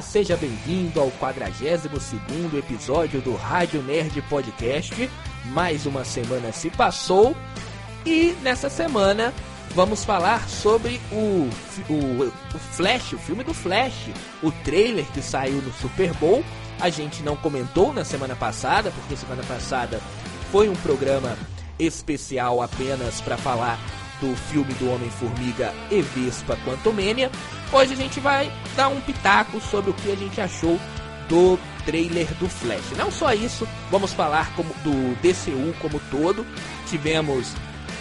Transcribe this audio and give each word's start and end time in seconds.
Seja 0.00 0.36
bem-vindo 0.36 1.00
ao 1.00 1.10
42º 1.12 2.56
episódio 2.56 3.20
do 3.20 3.34
Rádio 3.34 3.82
Nerd 3.82 4.22
Podcast. 4.22 5.10
Mais 5.46 5.86
uma 5.86 6.04
semana 6.04 6.50
se 6.52 6.70
passou 6.70 7.36
e 8.06 8.34
nessa 8.42 8.70
semana 8.70 9.34
vamos 9.74 10.04
falar 10.04 10.48
sobre 10.48 11.00
o, 11.10 11.48
o, 11.90 12.24
o, 12.24 12.58
Flash, 12.72 13.12
o 13.12 13.18
filme 13.18 13.44
do 13.44 13.52
Flash, 13.52 14.08
o 14.42 14.50
trailer 14.64 15.04
que 15.12 15.20
saiu 15.20 15.60
no 15.60 15.72
Super 15.74 16.12
Bowl. 16.14 16.42
A 16.80 16.88
gente 16.88 17.22
não 17.22 17.36
comentou 17.36 17.92
na 17.92 18.04
semana 18.04 18.34
passada, 18.34 18.90
porque 18.90 19.16
semana 19.16 19.42
passada 19.42 20.00
foi 20.50 20.68
um 20.68 20.76
programa 20.76 21.36
especial 21.78 22.62
apenas 22.62 23.20
para 23.20 23.36
falar 23.36 23.78
do 24.22 24.36
filme 24.36 24.72
do 24.74 24.88
Homem-Formiga 24.88 25.74
e 25.90 26.00
Vespa 26.00 26.56
Quantumania. 26.64 27.30
Hoje 27.72 27.92
a 27.92 27.96
gente 27.96 28.20
vai 28.20 28.50
dar 28.76 28.88
um 28.88 29.00
pitaco 29.00 29.60
sobre 29.60 29.90
o 29.90 29.94
que 29.94 30.12
a 30.12 30.14
gente 30.14 30.40
achou 30.40 30.80
do 31.28 31.58
trailer 31.84 32.32
do 32.34 32.48
Flash. 32.48 32.92
Não 32.96 33.10
só 33.10 33.34
isso, 33.34 33.66
vamos 33.90 34.12
falar 34.12 34.54
como, 34.54 34.72
do 34.84 35.16
DCU 35.20 35.74
como 35.80 36.00
todo. 36.08 36.46
Tivemos 36.88 37.52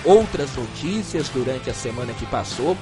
outras 0.05 0.55
notícias 0.55 1.27
durante 1.30 1.71
a 1.71 1.73
semana 1.73 2.13
que 2.13 2.25
passou 2.27 2.77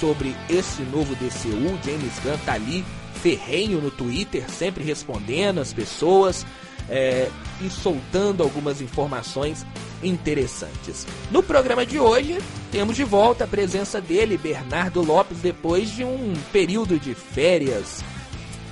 sobre 0.00 0.34
esse 0.48 0.82
novo 0.82 1.14
DCU. 1.14 1.78
James 1.84 2.18
Gunn 2.24 2.38
tá 2.44 2.54
ali 2.54 2.84
ferrenho 3.22 3.80
no 3.80 3.90
Twitter, 3.90 4.50
sempre 4.50 4.82
respondendo 4.82 5.60
as 5.60 5.72
pessoas 5.72 6.44
é, 6.90 7.30
e 7.60 7.70
soltando 7.70 8.42
algumas 8.42 8.80
informações 8.80 9.64
interessantes. 10.02 11.06
No 11.30 11.42
programa 11.42 11.86
de 11.86 11.98
hoje, 11.98 12.38
temos 12.72 12.96
de 12.96 13.04
volta 13.04 13.44
a 13.44 13.46
presença 13.46 14.00
dele, 14.00 14.36
Bernardo 14.36 15.02
Lopes, 15.02 15.38
depois 15.38 15.90
de 15.90 16.04
um 16.04 16.34
período 16.52 16.98
de 16.98 17.14
férias. 17.14 18.02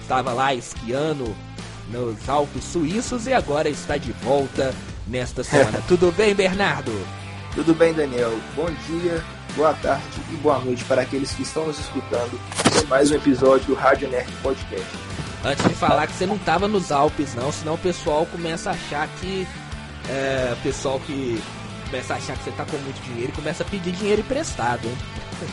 Estava 0.02 0.32
lá 0.32 0.52
esquiando 0.52 1.34
nos 1.90 2.28
Alpes 2.28 2.64
Suíços 2.64 3.26
e 3.26 3.32
agora 3.32 3.68
está 3.68 3.96
de 3.96 4.12
volta 4.12 4.74
nesta 5.06 5.44
semana. 5.44 5.82
Tudo 5.86 6.12
bem, 6.12 6.34
Bernardo? 6.34 6.92
Tudo 7.54 7.74
bem, 7.74 7.92
Daniel. 7.92 8.38
Bom 8.56 8.68
dia, 8.86 9.22
boa 9.54 9.74
tarde 9.74 10.04
e 10.32 10.36
boa 10.36 10.58
noite 10.60 10.84
para 10.84 11.02
aqueles 11.02 11.32
que 11.32 11.42
estão 11.42 11.66
nos 11.66 11.78
escutando 11.78 12.38
em 12.82 12.86
mais 12.86 13.10
um 13.10 13.14
episódio 13.14 13.66
do 13.66 13.74
Rádio 13.74 14.08
Nerd 14.08 14.30
Podcast. 14.42 15.07
Antes 15.44 15.66
de 15.66 15.74
falar 15.74 16.06
que 16.06 16.14
você 16.14 16.26
não 16.26 16.36
estava 16.36 16.66
nos 16.66 16.90
Alpes, 16.90 17.34
não, 17.34 17.52
senão 17.52 17.74
o 17.74 17.78
pessoal 17.78 18.26
começa 18.26 18.70
a 18.70 18.72
achar 18.72 19.08
que 19.20 19.46
é, 20.08 20.52
o 20.52 20.62
pessoal 20.62 20.98
que 21.00 21.40
começa 21.88 22.14
a 22.14 22.16
achar 22.16 22.36
que 22.36 22.44
você 22.44 22.50
tá 22.50 22.64
com 22.64 22.76
muito 22.78 23.00
dinheiro 23.02 23.30
e 23.32 23.34
começa 23.34 23.62
a 23.62 23.66
pedir 23.66 23.92
dinheiro 23.92 24.20
emprestado, 24.20 24.86
hein? 24.86 24.96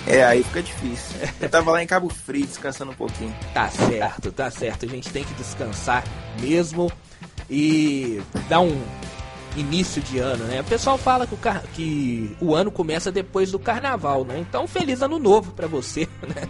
É, 0.07 0.23
aí 0.23 0.43
fica 0.43 0.63
difícil. 0.63 1.15
Eu 1.39 1.49
tava 1.49 1.71
lá 1.71 1.83
em 1.83 1.87
Cabo 1.87 2.09
Frio 2.09 2.45
descansando 2.45 2.91
um 2.91 2.95
pouquinho. 2.95 3.33
Tá 3.53 3.69
certo, 3.69 4.31
tá 4.31 4.49
certo. 4.49 4.85
A 4.85 4.89
gente 4.89 5.09
tem 5.09 5.23
que 5.23 5.33
descansar 5.35 6.03
mesmo 6.41 6.91
e 7.49 8.19
dar 8.49 8.61
um 8.61 8.81
início 9.55 10.01
de 10.01 10.17
ano, 10.17 10.43
né? 10.45 10.61
O 10.61 10.63
pessoal 10.63 10.97
fala 10.97 11.25
que 11.27 11.33
o, 11.35 11.37
car... 11.37 11.63
que 11.73 12.35
o 12.41 12.55
ano 12.55 12.71
começa 12.71 13.11
depois 13.11 13.51
do 13.51 13.59
carnaval, 13.59 14.25
né? 14.25 14.39
Então, 14.39 14.67
feliz 14.67 15.01
ano 15.01 15.19
novo 15.19 15.51
para 15.51 15.67
você, 15.67 16.09
né? 16.35 16.49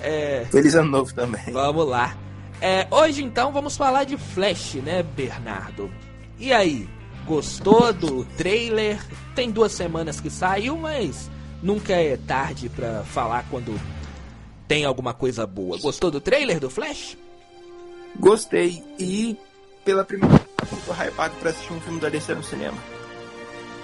É... 0.00 0.44
Feliz 0.50 0.74
ano 0.74 0.90
novo 0.90 1.14
também. 1.14 1.52
Vamos 1.52 1.88
lá. 1.88 2.16
É, 2.62 2.86
hoje, 2.90 3.22
então, 3.22 3.52
vamos 3.52 3.76
falar 3.76 4.04
de 4.04 4.16
Flash, 4.16 4.74
né, 4.76 5.02
Bernardo? 5.02 5.92
E 6.38 6.52
aí, 6.52 6.88
Gostou 7.26 7.92
do 7.92 8.24
trailer? 8.36 9.00
Tem 9.34 9.50
duas 9.50 9.72
semanas 9.72 10.20
que 10.20 10.28
saiu, 10.28 10.76
mas 10.76 11.30
nunca 11.62 11.92
é 11.92 12.16
tarde 12.16 12.68
para 12.68 13.04
falar 13.04 13.44
quando 13.48 13.78
tem 14.66 14.84
alguma 14.84 15.14
coisa 15.14 15.46
boa. 15.46 15.78
Gostou 15.78 16.10
do 16.10 16.20
trailer 16.20 16.58
do 16.58 16.68
Flash? 16.68 17.16
Gostei 18.18 18.82
e 18.98 19.36
pela 19.84 20.04
primeira 20.04 20.36
vez 20.36 20.84
tô 20.84 20.92
hypado 20.92 21.34
pra 21.36 21.50
assistir 21.50 21.72
um 21.72 21.80
filme 21.80 22.00
da 22.00 22.08
DC 22.08 22.34
no 22.34 22.42
cinema. 22.42 22.76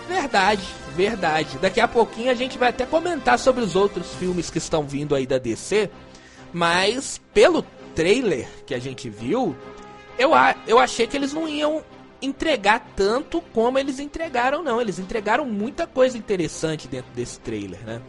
Verdade, 0.09 0.63
verdade. 0.97 1.59
Daqui 1.59 1.81
a 1.81 1.89
pouquinho 1.89 2.31
a 2.31 2.35
gente 2.35 2.59
vai 2.59 2.71
até 2.71 2.87
comentar 2.87 3.39
sobre 3.39 3.63
os 3.63 3.77
outros 3.77 4.15
filmes 4.15 4.51
que 4.51 4.59
estão 4.59 4.83
vindo 4.83 5.15
aí 5.15 5.27
da 5.27 5.39
DC, 5.39 5.91
mas 6.53 7.21
pelo 7.33 7.63
trailer 7.99 8.47
que 8.65 8.75
a 8.75 8.79
gente 8.79 9.11
viu, 9.11 9.57
eu, 10.17 10.31
eu 10.69 10.79
achei 10.79 11.05
que 11.05 11.17
eles 11.17 11.33
não 11.33 11.49
iam 11.49 11.83
entregar 12.23 12.93
tanto 12.95 13.41
como 13.53 13.77
eles 13.77 13.99
entregaram, 13.99 14.63
não. 14.63 14.81
Eles 14.81 15.01
entregaram 15.01 15.45
muita 15.45 15.85
coisa 15.85 16.17
interessante 16.17 16.87
dentro 16.87 17.11
desse 17.11 17.41
trailer, 17.41 17.81
né? 17.85 18.01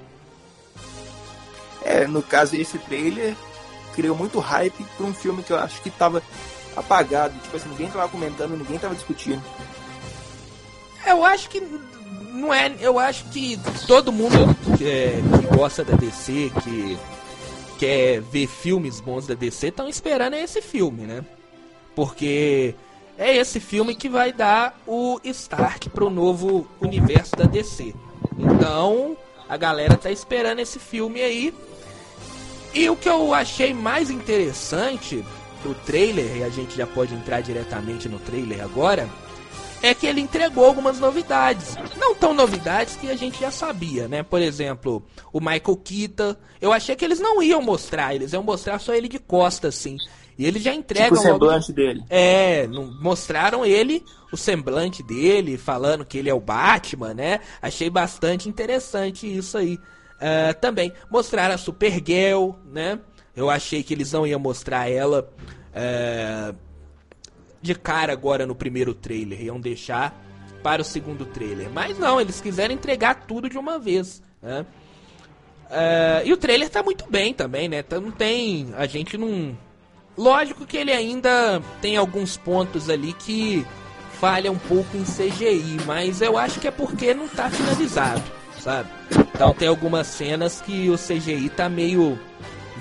É, 1.81 2.05
no 2.05 2.21
caso 2.21 2.55
esse 2.55 2.77
trailer 2.77 3.35
criou 3.95 4.15
muito 4.15 4.37
hype 4.37 4.85
para 4.95 5.07
um 5.07 5.13
filme 5.13 5.41
que 5.41 5.51
eu 5.51 5.57
acho 5.57 5.81
que 5.81 5.89
tava 5.89 6.21
apagado. 6.75 7.33
Tipo 7.41 7.57
assim, 7.57 7.69
ninguém 7.69 7.89
tava 7.89 8.07
comentando, 8.09 8.55
ninguém 8.55 8.77
tava 8.77 8.93
discutindo. 8.93 9.41
Eu 11.03 11.25
acho 11.25 11.49
que 11.49 11.63
não 12.31 12.53
é. 12.53 12.71
Eu 12.79 12.99
acho 12.99 13.25
que 13.25 13.59
todo 13.87 14.11
mundo 14.11 14.55
é, 14.81 15.19
que 15.39 15.55
gosta 15.57 15.83
da 15.83 15.95
DC, 15.95 16.51
que 16.63 16.95
quer 17.79 18.19
ver 18.19 18.45
filmes 18.45 18.99
bons 18.99 19.25
da 19.25 19.33
DC, 19.33 19.67
estão 19.67 19.87
esperando 19.87 20.33
esse 20.33 20.61
filme, 20.61 21.03
né? 21.03 21.23
Porque 21.95 22.75
é 23.17 23.37
esse 23.37 23.59
filme 23.61 23.95
que 23.95 24.09
vai 24.09 24.33
dar 24.33 24.77
o 24.85 25.19
start 25.23 25.87
o 25.97 26.09
novo 26.09 26.67
universo 26.81 27.35
da 27.37 27.45
DC. 27.45 27.95
Então, 28.37 29.15
a 29.47 29.55
galera 29.55 29.95
tá 29.95 30.11
esperando 30.11 30.59
esse 30.59 30.77
filme 30.77 31.21
aí. 31.21 31.53
E 32.73 32.89
o 32.89 32.95
que 32.95 33.09
eu 33.09 33.33
achei 33.33 33.73
mais 33.73 34.09
interessante 34.09 35.23
do 35.63 35.73
trailer, 35.73 36.37
e 36.37 36.43
a 36.43 36.49
gente 36.49 36.75
já 36.75 36.85
pode 36.85 37.15
entrar 37.15 37.41
diretamente 37.41 38.07
no 38.07 38.19
trailer 38.19 38.61
agora, 38.61 39.09
é 39.81 39.93
que 39.93 40.05
ele 40.05 40.21
entregou 40.21 40.65
algumas 40.65 40.99
novidades. 40.99 41.75
Não 41.97 42.13
tão 42.15 42.33
novidades 42.33 42.95
que 42.95 43.09
a 43.09 43.15
gente 43.15 43.39
já 43.39 43.51
sabia, 43.51 44.07
né? 44.07 44.23
Por 44.23 44.41
exemplo, 44.41 45.05
o 45.31 45.39
Michael 45.39 45.77
Keaton. 45.83 46.35
Eu 46.61 46.73
achei 46.73 46.95
que 46.95 47.05
eles 47.05 47.19
não 47.19 47.41
iam 47.41 47.61
mostrar, 47.61 48.13
eles 48.13 48.33
iam 48.33 48.43
mostrar 48.43 48.79
só 48.79 48.93
ele 48.93 49.07
de 49.07 49.19
costas, 49.19 49.75
assim. 49.75 49.97
E 50.37 50.45
eles 50.45 50.63
já 50.63 50.73
entregam. 50.73 51.17
Tipo 51.17 51.19
o 51.19 51.23
semblante 51.33 51.71
logo... 51.71 51.73
dele. 51.73 52.03
É, 52.09 52.67
mostraram 53.01 53.65
ele, 53.65 54.03
o 54.31 54.37
semblante 54.37 55.03
dele, 55.03 55.57
falando 55.57 56.05
que 56.05 56.17
ele 56.17 56.29
é 56.29 56.33
o 56.33 56.39
Batman, 56.39 57.13
né? 57.13 57.41
Achei 57.61 57.89
bastante 57.89 58.47
interessante 58.47 59.27
isso 59.27 59.57
aí. 59.57 59.75
Uh, 59.75 60.53
também 60.59 60.93
mostraram 61.09 61.55
a 61.55 61.57
Supergirl, 61.57 62.51
né? 62.65 62.99
Eu 63.35 63.49
achei 63.49 63.83
que 63.83 63.93
eles 63.93 64.11
não 64.11 64.27
iam 64.27 64.39
mostrar 64.39 64.89
ela 64.89 65.29
uh, 65.71 66.55
de 67.61 67.75
cara 67.75 68.13
agora 68.13 68.45
no 68.45 68.55
primeiro 68.55 68.93
trailer. 68.93 69.41
Iam 69.41 69.59
deixar 69.59 70.19
para 70.63 70.81
o 70.81 70.85
segundo 70.85 71.25
trailer. 71.25 71.69
Mas 71.69 71.97
não, 71.97 72.19
eles 72.19 72.41
quiseram 72.41 72.73
entregar 72.73 73.25
tudo 73.27 73.49
de 73.49 73.57
uma 73.57 73.79
vez, 73.79 74.21
né? 74.41 74.65
Uh, 75.69 76.25
e 76.25 76.33
o 76.33 76.37
trailer 76.37 76.69
tá 76.69 76.81
muito 76.81 77.05
bem 77.09 77.33
também, 77.33 77.69
né? 77.69 77.83
Tá, 77.83 77.99
não 77.99 78.11
tem. 78.11 78.73
A 78.75 78.87
gente 78.87 79.17
não 79.17 79.55
Lógico 80.19 80.65
que 80.65 80.75
ele 80.75 80.91
ainda 80.91 81.61
tem 81.81 81.95
alguns 81.95 82.35
pontos 82.35 82.89
ali 82.89 83.13
que 83.13 83.65
falha 84.19 84.51
um 84.51 84.57
pouco 84.57 84.97
em 84.97 85.03
CGI, 85.05 85.77
mas 85.85 86.21
eu 86.21 86.37
acho 86.37 86.59
que 86.59 86.67
é 86.67 86.71
porque 86.71 87.13
não 87.13 87.25
tá 87.25 87.49
finalizado, 87.49 88.21
sabe? 88.59 88.89
Então 89.33 89.53
tem 89.53 89.69
algumas 89.69 90.07
cenas 90.07 90.59
que 90.59 90.89
o 90.89 90.97
CGI 90.97 91.47
tá 91.47 91.69
meio 91.69 92.19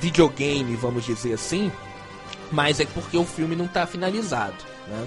videogame, 0.01 0.75
vamos 0.75 1.07
dizer 1.07 1.35
assim, 1.35 1.71
mas 2.51 2.81
é 2.81 2.85
porque 2.87 3.17
o 3.17 3.25
filme 3.25 3.55
não 3.55 3.67
tá 3.67 3.87
finalizado, 3.87 4.57
né? 4.89 5.07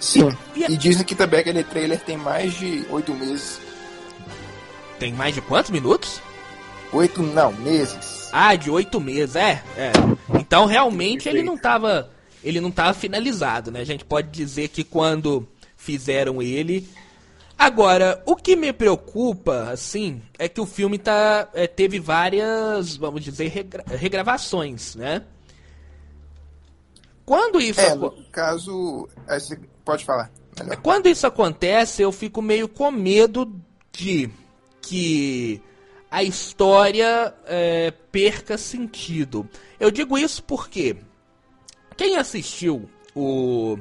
Sim. 0.00 0.36
E, 0.54 0.64
e 0.64 0.76
dizem 0.76 1.04
que 1.04 1.14
também 1.14 1.40
aquele 1.40 1.64
trailer 1.64 2.00
tem 2.00 2.16
mais 2.16 2.54
de 2.54 2.86
oito 2.90 3.12
meses. 3.14 3.60
Tem 4.98 5.12
mais 5.12 5.34
de 5.34 5.40
quantos 5.40 5.70
minutos? 5.70 6.20
Oito, 6.92 7.22
não, 7.22 7.52
meses. 7.52 8.28
Ah, 8.32 8.54
de 8.54 8.70
oito 8.70 9.00
meses, 9.00 9.36
é, 9.36 9.62
é. 9.76 9.92
Então 10.38 10.66
realmente 10.66 11.28
ele 11.28 11.42
não 11.42 11.54
estava, 11.54 12.10
ele 12.42 12.60
não 12.60 12.70
tava 12.70 12.94
finalizado, 12.94 13.70
né? 13.70 13.80
A 13.80 13.84
gente 13.84 14.04
pode 14.04 14.28
dizer 14.28 14.68
que 14.68 14.84
quando 14.84 15.46
fizeram 15.76 16.40
ele, 16.40 16.88
Agora, 17.58 18.22
o 18.24 18.36
que 18.36 18.54
me 18.54 18.72
preocupa, 18.72 19.70
assim, 19.72 20.22
é 20.38 20.48
que 20.48 20.60
o 20.60 20.66
filme 20.66 20.96
tá, 20.96 21.48
é, 21.52 21.66
teve 21.66 21.98
várias, 21.98 22.96
vamos 22.96 23.24
dizer, 23.24 23.48
regra 23.48 23.84
regravações, 23.88 24.94
né? 24.94 25.24
Quando 27.28 27.60
isso... 27.60 27.78
É, 27.78 27.94
no 27.94 28.10
caso... 28.32 29.06
Pode 29.84 30.02
falar. 30.02 30.30
Melhor. 30.58 30.76
Quando 30.78 31.08
isso 31.08 31.26
acontece, 31.26 32.00
eu 32.00 32.10
fico 32.10 32.40
meio 32.40 32.66
com 32.66 32.90
medo 32.90 33.54
de 33.92 34.30
que 34.80 35.60
a 36.10 36.22
história 36.22 37.34
é, 37.44 37.90
perca 38.10 38.56
sentido. 38.56 39.46
Eu 39.78 39.90
digo 39.90 40.16
isso 40.16 40.42
porque 40.42 40.96
quem 41.98 42.16
assistiu 42.16 42.88
o 43.14 43.78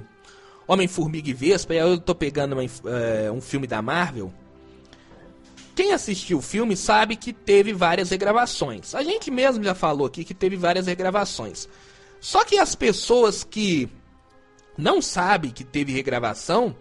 Homem-Formiga 0.68 1.30
e 1.30 1.34
Vespa, 1.34 1.74
e 1.74 1.78
eu 1.78 1.98
tô 1.98 2.14
pegando 2.14 2.52
uma, 2.52 2.64
é, 2.64 3.32
um 3.32 3.40
filme 3.40 3.66
da 3.66 3.82
Marvel, 3.82 4.34
quem 5.74 5.94
assistiu 5.94 6.40
o 6.40 6.42
filme 6.42 6.76
sabe 6.76 7.16
que 7.16 7.32
teve 7.32 7.72
várias 7.72 8.10
regravações. 8.10 8.94
A 8.94 9.04
gente 9.04 9.32
mesmo 9.32 9.64
já 9.64 9.74
falou 9.74 10.06
aqui 10.06 10.26
que 10.26 10.34
teve 10.34 10.58
várias 10.58 10.88
regravações. 10.88 11.70
Só 12.20 12.44
que 12.44 12.58
as 12.58 12.76
pessoas 12.76 13.44
que 13.44 13.90
não 14.78 15.02
sabem 15.02 15.52
que 15.52 15.64
teve 15.64 15.92
regravação, 15.92 16.76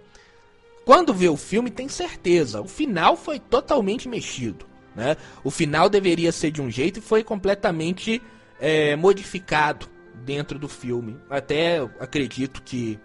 quando 0.85 1.15
vê 1.15 1.29
o 1.29 1.37
filme 1.37 1.71
tem 1.71 1.89
certeza, 1.89 2.61
o 2.61 2.69
final 2.69 3.17
foi 3.17 3.39
totalmente 3.39 4.09
mexido. 4.09 4.67
Né? 4.95 5.17
O 5.45 5.51
final 5.51 5.89
deveria 5.89 6.33
ser 6.33 6.51
de 6.51 6.63
um 6.63 6.71
jeito 6.71 6.99
e 6.99 7.03
foi 7.03 7.23
completamente 7.23 8.23
é, 8.61 8.97
modificado 8.97 9.89
dentro 10.25 10.59
do 10.59 10.69
filme. 10.69 11.19
Até 11.29 11.79
acredito 12.01 12.63
que 12.63 12.99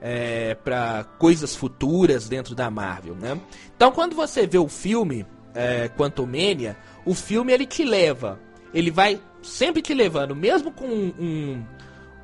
é, 0.00 0.54
para 0.54 1.04
coisas 1.18 1.54
futuras 1.54 2.28
dentro 2.28 2.54
da 2.54 2.70
Marvel, 2.70 3.14
né? 3.14 3.38
Então, 3.76 3.90
quando 3.90 4.14
você 4.14 4.46
vê 4.46 4.58
o 4.58 4.68
filme 4.68 5.26
é, 5.54 5.88
Quantumania, 5.88 6.76
o 7.04 7.14
filme 7.14 7.52
ele 7.52 7.66
te 7.66 7.84
leva, 7.84 8.38
ele 8.72 8.90
vai 8.90 9.20
sempre 9.42 9.82
te 9.82 9.94
levando, 9.94 10.34
mesmo 10.34 10.70
com 10.70 10.86
um, 10.86 11.62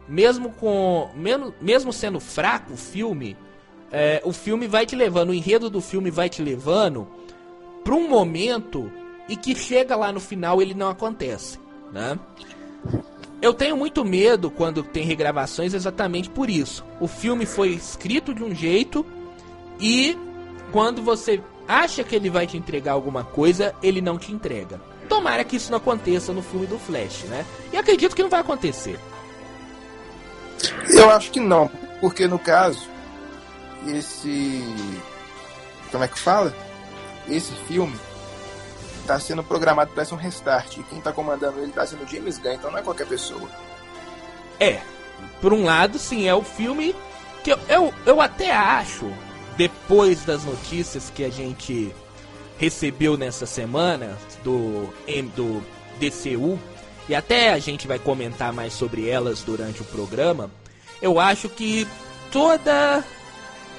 mesmo 0.09 0.51
com 0.51 1.11
mesmo 1.61 1.93
sendo 1.93 2.21
fraco 2.21 2.75
o 2.75 2.77
filme, 2.77 3.37
é, 3.91 4.21
o 4.25 4.33
filme 4.33 4.67
vai 4.67 4.85
te 4.87 4.97
levando, 4.97 5.31
o 5.31 5.35
enredo 5.35 5.71
do 5.71 5.81
filme 5.81 6.11
vai 6.11 6.29
te 6.29 6.43
levando 6.43 7.07
para 7.83 7.95
um 7.95 8.09
momento 8.09 8.91
e 9.29 9.37
que 9.37 9.55
chega 9.55 9.97
lá 9.97 10.13
no 10.13 10.21
final 10.21 10.61
ele 10.61 10.75
não 10.75 10.89
acontece, 10.89 11.59
né? 11.93 12.19
Eu 13.41 13.53
tenho 13.53 13.77
muito 13.77 14.05
medo 14.05 14.51
quando 14.51 14.83
tem 14.83 15.05
regravações 15.05 15.75
exatamente 15.75 16.31
por 16.31 16.49
isso. 16.49 16.85
O 16.99 17.07
filme 17.07 17.45
foi 17.45 17.71
escrito 17.71 18.35
de 18.35 18.43
um 18.43 18.55
jeito 18.55 19.05
e 19.79 20.17
quando 20.73 21.03
você 21.03 21.43
acha 21.69 22.03
que 22.03 22.17
ele 22.17 22.31
vai 22.31 22.47
te 22.47 22.57
entregar 22.57 22.93
alguma 22.93 23.23
coisa, 23.23 23.75
ele 23.83 24.01
não 24.01 24.19
te 24.19 24.33
entrega. 24.33 24.81
Tomara 25.09 25.45
que 25.45 25.57
isso 25.57 25.71
não 25.71 25.79
aconteça 25.79 26.33
no 26.33 26.43
filme 26.43 26.67
do 26.67 26.79
Flash, 26.79 27.25
né? 27.25 27.45
E 27.73 27.77
acredito 27.77 28.15
que 28.15 28.23
não 28.23 28.31
vai 28.31 28.41
acontecer. 28.41 28.99
Eu 30.89 31.11
acho 31.11 31.31
que 31.31 31.41
não, 31.41 31.69
porque 32.01 32.27
no 32.27 32.39
caso, 32.39 32.89
esse. 33.87 34.63
Como 35.91 36.05
é 36.05 36.09
que 36.09 36.19
fala? 36.19 36.55
Esse 37.29 37.53
filme 37.67 37.95
está 39.01 39.21
sendo 39.21 39.45
programado 39.45 39.93
para 39.93 40.05
ser 40.05 40.15
um 40.15 40.19
restart. 40.19 40.79
E 40.79 40.83
quem 40.85 40.99
está 40.99 41.13
comandando 41.13 41.59
ele 41.59 41.69
está 41.69 41.87
sendo 41.87 42.09
James 42.09 42.39
Gunn, 42.39 42.55
então 42.55 42.71
não 42.71 42.79
é 42.79 42.83
qualquer 42.83 43.07
pessoa. 43.07 43.49
É. 44.59 44.81
Por 45.41 45.53
um 45.53 45.65
lado, 45.65 45.99
sim, 45.99 46.27
é 46.27 46.35
o 46.35 46.43
filme 46.43 46.95
que 47.43 47.53
eu, 47.53 47.59
eu, 47.69 47.95
eu 48.07 48.21
até 48.21 48.53
acho, 48.53 49.11
depois 49.57 50.25
das 50.25 50.45
notícias 50.45 51.11
que 51.11 51.25
a 51.25 51.31
gente 51.31 51.95
recebeu 52.59 53.17
nessa 53.17 53.47
semana 53.47 54.17
do, 54.43 54.89
do 55.35 55.63
DCU, 55.99 56.59
e 57.09 57.15
até 57.15 57.51
a 57.51 57.59
gente 57.59 57.87
vai 57.87 57.99
comentar 57.99 58.53
mais 58.53 58.73
sobre 58.73 59.09
elas 59.09 59.43
durante 59.43 59.83
o 59.83 59.85
programa, 59.85 60.51
eu 61.03 61.21
acho 61.21 61.49
que 61.49 61.87
toda 62.33 63.05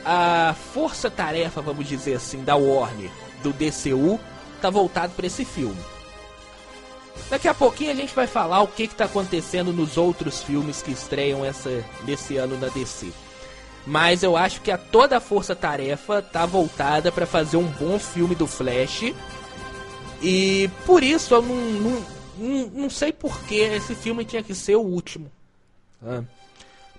a 0.05 0.55
força-tarefa, 0.73 1.61
vamos 1.61 1.87
dizer 1.87 2.15
assim, 2.15 2.43
da 2.43 2.55
Warner, 2.55 3.09
do 3.41 3.51
DCU, 3.51 4.19
tá 4.61 4.69
voltado 4.69 5.13
para 5.13 5.25
esse 5.25 5.43
filme. 5.43 5.77
Daqui 7.29 7.47
a 7.47 7.53
pouquinho 7.53 7.91
a 7.91 7.95
gente 7.95 8.13
vai 8.13 8.27
falar 8.27 8.61
o 8.61 8.67
que 8.67 8.83
está 8.83 9.05
acontecendo 9.05 9.73
nos 9.73 9.97
outros 9.97 10.43
filmes 10.43 10.81
que 10.81 10.91
estreiam 10.91 11.43
essa, 11.43 11.83
nesse 12.05 12.37
ano 12.37 12.57
na 12.59 12.67
DC. 12.67 13.11
Mas 13.85 14.23
eu 14.23 14.35
acho 14.35 14.61
que 14.61 14.71
a 14.71 14.77
toda 14.77 15.17
a 15.17 15.21
força-tarefa 15.21 16.21
tá 16.21 16.45
voltada 16.45 17.11
para 17.11 17.25
fazer 17.25 17.57
um 17.57 17.67
bom 17.67 17.99
filme 17.99 18.33
do 18.33 18.47
Flash. 18.47 19.13
E 20.21 20.69
por 20.85 21.03
isso 21.03 21.35
eu 21.35 21.41
não, 21.41 21.55
não, 21.55 22.05
não, 22.37 22.67
não 22.67 22.89
sei 22.89 23.13
por 23.13 23.39
que 23.41 23.55
esse 23.55 23.93
filme 23.93 24.25
tinha 24.25 24.41
que 24.41 24.55
ser 24.55 24.75
o 24.75 24.81
último. 24.81 25.31
Ah. 26.03 26.23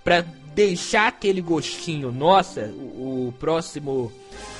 Pra 0.03 0.21
deixar 0.55 1.07
aquele 1.07 1.41
gostinho, 1.41 2.11
nossa, 2.11 2.71
o, 2.73 3.27
o 3.27 3.33
próximo. 3.37 4.11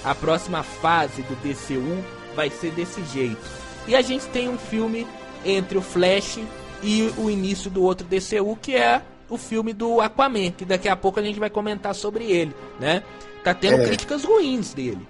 A 0.03 0.13
próxima 0.13 0.63
fase 0.63 1.21
do 1.23 1.35
DCU 1.35 2.03
vai 2.35 2.49
ser 2.49 2.71
desse 2.71 3.03
jeito. 3.05 3.41
E 3.87 3.95
a 3.95 4.01
gente 4.01 4.25
tem 4.27 4.49
um 4.49 4.57
filme 4.57 5.07
entre 5.45 5.77
o 5.77 5.81
Flash 5.81 6.39
e 6.83 7.11
o 7.17 7.29
início 7.29 7.69
do 7.69 7.83
outro 7.83 8.05
DCU, 8.05 8.57
que 8.61 8.75
é 8.75 9.01
o 9.29 9.37
filme 9.37 9.73
do 9.73 9.99
Aquaman, 10.01 10.51
que 10.51 10.65
daqui 10.65 10.87
a 10.87 10.95
pouco 10.95 11.19
a 11.19 11.23
gente 11.23 11.39
vai 11.39 11.49
comentar 11.49 11.93
sobre 11.93 12.25
ele, 12.25 12.55
né? 12.79 13.03
Tá 13.43 13.53
tendo 13.53 13.81
é. 13.81 13.85
críticas 13.85 14.23
ruins 14.23 14.73
dele. 14.73 15.07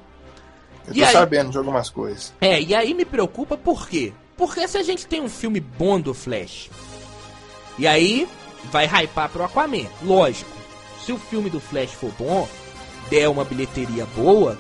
Eu 0.88 0.94
tô 0.94 1.00
e 1.00 1.06
sabendo 1.06 1.48
aí, 1.48 1.52
de 1.52 1.58
algumas 1.58 1.90
coisas. 1.90 2.34
É, 2.40 2.62
e 2.62 2.74
aí 2.74 2.94
me 2.94 3.06
preocupa 3.06 3.58
por 3.58 3.88
quê? 3.88 4.14
Porque 4.36 4.68
se 4.68 4.78
a 4.78 4.84
gente 4.84 5.08
tem 5.08 5.22
um 5.22 5.30
filme 5.30 5.60
bom 5.60 6.00
do 6.00 6.14
Flash, 6.14 6.70
e 7.78 7.86
aí 7.88 8.28
vai 8.72 8.86
hypar 8.86 9.30
pro 9.30 9.44
Aquaman, 9.44 9.88
lógico. 10.04 10.50
Se 11.04 11.12
o 11.12 11.18
filme 11.18 11.50
do 11.50 11.60
Flash 11.60 11.92
for 11.92 12.12
bom, 12.18 12.48
der 13.10 13.30
uma 13.30 13.44
bilheteria 13.44 14.06
boa, 14.16 14.58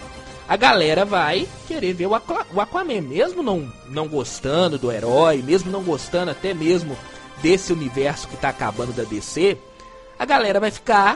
a 0.48 0.56
galera 0.56 1.03
vai 1.03 1.48
querer 1.68 1.94
ver 1.94 2.07
o, 2.07 2.15
Aquaman, 2.15 3.01
mesmo 3.01 3.44
não, 3.44 3.71
não 3.89 4.07
gostando 4.07 4.77
do 4.77 4.92
herói, 4.92 5.42
mesmo 5.42 5.71
não 5.71 5.83
gostando 5.83 6.31
até 6.31 6.53
mesmo 6.53 6.98
desse 7.42 7.72
universo 7.72 8.28
que 8.28 8.38
tá 8.38 8.50
acabando 8.50 8.94
da 8.94 9.04
DC, 9.04 9.57
a 10.18 10.25
galera 10.25 10.60
vai 10.60 10.72
ficar 10.72 11.16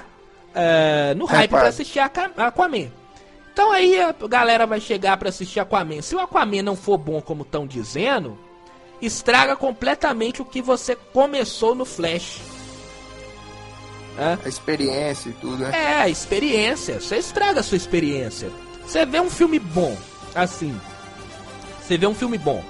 uh, 0.51 1.17
no 1.17 1.25
hype 1.25 1.49
para 1.49 1.67
assistir 1.67 1.99
a 1.99 2.05
Aquaman. 2.05 2.91
Então 3.53 3.71
aí 3.71 3.99
a 3.99 4.13
galera 4.27 4.65
vai 4.65 4.79
chegar 4.79 5.17
para 5.17 5.29
assistir 5.29 5.59
Aquaman. 5.59 6.01
Se 6.01 6.15
o 6.15 6.19
Aquaman 6.19 6.61
não 6.61 6.75
for 6.75 6.97
bom 6.97 7.21
como 7.21 7.43
estão 7.43 7.67
dizendo, 7.67 8.37
estraga 9.01 9.55
completamente 9.55 10.41
o 10.41 10.45
que 10.45 10.61
você 10.61 10.95
começou 10.95 11.75
no 11.75 11.85
Flash. 11.85 12.39
É? 14.17 14.37
A 14.43 14.47
experiência 14.47 15.29
e 15.29 15.33
tudo, 15.33 15.57
né? 15.57 15.71
É, 15.73 16.01
a 16.01 16.09
experiência. 16.09 16.99
Você 16.99 17.17
estraga 17.17 17.61
a 17.61 17.63
sua 17.63 17.77
experiência. 17.77 18.49
Você 18.85 19.05
vê 19.05 19.19
um 19.19 19.29
filme 19.29 19.57
bom, 19.57 19.97
assim. 20.35 20.79
Você 21.81 21.97
vê 21.97 22.07
um 22.07 22.13
filme 22.13 22.37
bom. 22.37 22.63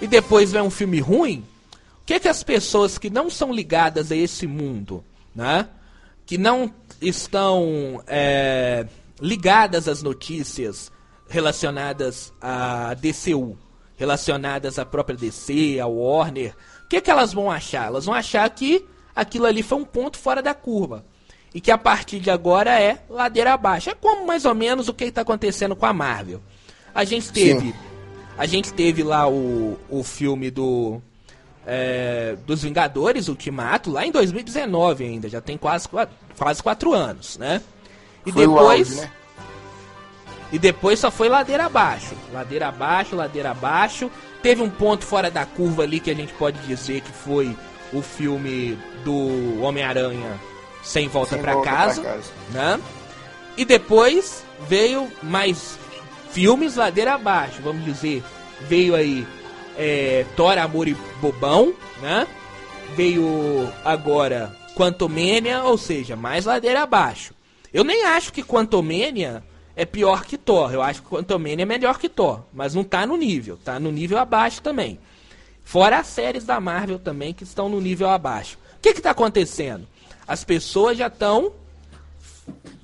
E 0.00 0.06
depois 0.06 0.52
vê 0.52 0.60
um 0.60 0.70
filme 0.70 1.00
ruim. 1.00 1.44
O 2.08 2.10
que, 2.10 2.20
que 2.20 2.28
as 2.28 2.42
pessoas 2.42 2.96
que 2.96 3.10
não 3.10 3.28
são 3.28 3.52
ligadas 3.52 4.10
a 4.10 4.16
esse 4.16 4.46
mundo, 4.46 5.04
né? 5.34 5.68
Que 6.24 6.38
não 6.38 6.72
estão 7.02 8.02
é, 8.06 8.86
ligadas 9.20 9.86
às 9.86 10.02
notícias 10.02 10.90
relacionadas 11.28 12.32
à 12.40 12.94
DCU, 12.94 13.58
relacionadas 13.94 14.78
à 14.78 14.86
própria 14.86 15.18
DC, 15.18 15.78
à 15.82 15.86
Warner, 15.86 16.56
o 16.86 16.88
que, 16.88 16.98
que 17.02 17.10
elas 17.10 17.34
vão 17.34 17.50
achar? 17.50 17.88
Elas 17.88 18.06
vão 18.06 18.14
achar 18.14 18.48
que 18.48 18.86
aquilo 19.14 19.44
ali 19.44 19.62
foi 19.62 19.76
um 19.76 19.84
ponto 19.84 20.16
fora 20.16 20.40
da 20.40 20.54
curva 20.54 21.04
e 21.52 21.60
que 21.60 21.70
a 21.70 21.76
partir 21.76 22.20
de 22.20 22.30
agora 22.30 22.80
é 22.80 23.04
ladeira 23.10 23.52
abaixo. 23.52 23.90
É 23.90 23.94
como 23.94 24.26
mais 24.26 24.46
ou 24.46 24.54
menos 24.54 24.88
o 24.88 24.94
que 24.94 25.04
está 25.04 25.20
acontecendo 25.20 25.76
com 25.76 25.84
a 25.84 25.92
Marvel. 25.92 26.40
A 26.94 27.04
gente 27.04 27.30
teve, 27.30 27.66
Sim. 27.66 27.74
a 28.38 28.46
gente 28.46 28.72
teve 28.72 29.02
lá 29.02 29.28
o, 29.28 29.78
o 29.90 30.02
filme 30.02 30.50
do 30.50 31.02
é, 31.70 32.34
dos 32.46 32.62
Vingadores 32.62 33.28
Ultimato 33.28 33.90
lá 33.90 34.06
em 34.06 34.10
2019 34.10 35.04
ainda, 35.04 35.28
já 35.28 35.38
tem 35.38 35.58
quase 35.58 35.86
quase 36.36 36.62
quatro 36.62 36.94
anos, 36.94 37.36
né? 37.36 37.60
E 38.24 38.32
foi 38.32 38.46
depois 38.46 38.88
auge, 38.88 39.00
né? 39.02 39.12
e 40.50 40.58
depois 40.58 40.98
só 40.98 41.10
foi 41.10 41.28
ladeira 41.28 41.66
abaixo, 41.66 42.14
ladeira 42.32 42.68
abaixo, 42.68 43.14
ladeira 43.14 43.50
abaixo. 43.50 44.10
Teve 44.42 44.62
um 44.62 44.70
ponto 44.70 45.04
fora 45.04 45.30
da 45.30 45.44
curva 45.44 45.82
ali 45.82 46.00
que 46.00 46.10
a 46.10 46.14
gente 46.14 46.32
pode 46.32 46.58
dizer 46.60 47.02
que 47.02 47.12
foi 47.12 47.54
o 47.92 48.00
filme 48.00 48.78
do 49.04 49.60
Homem-Aranha 49.62 50.40
sem 50.82 51.06
volta 51.06 51.36
para 51.36 51.60
casa, 51.60 52.02
casa, 52.02 52.32
né? 52.50 52.80
E 53.58 53.64
depois 53.66 54.42
veio 54.66 55.06
mais 55.22 55.78
filmes 56.30 56.76
ladeira 56.76 57.14
abaixo, 57.14 57.60
vamos 57.62 57.84
dizer. 57.84 58.22
Veio 58.62 58.94
aí 58.94 59.26
é, 59.78 60.26
Thor, 60.36 60.58
Amor 60.58 60.88
e 60.88 60.96
Bobão, 61.22 61.72
né? 62.02 62.26
Veio 62.94 63.72
agora 63.84 64.54
Quantumania, 64.74 65.62
ou 65.62 65.78
seja, 65.78 66.16
mais 66.16 66.44
ladeira 66.44 66.82
abaixo. 66.82 67.32
Eu 67.72 67.84
nem 67.84 68.04
acho 68.04 68.32
que 68.32 68.42
Quantumania 68.42 69.42
é 69.74 69.86
pior 69.86 70.24
que 70.24 70.36
Thor. 70.36 70.74
Eu 70.74 70.82
acho 70.82 71.02
que 71.02 71.08
Quantumania 71.08 71.62
é 71.62 71.66
melhor 71.66 71.98
que 71.98 72.08
Thor, 72.08 72.40
mas 72.52 72.74
não 72.74 72.84
tá 72.84 73.06
no 73.06 73.16
nível, 73.16 73.56
tá 73.56 73.78
no 73.78 73.90
nível 73.90 74.18
abaixo 74.18 74.60
também. 74.60 74.98
Fora 75.64 75.98
as 75.98 76.08
séries 76.08 76.44
da 76.44 76.60
Marvel 76.60 76.98
também 76.98 77.32
que 77.32 77.44
estão 77.44 77.68
no 77.68 77.80
nível 77.80 78.10
abaixo. 78.10 78.58
O 78.76 78.80
que 78.80 78.92
que 78.92 79.00
tá 79.00 79.12
acontecendo? 79.12 79.86
as 80.28 80.44
pessoas 80.44 80.98
já 80.98 81.06
estão 81.06 81.52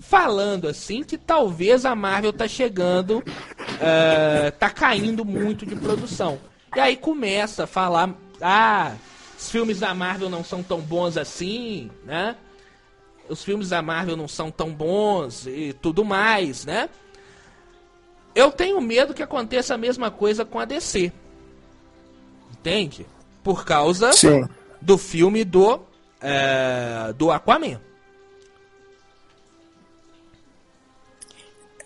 falando 0.00 0.66
assim 0.66 1.04
que 1.04 1.18
talvez 1.18 1.84
a 1.84 1.94
Marvel 1.94 2.32
tá 2.32 2.48
chegando, 2.48 3.18
uh, 3.18 4.50
tá 4.58 4.70
caindo 4.70 5.24
muito 5.26 5.66
de 5.66 5.76
produção. 5.76 6.38
E 6.76 6.80
aí 6.80 6.96
começa 6.96 7.64
a 7.64 7.66
falar, 7.66 8.14
ah, 8.40 8.94
os 9.38 9.50
filmes 9.50 9.80
da 9.80 9.94
Marvel 9.94 10.28
não 10.28 10.42
são 10.42 10.62
tão 10.62 10.80
bons 10.80 11.16
assim, 11.16 11.90
né? 12.04 12.36
Os 13.28 13.42
filmes 13.42 13.70
da 13.70 13.80
Marvel 13.80 14.16
não 14.16 14.28
são 14.28 14.50
tão 14.50 14.72
bons 14.72 15.46
e 15.46 15.72
tudo 15.72 16.04
mais, 16.04 16.64
né? 16.64 16.88
Eu 18.34 18.50
tenho 18.50 18.80
medo 18.80 19.14
que 19.14 19.22
aconteça 19.22 19.74
a 19.74 19.78
mesma 19.78 20.10
coisa 20.10 20.44
com 20.44 20.58
a 20.58 20.64
DC. 20.64 21.12
Entende? 22.52 23.06
Por 23.42 23.64
causa 23.64 24.12
Sim. 24.12 24.48
do 24.80 24.98
filme 24.98 25.44
do 25.44 25.80
é, 26.20 27.12
do 27.16 27.30
Aquaman. 27.30 27.80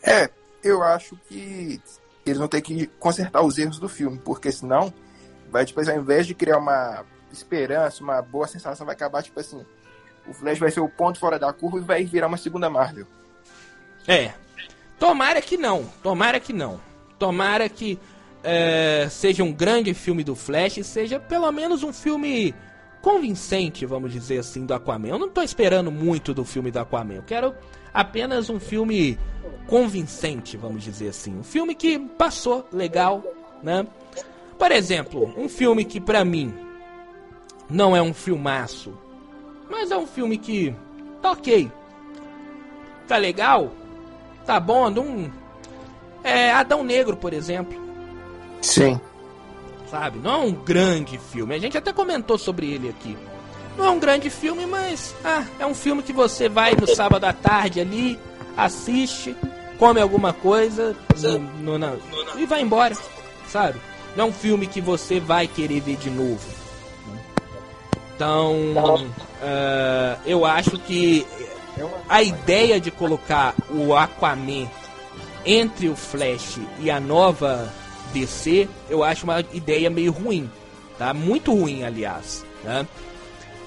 É, 0.03 0.31
eu 0.63 0.83
acho 0.83 1.19
que 1.29 1.81
eles 2.29 2.39
vão 2.39 2.49
ter 2.49 2.61
que 2.61 2.87
consertar 2.99 3.43
os 3.43 3.59
erros 3.59 3.79
do 3.79 3.89
filme, 3.89 4.19
porque 4.25 4.51
senão 4.53 4.93
vai, 5.51 5.65
tipo, 5.65 5.81
ao 5.81 5.97
invés 5.97 6.27
de 6.27 6.35
criar 6.35 6.59
uma 6.59 7.05
esperança, 7.33 8.03
uma 8.03 8.23
boa 8.23 8.47
sensação, 8.47 8.87
vai 8.87 8.95
acabar, 8.95 9.23
tipo 9.23 9.39
assim, 9.39 9.65
o 10.27 10.33
Flash 10.33 10.59
vai 10.59 10.71
ser 10.71 10.81
o 10.81 10.89
ponto 10.89 11.19
fora 11.19 11.39
da 11.39 11.53
curva 11.53 11.79
e 11.79 11.83
vai 11.83 12.05
virar 12.05 12.27
uma 12.27 12.37
segunda 12.37 12.69
Marvel. 12.69 13.07
É. 14.07 14.33
Tomara 14.99 15.41
que 15.41 15.57
não. 15.57 15.85
Tomara 16.03 16.41
que 16.41 16.53
não. 16.53 16.81
Tomara 17.19 17.69
que 17.69 17.99
é, 18.43 19.07
seja 19.11 19.43
um 19.43 19.53
grande 19.53 19.95
filme 19.95 20.23
do 20.23 20.35
Flash, 20.35 20.85
seja 20.85 21.19
pelo 21.19 21.51
menos 21.51 21.83
um 21.83 21.93
filme 21.93 22.55
convincente, 23.03 23.87
vamos 23.87 24.13
dizer 24.13 24.39
assim, 24.39 24.67
do 24.67 24.75
Aquaman. 24.75 25.09
Eu 25.09 25.19
não 25.19 25.29
tô 25.29 25.43
esperando 25.43 25.91
muito 25.91 26.35
do 26.35 26.45
filme 26.45 26.71
do 26.71 26.79
Aquaman. 26.79 27.15
Eu 27.15 27.23
quero 27.23 27.55
apenas 27.93 28.51
um 28.51 28.61
filme 28.61 29.19
convincente, 29.67 30.57
vamos 30.57 30.83
dizer 30.83 31.09
assim. 31.09 31.39
Um 31.39 31.45
filme 31.45 31.75
que 31.75 31.99
passou 31.99 32.67
legal, 32.73 33.23
né? 33.63 33.87
Por 34.59 34.73
exemplo, 34.73 35.33
um 35.37 35.49
filme 35.49 35.85
que 35.85 36.01
pra 36.01 36.25
mim 36.25 36.53
não 37.71 37.97
é 37.97 38.03
um 38.03 38.15
filmaço, 38.15 38.93
mas 39.71 39.91
é 39.91 39.97
um 39.97 40.07
filme 40.07 40.39
que 40.39 40.75
tá 41.23 41.33
ok. 41.33 41.71
Tá 43.07 43.17
legal? 43.17 43.73
Tá 44.45 44.59
bom? 44.59 44.91
Não... 44.91 45.31
É 46.25 46.51
Adão 46.51 46.83
Negro, 46.83 47.17
por 47.17 47.33
exemplo. 47.33 47.81
Sim. 48.61 49.01
Sabe? 49.91 50.19
Não 50.19 50.33
é 50.33 50.37
um 50.37 50.53
grande 50.53 51.19
filme. 51.19 51.55
A 51.55 51.59
gente 51.59 51.79
até 51.79 51.93
comentou 51.93 52.37
sobre 52.37 52.71
ele 52.71 52.89
aqui. 52.89 53.17
Não 53.77 53.87
é 53.87 53.91
um 53.91 53.99
grande 53.99 54.29
filme, 54.29 54.67
mas 54.67 55.15
ah, 55.25 55.45
é 55.59 55.65
um 55.65 55.75
filme 55.75 56.03
que 56.03 56.13
você 56.13 56.49
vai 56.49 56.75
no 56.75 56.87
sábado 56.87 57.25
à 57.25 57.33
tarde 57.33 57.81
ali, 57.81 58.19
assiste, 58.57 59.37
come 59.79 60.01
alguma 60.01 60.33
coisa 60.33 60.97
no, 61.61 61.79
no, 61.79 61.99
e 62.37 62.45
vai 62.45 62.61
embora, 62.61 62.97
sabe? 63.47 63.81
Não 64.17 64.25
é 64.25 64.29
um 64.29 64.33
filme 64.33 64.67
que 64.67 64.81
você 64.81 65.21
vai 65.21 65.47
querer 65.47 65.81
ver 65.81 65.97
de 65.97 66.11
novo. 66.11 66.59
Então, 68.17 68.57
uh, 68.75 70.21
eu 70.27 70.45
acho 70.45 70.77
que 70.81 71.25
a 72.09 72.21
ideia 72.21 72.81
de 72.81 72.91
colocar 72.91 73.55
o 73.71 73.95
Aquaman 73.95 74.69
entre 75.47 75.89
o 75.89 75.95
Flash 75.95 76.59
e 76.81 76.91
a 76.91 76.99
nova 76.99 77.73
DC, 78.13 78.69
eu 78.89 79.03
acho 79.05 79.25
uma 79.25 79.41
ideia 79.53 79.89
meio 79.91 80.13
ruim, 80.13 80.51
tá? 80.99 81.13
Muito 81.15 81.53
ruim, 81.55 81.85
aliás, 81.85 82.45
né? 82.65 82.87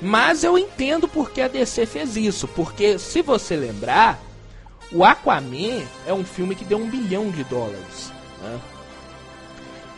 Mas 0.02 0.44
eu 0.44 0.58
entendo 0.58 1.08
porque 1.08 1.42
a 1.42 1.48
DC 1.48 1.86
fez 1.86 2.18
isso, 2.18 2.48
porque 2.48 2.98
se 2.98 3.22
você 3.22 3.56
lembrar, 3.56 4.20
o 4.92 5.04
Aquaman 5.06 5.84
é 6.08 6.14
um 6.14 6.24
filme 6.24 6.56
que 6.56 6.66
deu 6.66 6.80
um 6.80 6.90
bilhão 6.90 7.30
de 7.30 7.44
dólares. 7.44 8.12
Né? 8.42 8.60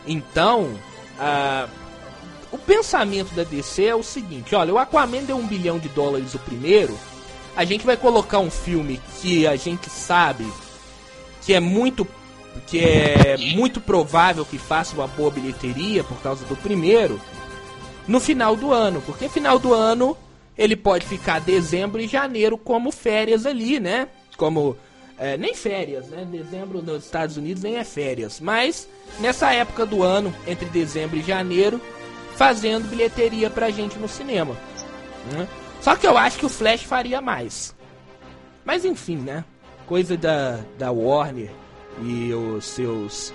Então, 0.06 0.78
uh, 1.18 1.68
o 2.52 2.58
pensamento 2.58 3.34
da 3.34 3.44
DC 3.44 3.86
é 3.86 3.94
o 3.94 4.02
seguinte: 4.02 4.54
olha, 4.54 4.74
o 4.74 4.78
Aquaman 4.78 5.24
deu 5.24 5.36
um 5.36 5.46
bilhão 5.46 5.78
de 5.78 5.88
dólares 5.88 6.34
o 6.34 6.38
primeiro, 6.38 6.98
a 7.56 7.64
gente 7.64 7.86
vai 7.86 7.96
colocar 7.96 8.40
um 8.40 8.50
filme 8.50 9.00
que 9.20 9.46
a 9.46 9.56
gente 9.56 9.88
sabe 9.88 10.46
que 11.42 11.54
é 11.54 11.60
muito 11.60 12.06
que 12.66 12.78
é 12.80 13.36
muito 13.54 13.80
provável 13.80 14.44
que 14.44 14.58
faça 14.58 14.94
uma 14.94 15.06
boa 15.06 15.30
bilheteria 15.30 16.02
por 16.04 16.20
causa 16.20 16.44
do 16.44 16.56
primeiro 16.56 17.20
no 18.06 18.20
final 18.20 18.54
do 18.54 18.72
ano, 18.72 19.02
porque 19.02 19.28
final 19.28 19.58
do 19.58 19.72
ano 19.72 20.16
ele 20.56 20.76
pode 20.76 21.06
ficar 21.06 21.40
dezembro 21.40 22.00
e 22.00 22.06
janeiro 22.06 22.56
como 22.56 22.92
férias 22.92 23.44
ali, 23.44 23.80
né? 23.80 24.08
Como 24.36 24.76
é, 25.18 25.36
nem 25.36 25.54
férias, 25.54 26.08
né? 26.08 26.26
Dezembro 26.30 26.82
nos 26.82 27.04
Estados 27.04 27.36
Unidos 27.36 27.62
nem 27.62 27.76
é 27.76 27.84
férias, 27.84 28.40
mas 28.40 28.88
nessa 29.18 29.52
época 29.52 29.84
do 29.84 30.02
ano, 30.02 30.34
entre 30.46 30.68
dezembro 30.68 31.16
e 31.16 31.22
janeiro, 31.22 31.80
fazendo 32.36 32.88
bilheteria 32.88 33.50
pra 33.50 33.70
gente 33.70 33.98
no 33.98 34.08
cinema. 34.08 34.56
Né? 35.32 35.48
Só 35.80 35.96
que 35.96 36.06
eu 36.06 36.16
acho 36.16 36.38
que 36.38 36.46
o 36.46 36.50
Flash 36.50 36.82
faria 36.82 37.20
mais. 37.20 37.74
Mas 38.64 38.84
enfim, 38.84 39.16
né? 39.16 39.44
Coisa 39.86 40.16
da, 40.16 40.60
da 40.78 40.90
Warner 40.90 41.50
e 42.02 42.32
os 42.32 42.64
seus 42.64 43.32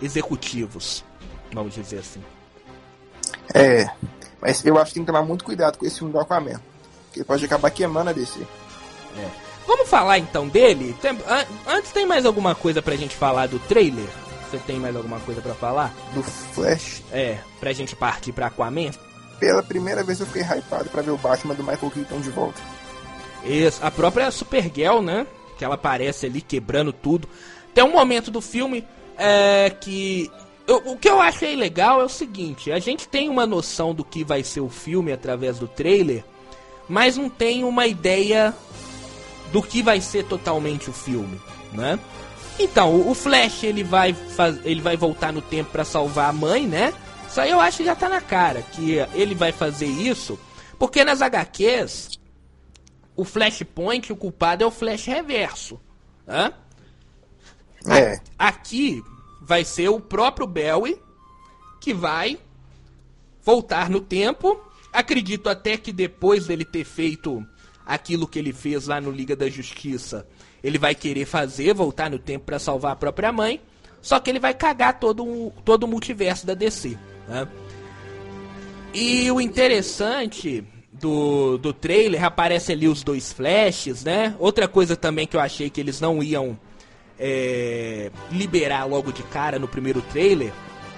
executivos, 0.00 1.04
vamos 1.52 1.74
dizer 1.74 1.98
assim. 1.98 2.22
É, 3.54 3.88
mas 4.40 4.64
eu 4.64 4.76
acho 4.78 4.86
que 4.86 4.94
tem 4.94 5.02
que 5.02 5.06
tomar 5.06 5.22
muito 5.22 5.44
cuidado 5.44 5.78
com 5.78 5.86
esse 5.86 5.98
filme 5.98 6.12
do 6.12 6.20
Aquaman. 6.20 6.60
Que 7.12 7.20
ele 7.20 7.24
pode 7.24 7.44
acabar 7.44 7.70
queimando 7.70 8.10
a 8.10 8.12
DC. 8.12 8.40
É. 9.16 9.28
Vamos 9.66 9.88
falar 9.88 10.18
então 10.18 10.48
dele? 10.48 10.96
Tem, 11.00 11.10
an 11.10 11.44
antes 11.66 11.92
tem 11.92 12.06
mais 12.06 12.24
alguma 12.24 12.54
coisa 12.54 12.80
pra 12.80 12.96
gente 12.96 13.14
falar 13.16 13.48
do 13.48 13.58
trailer? 13.58 14.08
Você 14.50 14.58
tem 14.58 14.78
mais 14.78 14.96
alguma 14.96 15.20
coisa 15.20 15.42
para 15.42 15.54
falar? 15.54 15.94
Do 16.14 16.22
Flash? 16.22 17.02
É, 17.12 17.38
pra 17.60 17.72
gente 17.72 17.94
partir 17.94 18.32
pra 18.32 18.46
Aquaman? 18.46 18.90
Pela 19.38 19.62
primeira 19.62 20.02
vez 20.02 20.20
eu 20.20 20.26
fiquei 20.26 20.42
hypado 20.42 20.88
pra 20.88 21.02
ver 21.02 21.10
o 21.10 21.18
Batman 21.18 21.54
do 21.54 21.62
Michael 21.62 21.90
Keaton 21.90 22.20
de 22.20 22.30
volta. 22.30 22.60
Isso, 23.44 23.84
a 23.84 23.90
própria 23.90 24.30
Supergirl, 24.30 25.00
né? 25.00 25.26
Que 25.58 25.64
ela 25.64 25.74
aparece 25.74 26.26
ali 26.26 26.40
quebrando 26.40 26.92
tudo. 26.92 27.28
Tem 27.74 27.84
um 27.84 27.92
momento 27.92 28.30
do 28.30 28.40
filme 28.40 28.84
é, 29.16 29.70
que 29.70 30.30
eu, 30.66 30.82
o 30.84 30.96
que 30.96 31.08
eu 31.08 31.20
achei 31.20 31.56
legal 31.56 32.00
é 32.00 32.04
o 32.04 32.08
seguinte: 32.08 32.70
a 32.70 32.78
gente 32.78 33.08
tem 33.08 33.28
uma 33.28 33.46
noção 33.46 33.94
do 33.94 34.04
que 34.04 34.22
vai 34.22 34.42
ser 34.44 34.60
o 34.60 34.68
filme 34.68 35.12
através 35.12 35.58
do 35.58 35.66
trailer, 35.66 36.24
mas 36.88 37.16
não 37.16 37.30
tem 37.30 37.64
uma 37.64 37.86
ideia 37.86 38.54
do 39.52 39.62
que 39.62 39.82
vai 39.82 40.00
ser 40.00 40.24
totalmente 40.24 40.90
o 40.90 40.92
filme, 40.92 41.40
né? 41.72 41.98
Então, 42.58 43.08
o 43.08 43.14
Flash 43.14 43.62
ele 43.62 43.82
vai 43.82 44.12
faz, 44.12 44.58
ele 44.64 44.80
vai 44.80 44.96
voltar 44.96 45.32
no 45.32 45.40
tempo 45.40 45.70
para 45.70 45.84
salvar 45.84 46.28
a 46.28 46.32
mãe, 46.32 46.66
né? 46.66 46.92
Isso 47.28 47.40
aí 47.40 47.50
eu 47.50 47.60
acho 47.60 47.78
que 47.78 47.84
já 47.84 47.94
tá 47.94 48.08
na 48.08 48.20
cara 48.20 48.62
que 48.62 48.96
ele 49.14 49.34
vai 49.34 49.52
fazer 49.52 49.86
isso, 49.86 50.38
porque 50.78 51.04
nas 51.04 51.22
HQs 51.22 52.18
o 53.16 53.24
Flashpoint, 53.24 54.12
o 54.12 54.16
culpado 54.16 54.62
é 54.62 54.66
o 54.66 54.70
Flash 54.70 55.06
Reverso, 55.06 55.80
né? 56.26 56.52
É. 57.90 58.20
Aqui 58.38 59.02
vai 59.40 59.64
ser 59.64 59.88
o 59.88 60.00
próprio 60.00 60.46
Belly 60.46 61.00
que 61.80 61.94
vai 61.94 62.38
voltar 63.42 63.88
no 63.88 64.00
tempo. 64.00 64.60
Acredito 64.92 65.48
até 65.48 65.76
que 65.76 65.92
depois 65.92 66.46
dele 66.46 66.64
ter 66.64 66.84
feito 66.84 67.46
aquilo 67.86 68.28
que 68.28 68.38
ele 68.38 68.52
fez 68.52 68.86
lá 68.86 69.00
no 69.00 69.10
Liga 69.10 69.34
da 69.34 69.48
Justiça, 69.48 70.26
ele 70.62 70.78
vai 70.78 70.94
querer 70.94 71.24
fazer, 71.24 71.72
voltar 71.72 72.10
no 72.10 72.18
tempo 72.18 72.44
para 72.44 72.58
salvar 72.58 72.92
a 72.92 72.96
própria 72.96 73.32
mãe. 73.32 73.60
Só 74.02 74.20
que 74.20 74.30
ele 74.30 74.38
vai 74.38 74.54
cagar 74.54 74.98
todo, 75.00 75.52
todo 75.64 75.84
o 75.84 75.88
multiverso 75.88 76.46
da 76.46 76.54
DC. 76.54 76.98
Né? 77.26 77.48
E 78.92 79.30
o 79.30 79.40
interessante 79.40 80.64
do, 80.92 81.58
do 81.58 81.72
trailer, 81.72 82.24
aparece 82.24 82.72
ali 82.72 82.88
os 82.88 83.02
dois 83.02 83.32
flashes, 83.32 84.04
né? 84.04 84.34
Outra 84.38 84.66
coisa 84.66 84.96
também 84.96 85.26
que 85.26 85.36
eu 85.36 85.40
achei 85.40 85.70
que 85.70 85.80
eles 85.80 86.00
não 86.00 86.22
iam 86.22 86.58
é, 87.18 88.10
liberar 88.30 88.84
logo 88.84 89.12
de 89.12 89.22
cara 89.24 89.58
no 89.58 89.68
primeiro 89.68 90.00
trailer 90.02 90.52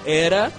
era 0.05 0.53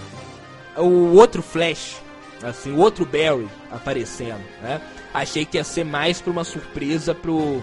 o 0.78 1.16
outro 1.16 1.42
Flash, 1.42 2.02
assim, 2.44 2.72
o 2.72 2.80
outro 2.80 3.06
Barry 3.06 3.48
aparecendo, 3.70 4.44
né? 4.62 4.82
Achei 5.14 5.46
que 5.46 5.58
ia 5.58 5.64
ser 5.64 5.84
mais 5.84 6.22
para 6.22 6.32
uma 6.32 6.44
surpresa 6.44 7.14
pro, 7.14 7.62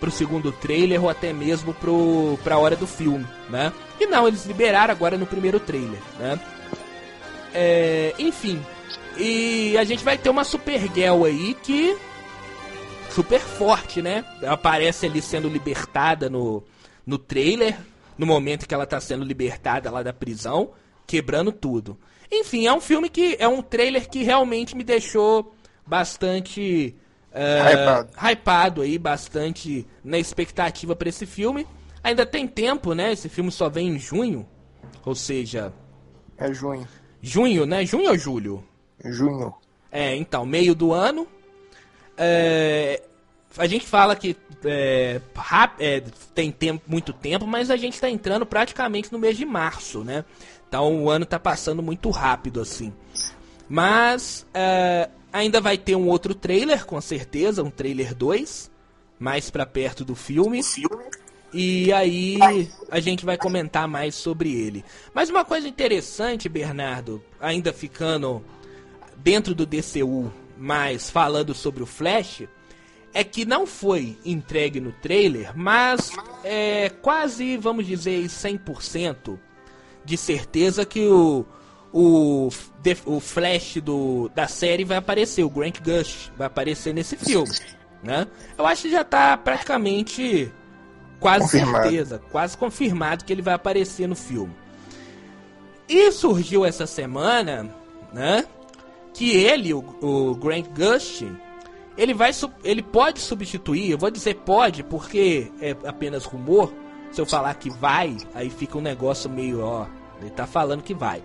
pro 0.00 0.10
segundo 0.10 0.50
trailer 0.50 1.02
ou 1.02 1.08
até 1.08 1.32
mesmo 1.32 1.72
pro, 1.74 2.38
pra 2.42 2.58
hora 2.58 2.74
do 2.74 2.86
filme, 2.86 3.26
né? 3.48 3.72
E 4.00 4.06
não, 4.06 4.26
eles 4.26 4.44
liberaram 4.44 4.92
agora 4.92 5.16
no 5.16 5.26
primeiro 5.26 5.60
trailer, 5.60 6.00
né? 6.18 6.40
É, 7.54 8.14
enfim, 8.18 8.60
e 9.16 9.76
a 9.78 9.84
gente 9.84 10.04
vai 10.04 10.16
ter 10.16 10.30
uma 10.30 10.44
Supergirl 10.44 11.24
aí 11.24 11.54
que 11.62 11.96
super 13.10 13.40
forte, 13.40 14.00
né? 14.00 14.24
Aparece 14.46 15.06
ali 15.06 15.20
sendo 15.20 15.48
libertada 15.48 16.30
no, 16.30 16.62
no 17.10 17.18
trailer, 17.18 17.76
no 18.16 18.24
momento 18.24 18.68
que 18.68 18.72
ela 18.72 18.86
tá 18.86 19.00
sendo 19.00 19.24
libertada 19.24 19.90
lá 19.90 20.00
da 20.00 20.12
prisão, 20.12 20.70
quebrando 21.04 21.50
tudo. 21.50 21.98
Enfim, 22.30 22.68
é 22.68 22.72
um 22.72 22.80
filme 22.80 23.08
que. 23.10 23.36
É 23.40 23.48
um 23.48 23.60
trailer 23.60 24.08
que 24.08 24.22
realmente 24.22 24.76
me 24.76 24.84
deixou 24.84 25.52
bastante. 25.84 26.94
Uh, 27.32 27.72
hypado. 27.72 28.10
hypado 28.16 28.82
aí, 28.82 28.96
bastante 28.96 29.84
na 30.04 30.18
expectativa 30.18 30.94
para 30.94 31.08
esse 31.08 31.26
filme. 31.26 31.66
Ainda 32.02 32.24
tem 32.24 32.46
tempo, 32.46 32.94
né? 32.94 33.12
Esse 33.12 33.28
filme 33.28 33.50
só 33.50 33.68
vem 33.68 33.88
em 33.88 33.98
junho. 33.98 34.46
Ou 35.04 35.16
seja. 35.16 35.72
É 36.38 36.54
junho. 36.54 36.86
Junho, 37.20 37.66
né? 37.66 37.84
Junho 37.84 38.10
ou 38.10 38.16
julho? 38.16 38.64
Junho. 39.04 39.52
É, 39.90 40.14
então, 40.14 40.46
meio 40.46 40.76
do 40.76 40.92
ano. 40.92 41.26
É, 42.16 43.02
a 43.56 43.66
gente 43.66 43.86
fala 43.86 44.14
que 44.14 44.36
é, 44.64 45.20
é, 45.78 46.02
tem 46.34 46.52
tempo, 46.52 46.82
muito 46.86 47.12
tempo, 47.12 47.46
mas 47.46 47.70
a 47.70 47.76
gente 47.76 47.94
está 47.94 48.08
entrando 48.08 48.46
praticamente 48.46 49.12
no 49.12 49.18
mês 49.18 49.36
de 49.36 49.44
março, 49.44 50.04
né? 50.04 50.24
Então 50.68 51.02
o 51.02 51.10
ano 51.10 51.24
está 51.24 51.38
passando 51.38 51.82
muito 51.82 52.10
rápido 52.10 52.60
assim. 52.60 52.92
Mas 53.68 54.46
é, 54.54 55.08
ainda 55.32 55.60
vai 55.60 55.76
ter 55.76 55.96
um 55.96 56.08
outro 56.08 56.34
trailer, 56.34 56.84
com 56.84 57.00
certeza, 57.00 57.62
um 57.62 57.70
trailer 57.70 58.14
2, 58.14 58.70
mais 59.18 59.50
pra 59.50 59.66
perto 59.66 60.04
do 60.04 60.14
filme. 60.14 60.60
E 61.52 61.92
aí 61.92 62.38
a 62.90 63.00
gente 63.00 63.24
vai 63.24 63.36
comentar 63.36 63.88
mais 63.88 64.14
sobre 64.14 64.52
ele. 64.52 64.84
Mas 65.12 65.28
uma 65.28 65.44
coisa 65.44 65.66
interessante, 65.66 66.48
Bernardo, 66.48 67.22
ainda 67.40 67.72
ficando 67.72 68.44
dentro 69.16 69.54
do 69.54 69.66
DCU, 69.66 70.32
mas 70.56 71.10
falando 71.10 71.52
sobre 71.52 71.82
o 71.82 71.86
Flash, 71.86 72.44
é 73.12 73.24
que 73.24 73.44
não 73.44 73.66
foi 73.66 74.16
entregue 74.24 74.80
no 74.80 74.92
trailer, 74.92 75.52
mas 75.56 76.10
é 76.44 76.88
quase, 76.88 77.56
vamos 77.56 77.86
dizer, 77.86 78.24
100% 78.24 79.38
de 80.04 80.16
certeza 80.16 80.84
que 80.84 81.06
o, 81.06 81.44
o, 81.92 82.48
o 83.06 83.20
Flash 83.20 83.76
do, 83.82 84.30
da 84.34 84.46
série 84.46 84.84
vai 84.84 84.96
aparecer, 84.96 85.42
o 85.42 85.50
Grant 85.50 85.80
Gush 85.80 86.32
vai 86.36 86.46
aparecer 86.46 86.94
nesse 86.94 87.16
filme, 87.16 87.52
né? 88.02 88.26
Eu 88.56 88.66
acho 88.66 88.82
que 88.82 88.90
já 88.90 89.02
está 89.02 89.36
praticamente 89.36 90.50
quase 91.18 91.44
confirmado. 91.44 91.82
certeza, 91.82 92.22
quase 92.30 92.56
confirmado 92.56 93.24
que 93.24 93.32
ele 93.32 93.42
vai 93.42 93.54
aparecer 93.54 94.08
no 94.08 94.16
filme. 94.16 94.54
E 95.88 96.12
surgiu 96.12 96.64
essa 96.64 96.86
semana, 96.86 97.68
né, 98.12 98.46
que 99.12 99.36
ele, 99.36 99.74
o, 99.74 99.84
o 100.00 100.34
Grant 100.36 100.66
Gush, 100.68 101.24
ele 102.00 102.14
vai 102.14 102.30
ele 102.64 102.82
pode 102.82 103.20
substituir, 103.20 103.90
eu 103.90 103.98
vou 103.98 104.10
dizer 104.10 104.34
pode 104.36 104.82
porque 104.82 105.52
é 105.60 105.76
apenas 105.84 106.24
rumor. 106.24 106.72
Se 107.12 107.20
eu 107.20 107.26
falar 107.26 107.52
que 107.54 107.68
vai, 107.68 108.16
aí 108.32 108.48
fica 108.48 108.78
um 108.78 108.80
negócio 108.80 109.28
meio, 109.28 109.60
ó, 109.60 109.86
ele 110.18 110.30
tá 110.30 110.46
falando 110.46 110.82
que 110.82 110.94
vai. 110.94 111.22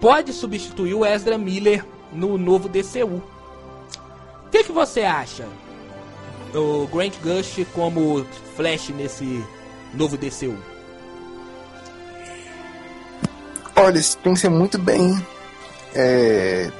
Pode 0.00 0.34
substituir 0.34 0.92
o 0.92 1.06
Ezra 1.06 1.38
Miller 1.38 1.82
no 2.12 2.36
novo 2.36 2.68
DCU. 2.68 3.22
O 4.46 4.50
que, 4.50 4.64
que 4.64 4.72
você 4.72 5.02
acha? 5.02 5.46
O 6.54 6.86
Grant 6.88 7.14
Gush 7.22 7.66
como 7.72 8.26
Flash 8.56 8.90
nesse 8.90 9.42
novo 9.94 10.18
DCU? 10.18 10.58
Olha, 13.74 14.00
tem 14.22 14.34
que 14.34 14.40
ser 14.40 14.50
muito 14.50 14.78
bem 14.78 15.16
é, 15.94 16.70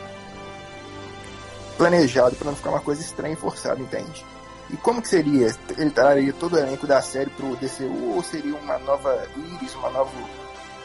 planejado 1.77 2.37
para 2.37 2.49
não 2.49 2.57
ficar 2.57 2.71
uma 2.71 2.81
coisa 2.81 3.03
estranha 3.03 3.35
e 3.35 3.37
forçada, 3.37 3.81
entende? 3.81 4.25
E 4.71 4.77
como 4.77 5.03
que 5.03 5.09
seria? 5.09 5.55
Ele 5.77 5.91
traria 5.91 6.33
todo 6.33 6.55
o 6.55 6.59
elenco 6.59 6.87
da 6.87 7.01
série 7.03 7.31
pro 7.31 7.57
DCU 7.57 8.15
ou 8.15 8.23
seria 8.23 8.57
uma 8.57 8.79
nova 8.79 9.27
Iris, 9.37 9.75
uma 9.75 9.91
nova. 9.91 10.11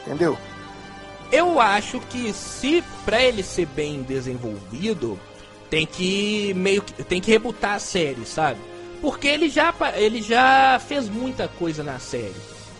Entendeu? 0.06 0.36
Eu 1.32 1.60
acho 1.60 2.00
que 2.00 2.32
se 2.32 2.82
para 3.04 3.22
ele 3.22 3.42
ser 3.42 3.66
bem 3.66 4.02
desenvolvido, 4.02 5.18
tem 5.70 5.86
que 5.86 6.52
meio 6.54 6.82
que 6.82 7.04
tem 7.04 7.20
que 7.20 7.30
rebutar 7.30 7.74
a 7.74 7.78
série, 7.78 8.26
sabe? 8.26 8.60
Porque 9.00 9.28
ele 9.28 9.48
já 9.48 9.72
ele 9.94 10.20
já 10.20 10.80
fez 10.80 11.08
muita 11.08 11.48
coisa 11.48 11.82
na 11.82 11.98
série, 11.98 12.34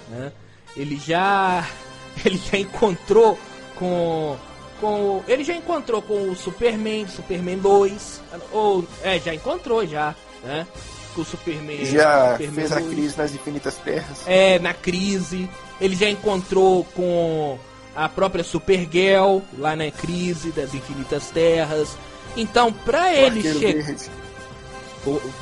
né? 0.09 0.33
Ele 0.77 0.97
já 0.97 1.67
ele 2.25 2.39
já 2.39 2.59
encontrou 2.59 3.39
com 3.77 4.37
com. 4.81 5.23
Ele 5.29 5.45
já 5.45 5.55
encontrou 5.55 6.03
com 6.03 6.31
o 6.31 6.37
Superman, 6.37 7.07
Superman 7.07 7.59
2. 7.59 8.23
Ou. 8.53 8.85
É, 9.03 9.19
já 9.19 9.35
encontrou 9.35 9.87
já, 9.87 10.15
né? 10.43 10.67
Com 11.15 11.23
o 11.23 11.25
Superman. 11.25 11.85
Já 11.85 12.33
Superman 12.33 12.55
fez 12.55 12.71
2. 12.71 12.73
a 12.73 12.91
crise 12.91 13.19
nas 13.19 13.35
infinitas 13.35 13.77
terras. 13.77 14.23
É, 14.27 14.59
na 14.59 14.75
crise. 14.75 15.49
Ele 15.81 15.97
já 15.97 16.09
encontrou 16.09 16.85
com 16.85 17.59
a 17.95 18.09
própria 18.09 18.45
Supergirl 18.45 19.41
lá 19.59 19.77
na 19.77 19.91
crise 19.91 20.51
das 20.53 20.75
infinitas 20.75 21.31
terras. 21.31 21.97
Então, 22.37 22.73
pra 22.73 23.13
ele 23.15 23.43
chegar. 23.43 23.97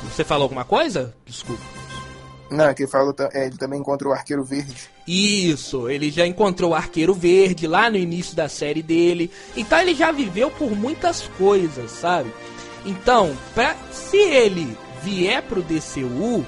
Você 0.05 0.24
falou 0.24 0.44
alguma 0.44 0.64
coisa? 0.64 1.14
Desculpa. 1.27 1.62
Não, 2.51 2.72
que 2.72 2.85
ele 2.85 2.90
falou, 2.90 3.14
é, 3.33 3.46
ele 3.46 3.59
também 3.59 3.81
encontrou 3.81 4.12
o 4.12 4.16
Arqueiro 4.16 4.42
Verde. 4.42 4.88
Isso, 5.09 5.88
ele 5.88 6.11
já 6.11 6.27
encontrou 6.27 6.73
o 6.73 6.75
Arqueiro 6.75 7.14
Verde 7.14 7.66
lá 7.66 7.88
no 7.88 7.97
início 7.97 8.37
da 8.37 8.49
série 8.49 8.83
dele. 8.83 9.31
Então 9.57 9.79
ele 9.81 9.94
já 9.94 10.12
viveu 10.12 10.51
por 10.51 10.77
muitas 10.77 11.23
coisas, 11.38 11.90
sabe? 11.90 12.31
Então, 12.85 13.35
pra, 13.55 13.75
se 13.90 14.18
ele 14.18 14.77
vier 15.03 15.42
pro 15.42 15.62
DCU, 15.62 16.44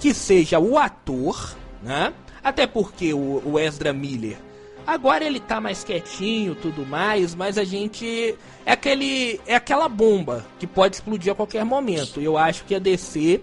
que 0.00 0.12
seja 0.12 0.58
o 0.58 0.76
ator, 0.76 1.56
né? 1.82 2.12
Até 2.44 2.66
porque 2.66 3.14
o, 3.14 3.42
o 3.44 3.58
Ezra 3.58 3.92
Miller 3.92 4.36
Agora 4.86 5.24
ele 5.24 5.40
tá 5.40 5.60
mais 5.60 5.82
quietinho, 5.82 6.54
tudo 6.54 6.86
mais, 6.86 7.34
mas 7.34 7.58
a 7.58 7.64
gente 7.64 8.36
é 8.64 8.70
aquele 8.70 9.40
é 9.44 9.56
aquela 9.56 9.88
bomba 9.88 10.46
que 10.60 10.66
pode 10.66 10.94
explodir 10.94 11.32
a 11.32 11.34
qualquer 11.34 11.64
momento. 11.64 12.20
Eu 12.20 12.38
acho 12.38 12.64
que 12.64 12.74
a 12.74 12.78
DC 12.78 13.40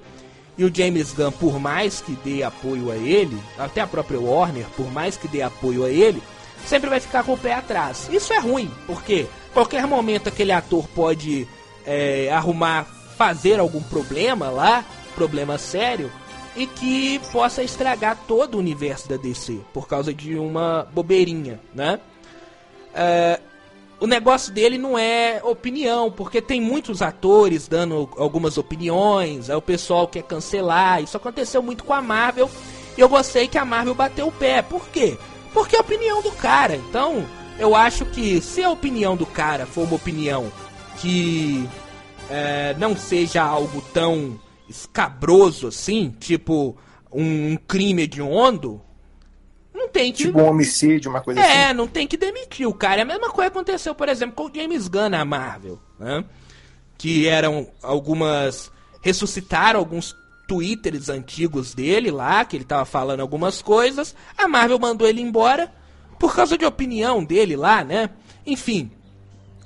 e 0.58 0.64
o 0.64 0.74
James 0.74 1.14
Gunn, 1.14 1.32
por 1.32 1.60
mais 1.60 2.02
que 2.02 2.14
dê 2.24 2.44
apoio 2.44 2.92
a 2.92 2.96
ele, 2.96 3.38
até 3.58 3.82
a 3.82 3.88
própria 3.88 4.20
Warner, 4.20 4.66
por 4.76 4.92
mais 4.92 5.18
que 5.18 5.28
dê 5.28 5.42
apoio 5.42 5.84
a 5.84 5.90
ele, 5.90 6.22
sempre 6.66 6.90
vai 6.90 7.00
ficar 7.00 7.24
com 7.24 7.34
o 7.34 7.38
pé 7.38 7.54
atrás. 7.54 8.08
Isso 8.12 8.34
é 8.34 8.40
ruim, 8.40 8.72
porque 8.86 9.28
qualquer 9.54 9.88
momento 9.88 10.30
aquele 10.30 10.52
ator 10.52 10.88
pode 10.90 11.48
é, 11.86 12.30
arrumar, 12.32 12.86
fazer 13.18 13.60
algum 13.60 13.82
problema 13.82 14.50
lá, 14.50 14.86
problema 15.16 15.58
sério, 15.58 16.12
e 16.56 16.68
que 16.68 17.20
possa 17.32 17.64
estragar 17.64 18.18
todo 18.28 18.56
o 18.56 18.60
universo 18.60 19.10
da 19.10 19.18
DC 19.18 19.60
por 19.74 19.88
causa 19.88 20.14
de 20.14 20.36
uma 20.36 20.88
bobeirinha, 20.94 21.60
né? 21.74 22.00
É, 22.94 23.40
o 24.04 24.06
negócio 24.06 24.52
dele 24.52 24.78
não 24.78 25.00
é 25.00 25.40
opinião, 25.46 26.12
porque 26.12 26.42
tem 26.42 26.60
muitos 26.60 27.02
atores 27.02 27.70
dando 27.70 28.10
algumas 28.18 28.58
opiniões, 28.58 29.50
aí 29.50 29.56
o 29.56 29.62
pessoal 29.62 30.10
quer 30.10 30.24
cancelar. 30.24 31.02
Isso 31.02 31.16
aconteceu 31.16 31.64
muito 31.64 31.86
com 31.86 31.94
a 31.94 32.02
Marvel 32.02 32.52
e 32.98 33.00
eu 33.00 33.08
gostei 33.08 33.48
que 33.48 33.58
a 33.58 33.64
Marvel 33.64 33.96
bateu 33.96 34.28
o 34.28 34.32
pé. 34.34 34.62
Por 34.62 34.90
quê? 34.90 35.18
Porque 35.54 35.78
é 35.78 35.80
a 35.80 35.84
opinião 35.84 36.22
do 36.22 36.34
cara. 36.34 36.76
Então, 36.76 37.26
eu 37.58 37.74
acho 37.74 38.06
que 38.08 38.42
se 38.42 38.62
a 38.62 38.70
opinião 38.70 39.16
do 39.16 39.26
cara 39.26 39.66
for 39.66 39.86
uma 39.86 39.96
opinião 39.96 40.52
que 40.98 41.66
é, 42.30 42.76
não 42.78 42.98
seja 42.98 43.42
algo 43.42 43.82
tão 43.94 44.38
escabroso 44.68 45.68
assim, 45.68 46.14
tipo 46.20 46.76
um 47.10 47.56
crime 47.56 48.02
hediondo, 48.02 48.82
tem 49.94 50.12
que. 50.12 50.26
Tipo 50.26 50.40
um 50.40 50.50
homicídio, 50.50 51.12
uma 51.12 51.22
coisa 51.22 51.40
é, 51.40 51.44
assim. 51.44 51.58
É, 51.58 51.74
não 51.74 51.88
tem 51.88 52.08
que 52.08 52.18
demitir 52.18 52.68
o 52.68 52.74
cara. 52.74 53.02
É 53.02 53.04
a 53.04 53.06
mesma 53.06 53.30
coisa 53.30 53.52
que 53.52 53.58
aconteceu, 53.58 53.94
por 53.94 54.10
exemplo, 54.10 54.36
com 54.36 54.46
o 54.46 54.52
James 54.54 54.88
Gunn 54.88 55.10
na 55.10 55.24
Marvel, 55.24 55.80
né? 56.00 56.26
Que 56.98 57.28
eram 57.28 57.68
algumas. 57.82 58.72
ressuscitaram 59.02 59.80
alguns 59.80 60.16
twitters 60.48 61.10
antigos 61.10 61.74
dele 61.74 62.12
lá, 62.12 62.44
que 62.44 62.58
ele 62.58 62.66
tava 62.66 62.86
falando 62.86 63.22
algumas 63.22 63.62
coisas. 63.62 64.16
A 64.38 64.48
Marvel 64.48 64.80
mandou 64.80 65.08
ele 65.08 65.22
embora 65.22 65.72
por 66.20 66.36
causa 66.36 66.58
de 66.58 66.66
opinião 66.66 67.24
dele 67.24 67.56
lá, 67.56 67.84
né? 67.84 68.10
Enfim, 68.46 68.92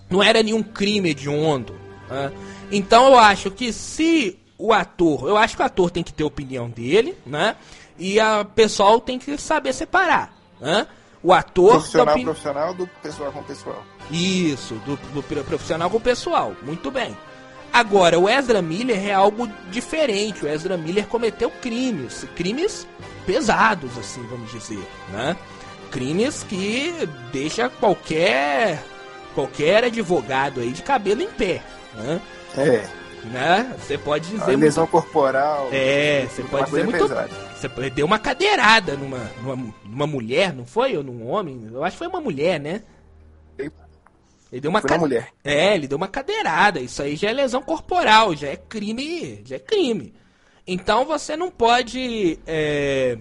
não 0.10 0.22
era 0.22 0.44
nenhum 0.44 0.62
crime 0.62 1.10
hediondo. 1.10 1.74
Né? 2.10 2.32
Então 2.72 3.08
eu 3.08 3.18
acho 3.18 3.52
que 3.52 3.72
se 3.72 4.38
o 4.58 4.74
ator, 4.74 5.28
eu 5.28 5.38
acho 5.38 5.56
que 5.56 5.62
o 5.62 5.66
ator 5.66 5.92
tem 5.92 6.04
que 6.04 6.13
ter 6.13 6.24
opinião 6.24 6.70
dele, 6.70 7.16
né? 7.26 7.56
E 7.97 8.19
a 8.19 8.45
pessoal 8.45 8.99
tem 8.99 9.17
que 9.17 9.38
saber 9.38 9.73
separar, 9.73 10.33
né? 10.60 10.88
O 11.23 11.33
ator 11.33 11.71
profissional 11.71 12.13
opini... 12.13 12.25
profissional 12.25 12.73
do 12.73 12.88
pessoal 13.01 13.31
com 13.31 13.43
pessoal. 13.43 13.83
Isso, 14.12 14.75
do, 14.86 14.95
do 15.13 15.23
profissional 15.43 15.89
com 15.89 15.99
pessoal. 15.99 16.53
Muito 16.63 16.91
bem. 16.91 17.17
Agora, 17.73 18.17
o 18.17 18.29
Ezra 18.29 18.62
Miller 18.62 19.07
é 19.07 19.13
algo 19.13 19.47
diferente. 19.69 20.45
O 20.45 20.47
Ezra 20.47 20.77
Miller 20.77 21.07
cometeu 21.07 21.49
crimes, 21.49 22.25
crimes 22.36 22.88
pesados, 23.25 23.97
assim, 23.97 24.25
vamos 24.27 24.51
dizer, 24.51 24.83
né? 25.12 25.36
Crimes 25.91 26.43
que 26.43 26.93
deixa 27.31 27.69
qualquer 27.69 28.83
qualquer 29.33 29.83
advogado 29.83 30.62
aí 30.62 30.71
de 30.71 30.81
cabelo 30.81 31.21
em 31.21 31.27
pé, 31.27 31.62
né? 31.93 32.21
É. 32.57 32.88
Né? 33.25 33.75
Você 33.79 33.97
pode 33.97 34.29
dizer. 34.29 34.53
A 34.53 34.57
lesão 34.57 34.83
muito... 34.83 34.91
corporal. 34.91 35.67
É, 35.71 36.25
você 36.29 36.43
pode 36.43 36.65
dizer 36.65 36.83
muito. 36.86 37.07
Pesada. 37.07 37.46
Você 37.58 37.89
deu 37.89 38.06
uma 38.06 38.20
cadeirada 38.20 38.96
numa, 38.96 39.17
numa, 39.41 39.74
numa, 39.84 40.08
mulher, 40.08 40.54
não 40.54 40.63
foi? 40.63 40.96
Ou 40.96 41.04
num 41.04 41.28
homem? 41.28 41.67
Eu 41.74 41.84
acho 41.84 41.93
que 41.93 41.98
foi 41.98 42.08
uma 42.08 42.22
mulher, 42.22 42.60
né? 42.60 42.84
Ele 43.58 44.62
deu 44.62 44.70
uma, 44.70 44.80
foi 44.80 44.91
uma 44.91 45.00
mulher. 45.00 45.30
É, 45.43 45.74
ele 45.76 45.88
deu 45.88 45.98
uma 45.98 46.08
cadeirada. 46.08 46.80
Isso 46.80 47.02
aí 47.02 47.15
já 47.15 47.30
é 47.30 47.34
lesão 47.34 47.62
corporal, 47.62 48.36
já 48.36 48.50
é 48.50 48.56
crime. 48.56 49.41
Já 49.43 49.56
é 49.56 49.60
crime. 49.60 50.13
Então 50.67 51.04
você 51.04 51.36
não 51.36 51.50
pode. 51.50 52.39
É... 52.46 53.17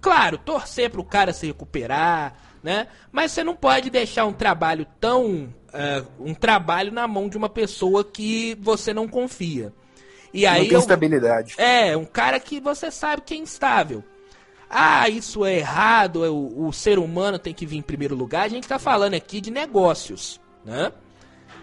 Claro, 0.00 0.36
torcer 0.36 0.90
pro 0.90 1.04
cara 1.04 1.32
se 1.32 1.46
recuperar, 1.46 2.34
né? 2.60 2.88
Mas 3.12 3.30
você 3.30 3.44
não 3.44 3.54
pode 3.54 3.88
deixar 3.88 4.26
um 4.26 4.32
trabalho 4.32 4.84
tão. 4.98 5.54
Uh, 5.72 6.06
um 6.18 6.34
trabalho 6.34 6.90
na 6.90 7.06
mão 7.06 7.28
de 7.28 7.36
uma 7.36 7.48
pessoa 7.48 8.04
que 8.04 8.58
você 8.60 8.92
não 8.92 9.06
confia. 9.06 9.72
E 10.32 10.46
aí 10.46 10.60
não 10.60 10.66
tem 10.66 10.74
eu, 10.74 10.80
estabilidade. 10.80 11.54
É, 11.58 11.96
um 11.96 12.04
cara 12.04 12.40
que 12.40 12.58
você 12.60 12.90
sabe 12.90 13.22
que 13.22 13.34
é 13.34 13.36
instável. 13.36 14.02
Ah, 14.70 15.06
isso 15.08 15.44
é 15.44 15.58
errado, 15.58 16.24
é 16.24 16.30
o, 16.30 16.66
o 16.68 16.72
ser 16.72 16.98
humano 16.98 17.38
tem 17.38 17.52
que 17.52 17.66
vir 17.66 17.76
em 17.76 17.82
primeiro 17.82 18.14
lugar. 18.14 18.44
A 18.44 18.48
gente 18.48 18.62
está 18.62 18.78
falando 18.78 19.12
aqui 19.14 19.40
de 19.40 19.50
negócios, 19.50 20.40
né? 20.64 20.90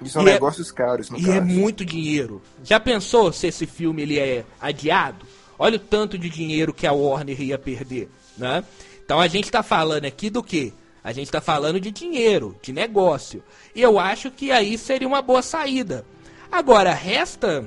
E 0.01 0.08
são 0.08 0.21
E 0.23 0.29
é- 0.29 0.34
negócios 0.34 0.71
caros, 0.71 1.10
no 1.10 1.17
E 1.17 1.21
caso. 1.23 1.38
é 1.38 1.41
muito 1.41 1.84
dinheiro. 1.84 2.41
Já 2.63 2.79
pensou 2.79 3.34
se 3.34 3.47
esse 3.47 3.65
filme 3.65 4.03
ele 4.03 4.19
é 4.19 4.45
adiado? 4.62 5.25
Olha 5.58 5.77
o 5.77 5.79
tanto 5.79 6.17
de 6.17 6.29
dinheiro 6.29 6.71
que 6.73 6.86
a 6.86 6.93
Warner 6.93 7.41
ia 7.41 7.58
perder, 7.58 8.10
né? 8.38 8.63
Então 9.03 9.19
a 9.19 9.27
gente 9.27 9.49
tá 9.49 9.63
falando 9.63 10.05
aqui 10.05 10.29
do 10.29 10.43
quê? 10.43 10.71
A 11.03 11.12
gente 11.12 11.32
tá 11.32 11.41
falando 11.41 11.79
de 11.79 11.89
dinheiro, 11.89 12.55
de 12.62 12.71
negócio. 12.71 13.43
E 13.73 13.82
eu 13.82 13.97
acho 13.99 14.29
que 14.29 14.51
aí 14.51 14.77
seria 14.77 15.08
uma 15.08 15.21
boa 15.21 15.41
saída. 15.41 16.05
Agora, 16.51 16.93
resta. 16.93 17.65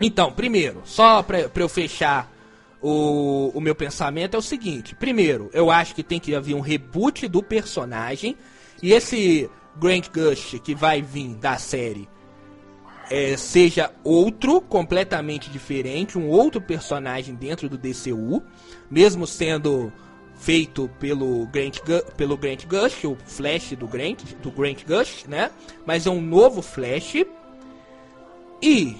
Então, 0.00 0.32
primeiro, 0.32 0.82
só 0.84 1.22
pra, 1.22 1.48
pra 1.48 1.62
eu 1.62 1.68
fechar 1.68 2.30
o, 2.82 3.50
o 3.54 3.60
meu 3.60 3.74
pensamento, 3.74 4.34
é 4.34 4.38
o 4.38 4.42
seguinte: 4.42 4.94
primeiro, 4.94 5.50
eu 5.52 5.70
acho 5.70 5.94
que 5.94 6.02
tem 6.02 6.20
que 6.20 6.34
haver 6.34 6.54
um 6.54 6.60
reboot 6.60 7.26
do 7.28 7.42
personagem. 7.42 8.36
E 8.82 8.92
esse 8.92 9.50
Grant 9.76 10.08
Gush 10.10 10.60
que 10.62 10.74
vai 10.74 11.00
vir 11.00 11.34
da 11.36 11.56
série 11.56 12.08
é, 13.10 13.36
seja 13.36 13.90
outro, 14.04 14.60
completamente 14.60 15.50
diferente, 15.50 16.18
um 16.18 16.28
outro 16.28 16.60
personagem 16.60 17.34
dentro 17.34 17.68
do 17.68 17.78
DCU, 17.78 18.42
mesmo 18.90 19.26
sendo 19.26 19.92
feito 20.38 20.90
pelo 20.98 21.46
Grant, 21.46 21.78
pelo 22.16 22.36
Grant 22.36 22.66
Gush, 22.66 23.04
o 23.04 23.16
Flash 23.24 23.72
do 23.72 23.86
Grant, 23.86 24.22
do 24.42 24.50
Grant 24.50 24.84
Gush, 24.84 25.24
né? 25.26 25.50
Mas 25.86 26.06
é 26.06 26.10
um 26.10 26.20
novo 26.20 26.60
Flash. 26.60 27.24
E 28.60 28.96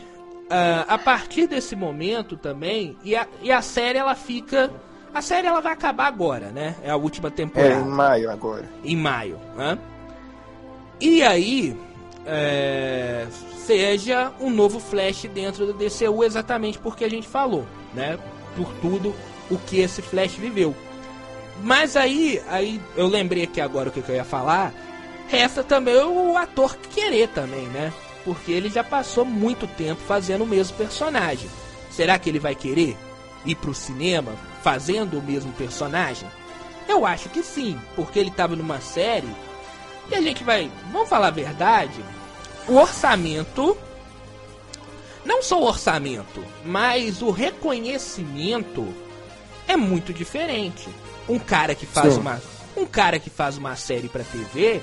ah, 0.50 0.84
a 0.88 0.98
partir 0.98 1.46
desse 1.46 1.74
momento 1.76 2.36
também, 2.36 2.96
e 3.04 3.14
a, 3.16 3.26
e 3.42 3.50
a 3.52 3.62
série 3.62 3.98
ela 3.98 4.14
fica. 4.14 4.70
A 5.14 5.22
série 5.22 5.46
ela 5.46 5.60
vai 5.60 5.72
acabar 5.72 6.06
agora, 6.06 6.50
né? 6.50 6.76
É 6.82 6.90
a 6.90 6.96
última 6.96 7.28
É, 7.28 7.30
temporada 7.30 7.80
em 7.80 7.84
maio 7.88 8.30
agora. 8.30 8.68
em 8.84 8.96
maio. 8.96 9.38
Né? 9.56 9.78
E 11.00 11.22
aí, 11.22 11.74
é, 12.26 13.26
seja 13.64 14.30
um 14.40 14.50
novo 14.50 14.78
Flash 14.78 15.22
dentro 15.32 15.66
do 15.66 15.72
DCU, 15.72 16.22
exatamente 16.22 16.78
porque 16.78 17.04
a 17.04 17.08
gente 17.10 17.26
falou, 17.26 17.64
né? 17.94 18.18
Por 18.54 18.70
tudo 18.82 19.14
o 19.50 19.56
que 19.58 19.80
esse 19.80 20.02
Flash 20.02 20.34
viveu. 20.34 20.74
Mas 21.62 21.96
aí, 21.96 22.42
aí 22.48 22.78
eu 22.96 23.06
lembrei 23.06 23.44
aqui 23.44 23.60
agora 23.60 23.88
o 23.88 23.92
que, 23.92 24.02
que 24.02 24.10
eu 24.10 24.16
ia 24.16 24.24
falar. 24.24 24.72
Resta 25.28 25.64
também 25.64 25.96
o 25.96 26.36
ator 26.36 26.76
querer 26.94 27.28
também, 27.28 27.66
né? 27.68 27.90
Porque 28.26 28.52
ele 28.52 28.68
já 28.68 28.84
passou 28.84 29.24
muito 29.24 29.66
tempo 29.66 30.02
fazendo 30.02 30.44
o 30.44 30.46
mesmo 30.46 30.76
personagem. 30.76 31.48
Será 31.90 32.18
que 32.18 32.28
ele 32.28 32.38
vai 32.38 32.54
querer 32.54 32.94
ir 33.46 33.54
pro 33.54 33.72
cinema 33.72 34.34
fazendo 34.62 35.18
o 35.18 35.22
mesmo 35.22 35.52
personagem? 35.52 36.28
Eu 36.86 37.06
acho 37.06 37.30
que 37.30 37.42
sim, 37.42 37.80
porque 37.94 38.18
ele 38.18 38.30
tava 38.30 38.54
numa 38.54 38.80
série 38.80 39.28
e 40.10 40.14
a 40.14 40.20
gente 40.20 40.44
vai, 40.44 40.70
vamos 40.92 41.08
falar 41.08 41.28
a 41.28 41.30
verdade, 41.30 42.04
o 42.68 42.74
orçamento 42.76 43.76
não 45.24 45.42
só 45.42 45.60
o 45.60 45.66
orçamento, 45.66 46.44
mas 46.64 47.20
o 47.20 47.30
reconhecimento 47.30 48.86
é 49.66 49.76
muito 49.76 50.12
diferente. 50.12 50.88
Um 51.28 51.38
cara 51.38 51.74
que 51.74 51.84
faz 51.84 52.14
Sim. 52.14 52.20
uma 52.20 52.40
um 52.76 52.84
cara 52.84 53.18
que 53.18 53.30
faz 53.30 53.56
uma 53.56 53.74
série 53.74 54.08
para 54.08 54.22
TV, 54.22 54.82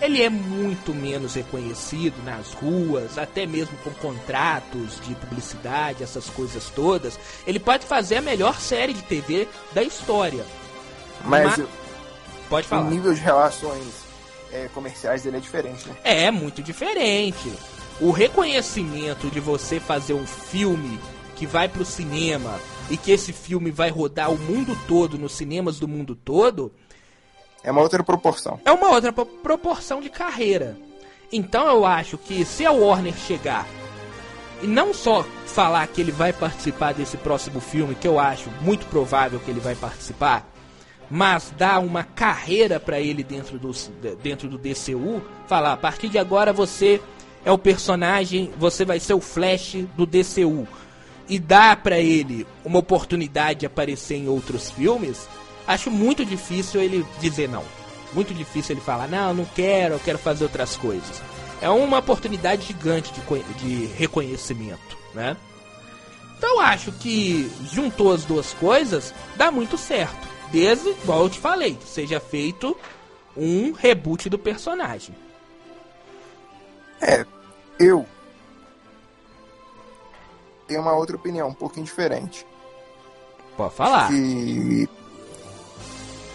ele 0.00 0.22
é 0.22 0.28
muito 0.30 0.94
menos 0.94 1.34
reconhecido 1.34 2.14
nas 2.24 2.52
ruas, 2.52 3.18
até 3.18 3.46
mesmo 3.46 3.76
com 3.84 3.90
contratos 3.90 5.00
de 5.06 5.14
publicidade, 5.14 6.02
essas 6.02 6.26
coisas 6.30 6.70
todas. 6.70 7.18
Ele 7.46 7.58
pode 7.60 7.84
fazer 7.86 8.16
a 8.16 8.22
melhor 8.22 8.58
série 8.60 8.92
de 8.94 9.02
TV 9.02 9.46
da 9.72 9.82
história. 9.82 10.44
Mas 11.24 11.58
Ma- 11.58 11.66
Pode 12.48 12.66
o 12.66 12.70
falar. 12.70 12.90
nível 12.90 13.14
de 13.14 13.20
relações 13.20 13.84
é, 14.52 14.68
comerciais 14.74 15.22
dele 15.22 15.36
é 15.36 15.40
diferente, 15.40 15.86
né? 15.88 15.94
É 16.02 16.30
muito 16.30 16.62
diferente. 16.62 17.52
O 18.00 18.10
reconhecimento 18.10 19.28
de 19.30 19.38
você 19.38 19.78
fazer 19.78 20.14
um 20.14 20.26
filme 20.26 20.98
que 21.36 21.46
vai 21.46 21.68
pro 21.68 21.84
cinema 21.84 22.58
e 22.90 22.96
que 22.96 23.12
esse 23.12 23.32
filme 23.32 23.70
vai 23.70 23.88
rodar 23.90 24.32
o 24.32 24.38
mundo 24.38 24.76
todo, 24.88 25.16
nos 25.16 25.32
cinemas 25.32 25.78
do 25.78 25.86
mundo 25.86 26.14
todo, 26.16 26.72
É 27.62 27.70
uma 27.70 27.80
outra 27.82 28.02
proporção. 28.02 28.58
é 28.64 28.72
uma 28.72 28.90
outra 28.90 29.12
pro- 29.12 29.26
proporção 29.26 30.00
de 30.00 30.08
carreira. 30.10 30.76
Então 31.32 31.66
eu 31.68 31.84
acho 31.86 32.16
que 32.18 32.44
se 32.44 32.64
a 32.66 32.72
Warner 32.72 33.14
chegar 33.14 33.66
e 34.62 34.66
não 34.66 34.92
só 34.92 35.24
falar 35.46 35.86
que 35.86 36.00
ele 36.00 36.12
vai 36.12 36.32
participar 36.32 36.92
desse 36.92 37.16
próximo 37.16 37.60
filme, 37.60 37.94
que 37.94 38.06
eu 38.08 38.18
acho 38.18 38.50
muito 38.60 38.86
provável 38.86 39.38
que 39.40 39.50
ele 39.50 39.60
vai 39.60 39.74
participar, 39.74 40.46
mas 41.10 41.52
dar 41.56 41.78
uma 41.80 42.02
carreira 42.04 42.78
pra 42.80 43.00
ele 43.00 43.22
dentro 43.24 43.58
do, 43.58 43.72
dentro 44.22 44.48
do 44.48 44.58
DCU, 44.58 45.22
falar 45.46 45.72
a 45.72 45.76
partir 45.76 46.08
de 46.08 46.18
agora 46.18 46.52
você 46.52 47.00
é 47.44 47.50
o 47.50 47.58
personagem, 47.58 48.52
você 48.58 48.84
vai 48.84 49.00
ser 49.00 49.14
o 49.14 49.20
Flash 49.20 49.76
do 49.96 50.04
DCU 50.06 50.66
e 51.28 51.38
dar 51.38 51.76
pra 51.82 51.98
ele 51.98 52.46
uma 52.64 52.78
oportunidade 52.80 53.60
de 53.60 53.66
aparecer 53.66 54.16
em 54.16 54.28
outros 54.28 54.70
filmes, 54.70 55.26
acho 55.70 55.90
muito 55.90 56.24
difícil 56.24 56.80
ele 56.80 57.06
dizer 57.20 57.48
não. 57.48 57.64
Muito 58.12 58.34
difícil 58.34 58.74
ele 58.74 58.80
falar, 58.80 59.08
não, 59.08 59.32
não 59.32 59.44
quero, 59.44 59.94
eu 59.94 60.00
quero 60.00 60.18
fazer 60.18 60.44
outras 60.44 60.76
coisas. 60.76 61.22
É 61.60 61.70
uma 61.70 61.98
oportunidade 61.98 62.66
gigante 62.66 63.12
de, 63.12 63.54
de 63.54 63.86
reconhecimento, 63.94 64.98
né? 65.14 65.36
Então 66.36 66.56
eu 66.56 66.60
acho 66.60 66.90
que 66.92 67.50
juntou 67.70 68.12
as 68.12 68.24
duas 68.24 68.52
coisas, 68.54 69.14
dá 69.36 69.50
muito 69.50 69.78
certo. 69.78 70.28
Desde, 70.50 70.88
igual 70.88 71.22
eu 71.22 71.30
te 71.30 71.38
falei, 71.38 71.74
que 71.74 71.88
seja 71.88 72.18
feito 72.18 72.76
um 73.36 73.72
reboot 73.72 74.28
do 74.28 74.38
personagem. 74.38 75.14
É, 77.00 77.24
eu 77.78 78.04
tenho 80.66 80.80
uma 80.80 80.92
outra 80.92 81.16
opinião, 81.16 81.48
um 81.48 81.54
pouquinho 81.54 81.86
diferente. 81.86 82.46
Pode 83.56 83.74
falar. 83.74 84.08
Que 84.08 84.88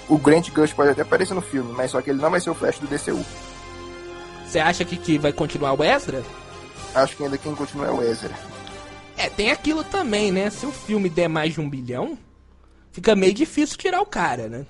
o 0.07 0.17
Grant 0.17 0.51
Gush 0.51 0.73
pode 0.73 0.91
até 0.91 1.01
aparecer 1.01 1.33
no 1.33 1.41
filme, 1.41 1.73
mas 1.73 1.91
só 1.91 2.01
que 2.01 2.09
ele 2.09 2.21
não 2.21 2.29
vai 2.29 2.39
ser 2.39 2.49
o 2.49 2.55
Flash 2.55 2.79
do 2.79 2.87
DCU. 2.87 3.23
Você 4.45 4.59
acha 4.59 4.85
que, 4.85 4.95
que 4.97 5.17
vai 5.17 5.33
continuar 5.33 5.73
o 5.73 5.83
Ezra? 5.83 6.23
Acho 6.93 7.17
que 7.17 7.23
ainda 7.23 7.37
quem 7.37 7.55
continua 7.55 7.87
é 7.87 7.91
o 7.91 8.01
Ezra. 8.01 8.33
É, 9.17 9.29
tem 9.29 9.51
aquilo 9.51 9.83
também, 9.83 10.31
né? 10.31 10.49
Se 10.49 10.65
o 10.65 10.71
filme 10.71 11.09
der 11.09 11.27
mais 11.27 11.53
de 11.53 11.61
um 11.61 11.69
bilhão, 11.69 12.17
fica 12.91 13.15
meio 13.15 13.33
difícil 13.33 13.77
tirar 13.77 14.01
o 14.01 14.05
cara, 14.05 14.47
né? 14.47 14.65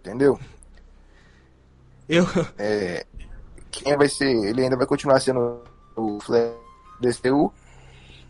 Entendeu? 0.00 0.38
Eu. 2.08 2.26
É, 2.58 3.06
quem 3.70 3.96
vai 3.96 4.08
ser. 4.08 4.26
Ele 4.26 4.62
ainda 4.62 4.76
vai 4.76 4.86
continuar 4.86 5.20
sendo 5.20 5.62
o 5.94 6.18
Flash 6.20 6.52
do 7.00 7.08
DCU. 7.08 7.52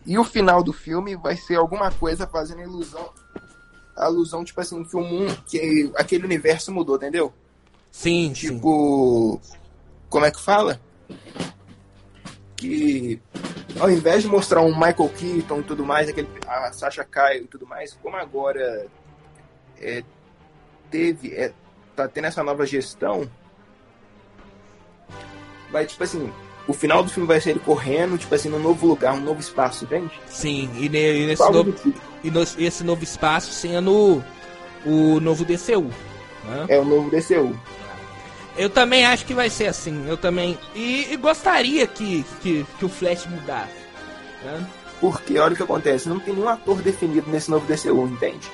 E 0.05 0.17
o 0.17 0.23
final 0.23 0.63
do 0.63 0.71
filme 0.71 1.15
vai 1.15 1.35
ser 1.35 1.55
alguma 1.55 1.91
coisa 1.91 2.27
fazendo 2.27 2.61
ilusão. 2.61 3.09
Alusão, 3.99 4.43
tipo 4.43 4.59
assim, 4.61 4.83
filme 4.85 5.27
1, 5.27 5.35
que 5.47 5.91
aquele 5.95 6.25
universo 6.25 6.71
mudou, 6.71 6.95
entendeu? 6.95 7.33
Sim, 7.91 8.33
sim. 8.33 8.55
Tipo. 8.55 9.39
Como 10.09 10.25
é 10.25 10.31
que 10.31 10.41
fala? 10.41 10.79
Que 12.55 13.21
ao 13.79 13.89
invés 13.89 14.23
de 14.23 14.27
mostrar 14.27 14.61
um 14.61 14.73
Michael 14.73 15.09
Keaton 15.09 15.59
e 15.59 15.63
tudo 15.63 15.85
mais, 15.85 16.09
aquele, 16.09 16.27
a 16.47 16.71
Sasha 16.71 17.03
Caio 17.03 17.43
e 17.43 17.47
tudo 17.47 17.65
mais, 17.67 17.93
como 18.01 18.15
agora 18.15 18.87
é, 19.79 20.03
teve. 20.89 21.33
É, 21.35 21.53
tá 21.95 22.07
tendo 22.07 22.25
essa 22.25 22.43
nova 22.43 22.65
gestão. 22.65 23.29
Vai, 25.71 25.85
tipo 25.85 26.03
assim, 26.03 26.31
o 26.69 26.73
final 26.73 27.01
do 27.03 27.09
filme 27.09 27.27
vai 27.27 27.41
ser 27.41 27.49
ele 27.51 27.59
correndo, 27.59 28.17
tipo 28.17 28.33
assim, 28.35 28.47
num 28.47 28.59
novo 28.59 28.85
lugar, 28.85 29.13
um 29.15 29.19
novo 29.21 29.39
espaço, 29.39 29.85
entende? 29.85 30.11
Sim, 30.27 30.69
e, 30.77 30.87
ne- 30.87 31.23
e 31.23 31.25
nesse 31.27 31.41
novo, 31.51 31.73
e 32.23 32.29
no- 32.31 32.43
esse 32.57 32.83
novo 32.83 33.03
espaço 33.03 33.51
sendo 33.51 34.23
o 34.85 35.19
novo 35.19 35.43
DCU. 35.43 35.89
Né? 36.45 36.65
É 36.69 36.79
o 36.79 36.85
novo 36.85 37.09
DCU. 37.09 37.59
Eu 38.57 38.69
também 38.69 39.05
acho 39.05 39.25
que 39.25 39.33
vai 39.33 39.49
ser 39.49 39.67
assim. 39.67 40.05
Eu 40.07 40.17
também. 40.17 40.57
E, 40.75 41.07
e 41.11 41.17
gostaria 41.17 41.87
que, 41.87 42.23
que, 42.41 42.65
que 42.77 42.85
o 42.85 42.89
Flash 42.89 43.25
mudasse. 43.25 43.71
Né? 44.43 44.67
Porque 45.01 45.39
olha 45.39 45.53
o 45.53 45.55
que 45.57 45.63
acontece, 45.63 46.09
não 46.09 46.19
tem 46.19 46.33
nenhum 46.33 46.49
ator 46.49 46.81
definido 46.81 47.29
nesse 47.31 47.49
novo 47.49 47.65
DCU, 47.65 48.05
entende? 48.07 48.47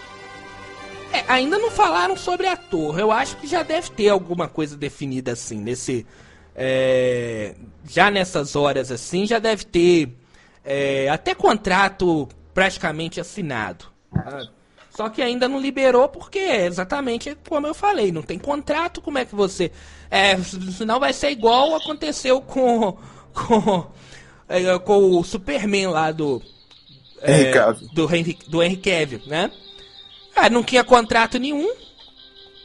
É, 1.12 1.24
ainda 1.28 1.58
não 1.58 1.72
falaram 1.72 2.16
sobre 2.16 2.48
ator. 2.48 3.00
Eu 3.00 3.12
acho 3.12 3.36
que 3.38 3.48
já 3.48 3.64
deve 3.64 3.90
ter 3.92 4.10
alguma 4.10 4.48
coisa 4.48 4.78
definida 4.78 5.32
assim. 5.32 5.58
Nesse. 5.58 6.06
É, 6.56 7.54
já 7.88 8.10
nessas 8.10 8.56
horas 8.56 8.92
assim, 8.92 9.26
já 9.26 9.40
deve 9.40 9.66
ter 9.66 10.16
é, 10.64 11.10
até 11.10 11.36
contrato 11.36 12.28
praticamente 12.54 13.20
assinado. 13.20 13.86
tá? 14.14 14.48
Só 14.96 15.10
que 15.10 15.22
ainda 15.22 15.50
não 15.50 15.60
liberou 15.60 16.08
porque 16.08 16.40
é 16.40 16.66
exatamente 16.66 17.38
como 17.50 17.68
eu 17.68 17.74
falei, 17.74 18.14
não 18.14 18.22
tem 18.22 18.40
contrato, 18.40 19.02
como 19.02 19.18
é 19.18 19.26
que 19.26 19.36
você. 19.36 19.70
É, 20.10 20.38
senão 20.38 21.00
vai 21.00 21.12
ser 21.12 21.32
igual 21.32 21.76
aconteceu 21.76 22.42
com. 22.42 22.98
com, 23.36 23.88
é, 24.48 24.80
com 24.80 25.20
o 25.20 25.24
Superman 25.24 25.88
lá 25.88 26.12
do. 26.14 26.42
é, 27.22 27.52
do 27.94 28.16
Henry, 28.16 28.38
do 28.48 28.64
Henry 28.64 28.78
Cavill, 28.78 29.22
né? 29.28 29.52
Ah, 30.34 30.50
não 30.50 30.64
tinha 30.64 30.84
contrato 30.84 31.38
nenhum. 31.38 31.70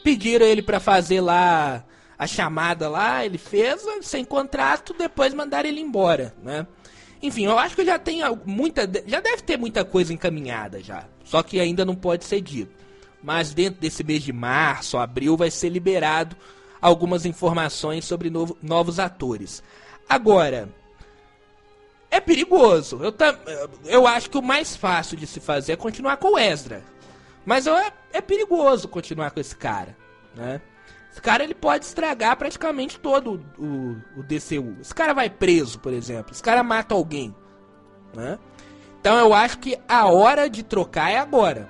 Pediram 0.01 0.45
ele 0.45 0.61
pra 0.61 0.79
fazer 0.79 1.19
lá 1.19 1.83
a 2.21 2.27
chamada 2.27 2.87
lá, 2.87 3.25
ele 3.25 3.39
fez, 3.39 3.83
sem 4.03 4.23
contrato, 4.23 4.93
depois 4.93 5.33
mandaram 5.33 5.67
ele 5.67 5.81
embora, 5.81 6.31
né? 6.43 6.67
Enfim, 7.19 7.45
eu 7.45 7.57
acho 7.57 7.75
que 7.75 7.83
já 7.83 7.97
tem 7.97 8.21
muita. 8.45 8.87
Já 9.07 9.19
deve 9.19 9.41
ter 9.41 9.57
muita 9.57 9.83
coisa 9.83 10.13
encaminhada 10.13 10.83
já. 10.83 11.05
Só 11.23 11.41
que 11.41 11.59
ainda 11.59 11.83
não 11.83 11.95
pode 11.95 12.23
ser 12.25 12.39
dito. 12.39 12.71
Mas 13.23 13.55
dentro 13.55 13.81
desse 13.81 14.03
mês 14.03 14.21
de 14.21 14.31
março, 14.31 14.99
abril, 14.99 15.35
vai 15.35 15.49
ser 15.49 15.69
liberado 15.69 16.35
algumas 16.79 17.25
informações 17.25 18.05
sobre 18.05 18.29
novo, 18.29 18.55
novos 18.61 18.99
atores. 18.99 19.63
Agora, 20.07 20.69
é 22.11 22.19
perigoso. 22.19 22.99
Eu, 23.01 23.15
eu 23.85 24.05
acho 24.05 24.29
que 24.29 24.37
o 24.37 24.43
mais 24.43 24.75
fácil 24.75 25.17
de 25.17 25.25
se 25.25 25.39
fazer 25.39 25.71
é 25.71 25.75
continuar 25.75 26.17
com 26.17 26.35
o 26.35 26.37
Ezra. 26.37 26.83
Mas 27.43 27.65
é, 27.65 27.91
é 28.13 28.21
perigoso 28.21 28.87
continuar 28.87 29.31
com 29.31 29.39
esse 29.39 29.55
cara, 29.55 29.97
né? 30.35 30.61
Esse 31.11 31.21
cara 31.21 31.43
ele 31.43 31.53
pode 31.53 31.85
estragar 31.85 32.37
praticamente 32.37 32.99
todo 32.99 33.43
o, 33.57 33.63
o, 33.63 34.19
o 34.19 34.23
DCU. 34.23 34.77
Esse 34.79 34.95
cara 34.95 35.13
vai 35.13 35.29
preso, 35.29 35.77
por 35.79 35.91
exemplo. 35.91 36.31
Esse 36.31 36.41
cara 36.41 36.63
mata 36.63 36.95
alguém, 36.95 37.35
né? 38.15 38.39
Então 38.99 39.17
eu 39.17 39.33
acho 39.33 39.57
que 39.57 39.77
a 39.87 40.05
hora 40.05 40.49
de 40.49 40.63
trocar 40.63 41.11
é 41.11 41.17
agora. 41.17 41.67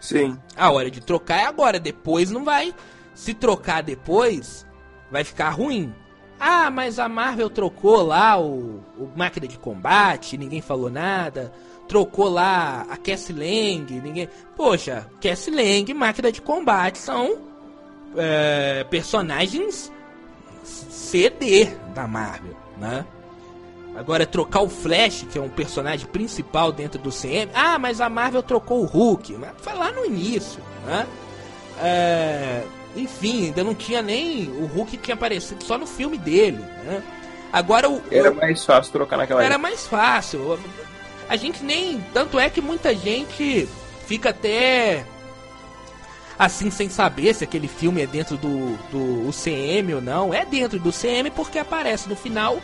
Sim. 0.00 0.38
A 0.56 0.70
hora 0.70 0.90
de 0.90 1.00
trocar 1.00 1.38
é 1.38 1.44
agora. 1.44 1.78
Depois 1.78 2.30
não 2.30 2.44
vai. 2.44 2.74
Se 3.14 3.34
trocar 3.34 3.82
depois, 3.82 4.64
vai 5.10 5.24
ficar 5.24 5.50
ruim. 5.50 5.92
Ah, 6.40 6.70
mas 6.70 7.00
a 7.00 7.08
Marvel 7.08 7.50
trocou 7.50 8.00
lá 8.02 8.40
o, 8.40 8.80
o 8.96 9.10
máquina 9.16 9.48
de 9.48 9.58
combate, 9.58 10.38
ninguém 10.38 10.60
falou 10.60 10.88
nada. 10.88 11.52
Trocou 11.88 12.28
lá 12.28 12.86
a 12.88 12.96
Cassie 12.96 13.34
Lang, 13.34 14.00
ninguém. 14.00 14.28
Poxa, 14.56 15.08
Cassie 15.20 15.52
Lang 15.52 15.90
e 15.90 15.94
máquina 15.94 16.30
de 16.30 16.40
combate 16.40 16.98
são 16.98 17.47
é, 18.18 18.84
personagens 18.90 19.90
CD 20.64 21.66
da 21.94 22.06
Marvel, 22.06 22.56
né? 22.76 23.04
Agora, 23.96 24.24
trocar 24.26 24.60
o 24.60 24.68
Flash, 24.68 25.26
que 25.30 25.38
é 25.38 25.40
um 25.40 25.48
personagem 25.48 26.06
principal 26.06 26.70
dentro 26.70 27.00
do 27.00 27.10
CM. 27.10 27.50
Ah, 27.52 27.78
mas 27.78 28.00
a 28.00 28.08
Marvel 28.08 28.42
trocou 28.42 28.82
o 28.82 28.84
Hulk. 28.84 29.32
Mas 29.38 29.50
foi 29.58 29.72
lá 29.74 29.90
no 29.90 30.04
início, 30.04 30.60
né? 30.86 31.06
É, 31.80 32.62
enfim, 32.94 33.46
ainda 33.46 33.64
não 33.64 33.74
tinha 33.74 34.00
nem. 34.00 34.48
O 34.50 34.66
Hulk 34.66 34.96
tinha 34.98 35.14
aparecido 35.14 35.64
só 35.64 35.76
no 35.76 35.86
filme 35.86 36.16
dele, 36.16 36.58
né? 36.58 37.02
Agora 37.52 37.88
o. 37.88 38.00
Era 38.10 38.30
mais 38.30 38.64
fácil 38.64 38.92
trocar 38.92 39.16
naquela 39.16 39.40
Era 39.42 39.54
época. 39.54 39.68
mais 39.68 39.86
fácil. 39.86 40.58
A 41.28 41.34
gente 41.36 41.64
nem. 41.64 42.00
Tanto 42.14 42.38
é 42.38 42.48
que 42.48 42.60
muita 42.60 42.94
gente 42.94 43.68
fica 44.06 44.30
até 44.30 45.04
assim 46.38 46.70
sem 46.70 46.88
saber 46.88 47.34
se 47.34 47.44
aquele 47.44 47.66
filme 47.66 48.02
é 48.02 48.06
dentro 48.06 48.36
do, 48.36 48.76
do 48.90 49.28
UCM 49.28 49.94
ou 49.94 50.00
não. 50.00 50.32
É 50.32 50.44
dentro 50.44 50.78
do 50.78 50.92
CM 50.92 51.30
porque 51.30 51.58
aparece 51.58 52.08
no 52.08 52.14
final 52.14 52.58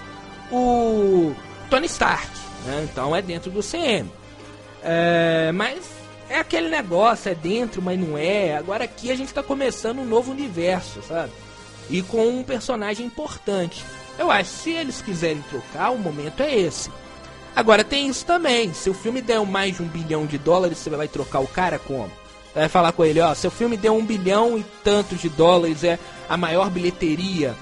o 0.50 1.34
Tony 1.68 1.86
Stark. 1.86 2.28
Né? 2.64 2.86
Então 2.90 3.14
é 3.14 3.20
dentro 3.20 3.50
do 3.50 3.60
CM. 3.60 4.10
É, 4.82 5.50
mas 5.52 5.84
é 6.28 6.38
aquele 6.38 6.68
negócio, 6.68 7.30
é 7.30 7.34
dentro, 7.34 7.82
mas 7.82 7.98
não 7.98 8.16
é. 8.16 8.56
Agora 8.56 8.84
aqui 8.84 9.10
a 9.10 9.16
gente 9.16 9.28
está 9.28 9.42
começando 9.42 9.98
um 9.98 10.04
novo 10.04 10.30
universo, 10.30 11.02
sabe? 11.02 11.32
E 11.90 12.00
com 12.02 12.26
um 12.28 12.42
personagem 12.42 13.06
importante. 13.06 13.84
Eu 14.18 14.30
acho 14.30 14.50
que 14.50 14.56
se 14.58 14.70
eles 14.70 15.02
quiserem 15.02 15.42
trocar, 15.50 15.90
o 15.90 15.98
momento 15.98 16.42
é 16.42 16.54
esse. 16.54 16.90
Agora 17.56 17.84
tem 17.84 18.08
isso 18.08 18.24
também. 18.24 18.72
Se 18.72 18.88
o 18.88 18.94
filme 18.94 19.20
der 19.20 19.40
mais 19.44 19.76
de 19.76 19.82
um 19.82 19.86
bilhão 19.86 20.26
de 20.26 20.38
dólares, 20.38 20.78
você 20.78 20.90
vai 20.90 21.08
trocar 21.08 21.40
o 21.40 21.46
cara 21.46 21.78
como? 21.78 22.10
Vai 22.54 22.68
falar 22.68 22.92
com 22.92 23.04
ele, 23.04 23.20
ó, 23.20 23.34
seu 23.34 23.50
filme 23.50 23.76
deu 23.76 23.94
um 23.94 24.04
bilhão 24.04 24.56
e 24.56 24.64
tantos 24.84 25.20
de 25.20 25.28
dólares, 25.28 25.82
é 25.82 25.98
a 26.28 26.36
maior 26.36 26.70
bilheteria 26.70 27.54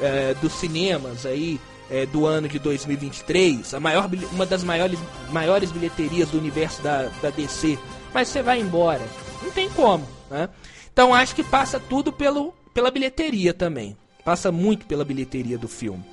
é, 0.00 0.34
dos 0.34 0.52
cinemas 0.54 1.24
aí 1.24 1.60
é, 1.88 2.04
do 2.06 2.26
ano 2.26 2.48
de 2.48 2.58
2023, 2.58 3.74
a 3.74 3.80
maior, 3.80 4.08
uma 4.32 4.46
das 4.46 4.64
maiores, 4.64 4.98
maiores 5.30 5.70
bilheterias 5.70 6.28
do 6.30 6.38
universo 6.38 6.82
da, 6.82 7.10
da 7.22 7.30
DC, 7.30 7.78
mas 8.12 8.28
você 8.28 8.42
vai 8.42 8.60
embora. 8.60 9.02
Não 9.42 9.50
tem 9.50 9.68
como, 9.70 10.06
né? 10.30 10.48
Então 10.92 11.14
acho 11.14 11.34
que 11.34 11.44
passa 11.44 11.80
tudo 11.80 12.12
pelo, 12.12 12.52
pela 12.74 12.90
bilheteria 12.90 13.54
também. 13.54 13.96
Passa 14.24 14.52
muito 14.52 14.84
pela 14.86 15.04
bilheteria 15.04 15.56
do 15.56 15.68
filme. 15.68 16.04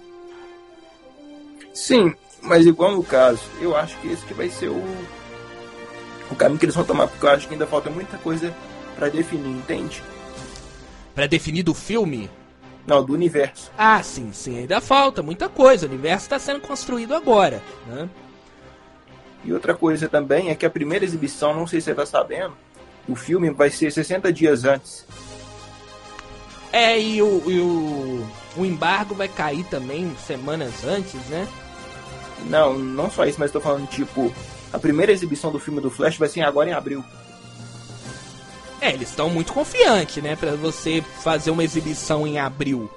Sim, 1.74 2.14
mas 2.42 2.66
igual 2.66 2.96
no 2.96 3.04
caso, 3.04 3.42
eu 3.60 3.76
acho 3.76 3.98
que 3.98 4.08
esse 4.08 4.26
que 4.26 4.34
vai 4.34 4.50
ser 4.50 4.70
o 4.70 4.84
o 6.32 6.36
caminho 6.36 6.60
que 6.60 6.66
eles 6.66 6.76
vão 6.76 6.84
tomar, 6.84 7.08
porque 7.08 7.26
eu 7.26 7.30
acho 7.30 7.48
que 7.48 7.54
ainda 7.54 7.68
falta 7.68 7.90
muita 7.90 8.18
coisa 8.18 8.54
para 8.96 9.10
definir, 9.10 9.50
entende? 9.50 10.04
Para 11.14 11.28
definir 11.28 11.64
do 11.64 11.74
filme? 11.74 12.30
Não, 12.86 13.04
do 13.04 13.14
universo. 13.14 13.72
Ah, 13.78 14.02
sim, 14.02 14.32
sim, 14.32 14.60
ainda 14.60 14.80
falta 14.80 15.22
muita 15.22 15.50
coisa. 15.50 15.86
O 15.86 15.90
universo 15.90 16.26
está 16.26 16.40
sendo 16.40 16.62
construído 16.62 17.14
agora, 17.14 17.62
né? 17.86 18.10
E 19.44 19.54
outra 19.54 19.76
coisa 19.76 20.08
também 20.08 20.50
é 20.50 20.56
que 20.56 20.66
a 20.66 20.70
primeira 20.70 21.06
exibição, 21.06 21.54
não 21.54 21.68
sei 21.68 21.80
se 21.80 21.86
você 21.86 21.92
está 21.92 22.06
sabendo, 22.06 22.54
o 23.08 23.16
filme 23.16 23.50
vai 23.50 23.70
ser 23.70 23.92
60 23.92 24.32
dias 24.32 24.66
antes. 24.66 25.06
É, 26.72 27.00
e 27.00 27.22
o, 27.22 27.44
e 27.50 27.60
o, 27.60 28.28
o 28.58 28.66
embargo 28.66 29.16
vai 29.16 29.28
cair 29.28 29.64
também 29.66 30.16
semanas 30.26 30.84
antes, 30.84 31.20
né? 31.28 31.48
Não, 32.46 32.78
não 32.78 33.10
só 33.10 33.26
isso, 33.26 33.40
mas 33.40 33.50
estou 33.50 33.62
falando, 33.62 33.88
tipo, 33.88 34.34
a 34.72 34.80
primeira 34.80 35.12
exibição 35.12 35.52
do 35.52 35.60
filme 35.60 35.80
do 35.80 35.90
Flash 35.90 36.18
vai 36.18 36.28
ser 36.28 36.42
agora 36.42 36.70
em 36.70 36.74
abril. 36.74 37.04
É, 38.80 38.94
eles 38.94 39.10
estão 39.10 39.30
muito 39.30 39.54
confiantes, 39.54 40.22
né? 40.22 40.36
Pra 40.36 40.52
você 40.56 41.04
fazer 41.24 41.52
uma 41.52 41.64
exibição 41.64 42.28
em 42.28 42.38
abril 42.38 42.90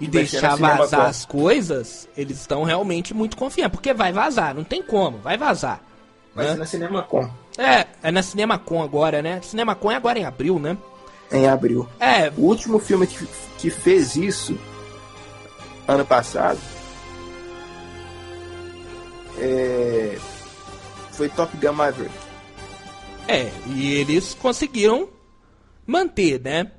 e, 0.00 0.04
e 0.04 0.08
deixar 0.08 0.56
vazar 0.56 1.06
as 1.06 1.24
coisas, 1.24 2.08
eles 2.16 2.40
estão 2.40 2.62
realmente 2.62 3.14
muito 3.14 3.36
confiantes. 3.36 3.72
Porque 3.72 3.94
vai 3.94 4.12
vazar, 4.12 4.54
não 4.54 4.64
tem 4.64 4.82
como, 4.82 5.18
vai 5.18 5.38
vazar. 5.38 5.80
Vai 6.34 6.44
né? 6.44 6.52
ser 6.52 6.58
na 6.58 6.66
CinemaCon. 6.66 7.30
É, 7.56 7.86
é 8.02 8.10
na 8.10 8.22
CinemaCon 8.22 8.82
agora, 8.82 9.22
né? 9.22 9.40
CinemaCon 9.42 9.90
é 9.90 9.96
agora 9.96 10.18
em 10.18 10.24
abril, 10.24 10.58
né? 10.58 10.76
Em 11.32 11.48
abril. 11.48 11.88
É. 11.98 12.30
O 12.36 12.42
último 12.42 12.78
filme 12.78 13.06
que, 13.06 13.26
que 13.58 13.70
fez 13.70 14.14
isso, 14.14 14.58
ano 15.86 16.04
passado, 16.04 16.58
é 19.38 20.18
foi 21.18 21.28
Top 21.28 21.54
Gun 21.56 21.72
Maverick. 21.72 22.14
É, 23.26 23.50
e 23.66 23.92
eles 23.92 24.34
conseguiram 24.34 25.08
manter, 25.84 26.40
né? 26.40 26.70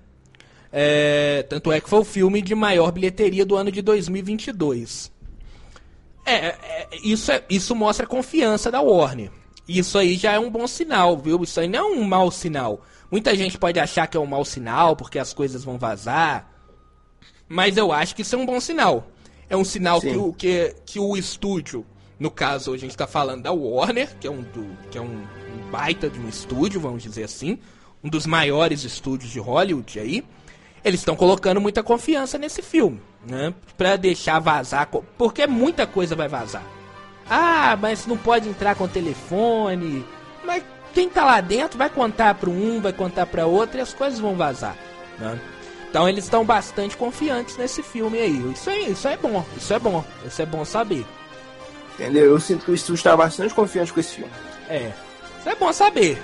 É, 0.71 1.43
tanto 1.49 1.73
é 1.73 1.81
que 1.81 1.89
foi 1.89 1.99
o 1.99 2.05
filme 2.05 2.41
de 2.41 2.55
maior 2.55 2.89
bilheteria 2.93 3.45
do 3.45 3.57
ano 3.57 3.69
de 3.69 3.81
2022. 3.81 5.11
É, 6.25 6.33
é, 6.33 6.87
isso, 7.03 7.29
é, 7.33 7.43
isso 7.49 7.75
mostra 7.75 8.05
a 8.05 8.09
confiança 8.09 8.71
da 8.71 8.79
Warner. 8.79 9.29
Isso 9.67 9.97
aí 9.97 10.15
já 10.15 10.31
é 10.31 10.39
um 10.39 10.49
bom 10.49 10.65
sinal, 10.67 11.17
viu? 11.17 11.43
Isso 11.43 11.59
aí 11.59 11.67
não 11.67 11.79
é 11.79 11.83
um 11.83 12.03
mau 12.03 12.31
sinal. 12.31 12.81
Muita 13.11 13.35
gente 13.35 13.57
pode 13.57 13.77
achar 13.77 14.07
que 14.07 14.15
é 14.15 14.19
um 14.19 14.25
mau 14.25 14.45
sinal 14.45 14.95
porque 14.95 15.19
as 15.19 15.33
coisas 15.33 15.65
vão 15.65 15.77
vazar. 15.77 16.49
Mas 17.47 17.75
eu 17.75 17.91
acho 17.91 18.15
que 18.15 18.21
isso 18.21 18.35
é 18.35 18.39
um 18.39 18.45
bom 18.45 18.61
sinal. 18.61 19.11
É 19.49 19.57
um 19.57 19.65
sinal 19.65 19.99
que 19.99 20.15
o, 20.15 20.31
que, 20.31 20.75
que 20.85 20.99
o 20.99 21.17
estúdio 21.17 21.85
no 22.19 22.29
caso, 22.29 22.73
a 22.73 22.77
gente 22.77 22.91
está 22.91 23.07
falando 23.07 23.43
da 23.43 23.51
Warner, 23.51 24.15
que 24.19 24.27
é, 24.27 24.31
um, 24.31 24.41
do, 24.41 24.77
que 24.91 24.97
é 24.97 25.01
um, 25.01 25.05
um 25.05 25.71
baita 25.71 26.09
de 26.09 26.19
um 26.19 26.27
estúdio, 26.27 26.81
vamos 26.81 27.01
dizer 27.01 27.23
assim, 27.23 27.57
um 28.03 28.09
dos 28.09 28.25
maiores 28.25 28.83
estúdios 28.83 29.31
de 29.31 29.39
Hollywood 29.39 29.99
aí. 29.99 30.25
Eles 30.83 30.99
estão 30.99 31.15
colocando 31.15 31.61
muita 31.61 31.81
confiança 31.81 32.37
nesse 32.37 32.61
filme, 32.61 33.01
né? 33.25 33.53
Pra 33.77 33.95
deixar 33.95 34.39
vazar, 34.39 34.89
porque 35.17 35.47
muita 35.47 35.87
coisa 35.87 36.15
vai 36.15 36.27
vazar. 36.27 36.63
Ah, 37.29 37.77
mas 37.79 38.05
não 38.05 38.17
pode 38.17 38.49
entrar 38.49 38.75
com 38.75 38.87
telefone. 38.87 40.05
Mas 40.45 40.63
quem 40.93 41.09
tá 41.09 41.23
lá 41.23 41.41
dentro 41.41 41.77
vai 41.77 41.89
contar 41.89 42.33
para 42.35 42.49
um, 42.49 42.81
vai 42.81 42.93
contar 42.93 43.25
para 43.25 43.45
outro 43.45 43.77
e 43.77 43.81
as 43.81 43.93
coisas 43.93 44.19
vão 44.19 44.35
vazar, 44.35 44.75
né? 45.17 45.39
Então 45.89 46.07
eles 46.07 46.25
estão 46.25 46.45
bastante 46.45 46.95
confiantes 46.95 47.57
nesse 47.57 47.81
filme 47.81 48.19
aí. 48.19 48.51
Isso 48.51 48.69
aí, 48.69 48.91
isso 48.91 49.07
é 49.07 49.17
bom, 49.17 49.43
isso 49.57 49.73
é 49.73 49.79
bom, 49.79 50.03
isso 50.25 50.41
é 50.41 50.45
bom 50.45 50.63
saber. 50.63 51.05
Entendeu? 51.99 52.31
Eu 52.31 52.39
sinto 52.39 52.63
que 52.63 52.71
o 52.71 52.73
estúdio 52.73 52.95
está 52.95 53.17
bastante 53.17 53.53
confiante 53.53 53.91
com 53.91 53.99
esse 53.99 54.15
filme. 54.15 54.31
É. 54.69 54.93
Isso 55.37 55.49
é 55.49 55.55
bom 55.55 55.73
saber. 55.73 56.17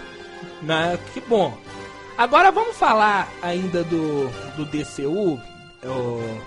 Né? 0.62 0.98
Que 1.14 1.20
bom. 1.20 1.56
Agora 2.18 2.50
vamos 2.50 2.78
falar 2.78 3.30
ainda 3.42 3.84
do, 3.84 4.30
do 4.56 4.66
DCU, 4.66 5.38
o 5.84 6.42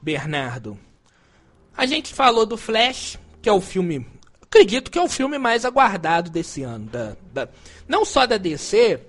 Bernardo. 0.00 0.78
A 1.76 1.84
gente 1.84 2.14
falou 2.14 2.46
do 2.46 2.56
Flash, 2.56 3.18
que 3.42 3.48
é 3.48 3.52
o 3.52 3.60
filme. 3.60 4.06
Acredito 4.40 4.88
que 4.88 5.00
é 5.00 5.02
o 5.02 5.08
filme 5.08 5.36
mais 5.36 5.64
aguardado 5.64 6.30
desse 6.30 6.62
ano. 6.62 6.86
Da, 6.86 7.16
da, 7.32 7.48
não 7.88 8.04
só 8.04 8.24
da 8.24 8.36
DC, 8.36 9.00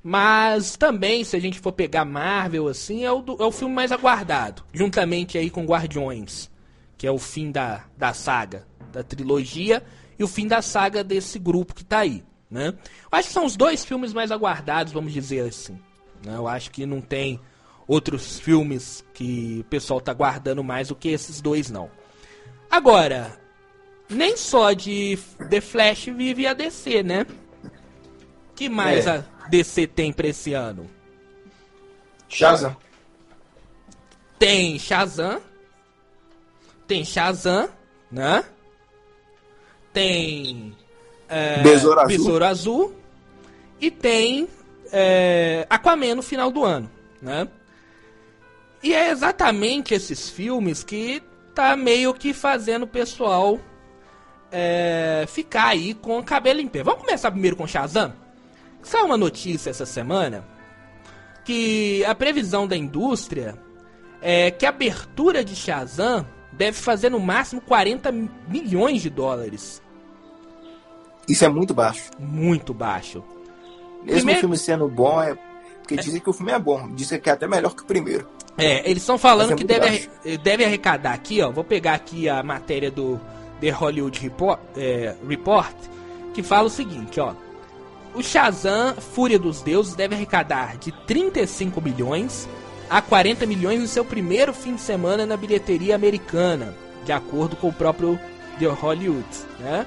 mas 0.00 0.76
também, 0.76 1.24
se 1.24 1.34
a 1.34 1.40
gente 1.40 1.58
for 1.58 1.72
pegar 1.72 2.04
Marvel, 2.04 2.68
assim, 2.68 3.04
é 3.04 3.10
o, 3.10 3.20
do, 3.20 3.42
é 3.42 3.44
o 3.44 3.50
filme 3.50 3.74
mais 3.74 3.90
aguardado. 3.90 4.62
Juntamente 4.72 5.36
aí 5.36 5.50
com 5.50 5.66
Guardiões, 5.66 6.48
que 6.96 7.04
é 7.04 7.10
o 7.10 7.18
fim 7.18 7.50
da, 7.50 7.84
da 7.98 8.14
saga 8.14 8.64
da 8.92 9.02
trilogia 9.02 9.82
e 10.18 10.24
o 10.24 10.28
fim 10.28 10.46
da 10.46 10.62
saga 10.62 11.04
desse 11.04 11.38
grupo 11.38 11.74
que 11.74 11.82
está 11.82 12.00
aí. 12.00 12.24
Né? 12.50 12.68
Eu 12.68 13.18
acho 13.18 13.28
que 13.28 13.34
são 13.34 13.44
os 13.44 13.56
dois 13.56 13.84
filmes 13.84 14.12
mais 14.12 14.30
aguardados, 14.30 14.92
vamos 14.92 15.12
dizer 15.12 15.48
assim. 15.48 15.78
Né? 16.24 16.36
Eu 16.36 16.46
acho 16.46 16.70
que 16.70 16.86
não 16.86 17.00
tem 17.00 17.40
outros 17.86 18.38
filmes 18.38 19.04
que 19.12 19.58
o 19.60 19.64
pessoal 19.64 20.00
tá 20.00 20.12
guardando 20.12 20.62
mais 20.62 20.88
do 20.88 20.94
que 20.94 21.08
esses 21.08 21.40
dois, 21.40 21.70
não. 21.70 21.90
Agora, 22.70 23.38
nem 24.08 24.36
só 24.36 24.72
de 24.72 25.18
The 25.50 25.60
Flash 25.60 26.06
vive 26.06 26.46
a 26.46 26.54
DC, 26.54 27.02
né? 27.02 27.26
que 28.56 28.68
mais 28.68 29.06
é. 29.06 29.22
a 29.42 29.48
DC 29.48 29.86
tem 29.86 30.12
pra 30.12 30.26
esse 30.26 30.54
ano? 30.54 30.90
Shazam. 32.28 32.76
Tem 34.38 34.78
Shazam. 34.78 35.40
Tem 36.88 37.04
Shazam, 37.04 37.68
né? 38.10 38.44
Tem. 39.96 40.76
É, 41.26 41.62
Besouro, 41.62 42.00
Azul. 42.00 42.08
Besouro 42.18 42.44
Azul. 42.44 42.94
E 43.80 43.90
tem 43.90 44.46
é, 44.92 45.66
Aquaman 45.70 46.16
no 46.16 46.22
final 46.22 46.50
do 46.50 46.62
ano, 46.64 46.90
né? 47.20 47.48
E 48.82 48.92
é 48.92 49.10
exatamente 49.10 49.94
esses 49.94 50.28
filmes 50.28 50.84
que 50.84 51.22
tá 51.54 51.74
meio 51.74 52.12
que 52.12 52.34
fazendo 52.34 52.82
o 52.82 52.86
pessoal 52.86 53.58
é, 54.52 55.24
ficar 55.28 55.68
aí 55.68 55.94
com 55.94 56.18
o 56.18 56.22
cabelo 56.22 56.60
em 56.60 56.68
pé. 56.68 56.82
Vamos 56.82 57.00
começar 57.00 57.30
primeiro 57.30 57.56
com 57.56 57.66
Shazam? 57.66 58.12
Saiu 58.82 59.06
uma 59.06 59.16
notícia 59.16 59.70
essa 59.70 59.86
semana 59.86 60.44
que 61.42 62.04
a 62.04 62.14
previsão 62.14 62.68
da 62.68 62.76
indústria 62.76 63.56
é 64.20 64.50
que 64.50 64.66
a 64.66 64.68
abertura 64.68 65.42
de 65.42 65.56
Shazam 65.56 66.26
deve 66.52 66.76
fazer 66.76 67.08
no 67.08 67.18
máximo 67.18 67.62
40 67.62 68.12
milhões 68.46 69.00
de 69.00 69.08
dólares. 69.08 69.82
Isso 71.28 71.44
é 71.44 71.48
muito 71.48 71.74
baixo. 71.74 72.10
Muito 72.18 72.72
baixo. 72.72 73.22
Mesmo 74.02 74.18
primeiro... 74.18 74.38
o 74.38 74.40
filme 74.40 74.58
sendo 74.58 74.88
bom, 74.88 75.20
é 75.20 75.36
porque 75.86 75.96
dizem 75.96 76.20
que 76.20 76.30
o 76.30 76.32
filme 76.32 76.52
é 76.52 76.58
bom. 76.58 76.88
Dizem 76.94 77.20
que 77.20 77.30
é 77.30 77.32
até 77.32 77.46
melhor 77.46 77.74
que 77.74 77.82
o 77.82 77.86
primeiro. 77.86 78.28
É, 78.58 78.88
eles 78.88 79.02
estão 79.02 79.18
falando 79.18 79.52
é 79.52 79.56
que 79.56 79.64
deve, 79.64 80.08
deve 80.42 80.64
arrecadar 80.64 81.12
aqui, 81.12 81.42
ó. 81.42 81.50
Vou 81.50 81.62
pegar 81.62 81.94
aqui 81.94 82.28
a 82.28 82.42
matéria 82.42 82.90
do 82.90 83.20
The 83.60 83.70
Hollywood 83.70 84.18
Report, 84.20 84.58
é, 84.76 85.14
Report 85.28 85.76
que 86.34 86.42
fala 86.42 86.66
o 86.66 86.70
seguinte, 86.70 87.18
ó. 87.20 87.34
O 88.14 88.22
Shazam, 88.22 88.94
Fúria 88.94 89.38
dos 89.38 89.62
Deuses, 89.62 89.94
deve 89.94 90.14
arrecadar 90.14 90.76
de 90.76 90.90
35 91.06 91.80
milhões 91.80 92.48
a 92.88 93.00
40 93.02 93.46
milhões 93.46 93.80
no 93.80 93.86
seu 93.86 94.04
primeiro 94.04 94.52
fim 94.52 94.74
de 94.74 94.80
semana 94.80 95.26
na 95.26 95.36
bilheteria 95.36 95.94
americana, 95.94 96.74
de 97.04 97.12
acordo 97.12 97.56
com 97.56 97.68
o 97.68 97.72
próprio 97.72 98.18
The 98.58 98.66
Hollywood, 98.66 99.26
né? 99.58 99.86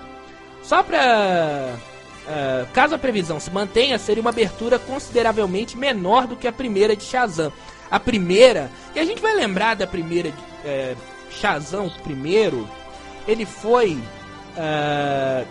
Só 0.69 0.83
para 0.83 1.73
uh, 1.73 2.31
é, 2.31 2.65
caso 2.73 2.93
a 2.93 2.99
previsão 2.99 3.39
se 3.39 3.49
mantenha, 3.49 3.97
seria 3.97 4.21
uma 4.21 4.29
abertura 4.29 4.77
consideravelmente 4.77 5.75
menor 5.75 6.27
do 6.27 6.35
que 6.35 6.47
a 6.47 6.51
primeira 6.51 6.95
de 6.95 7.03
Shazam. 7.03 7.51
A 7.89 7.99
primeira, 7.99 8.69
e 8.93 8.99
a 8.99 9.03
gente 9.03 9.19
vai 9.19 9.33
lembrar 9.33 9.75
da 9.75 9.87
primeira 9.87 10.29
de 10.29 10.37
uh, 10.37 10.97
Shazam, 11.31 11.91
primeiro, 12.03 12.69
ele 13.27 13.47
foi 13.47 13.93
uh, 13.95 15.47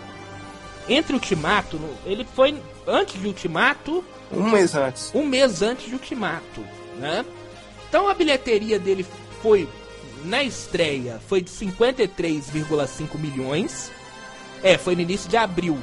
entre 0.88 1.14
Ultimato, 1.14 1.80
ele 2.06 2.24
foi 2.36 2.54
antes 2.86 3.20
de 3.20 3.26
Ultimato. 3.26 4.04
Um 4.30 4.48
mês 4.48 4.76
antes. 4.76 5.10
Um 5.12 5.26
mês 5.26 5.62
antes 5.62 5.86
de 5.86 5.94
Ultimato, 5.94 6.64
né? 6.96 7.24
Então 7.88 8.08
a 8.08 8.14
bilheteria 8.14 8.78
dele 8.78 9.04
foi 9.42 9.68
na 10.24 10.44
estreia 10.44 11.20
foi 11.28 11.40
de 11.40 11.50
53,5 11.50 13.18
milhões. 13.18 13.90
É, 14.62 14.76
foi 14.76 14.94
no 14.94 15.02
início 15.02 15.28
de 15.28 15.36
abril. 15.36 15.78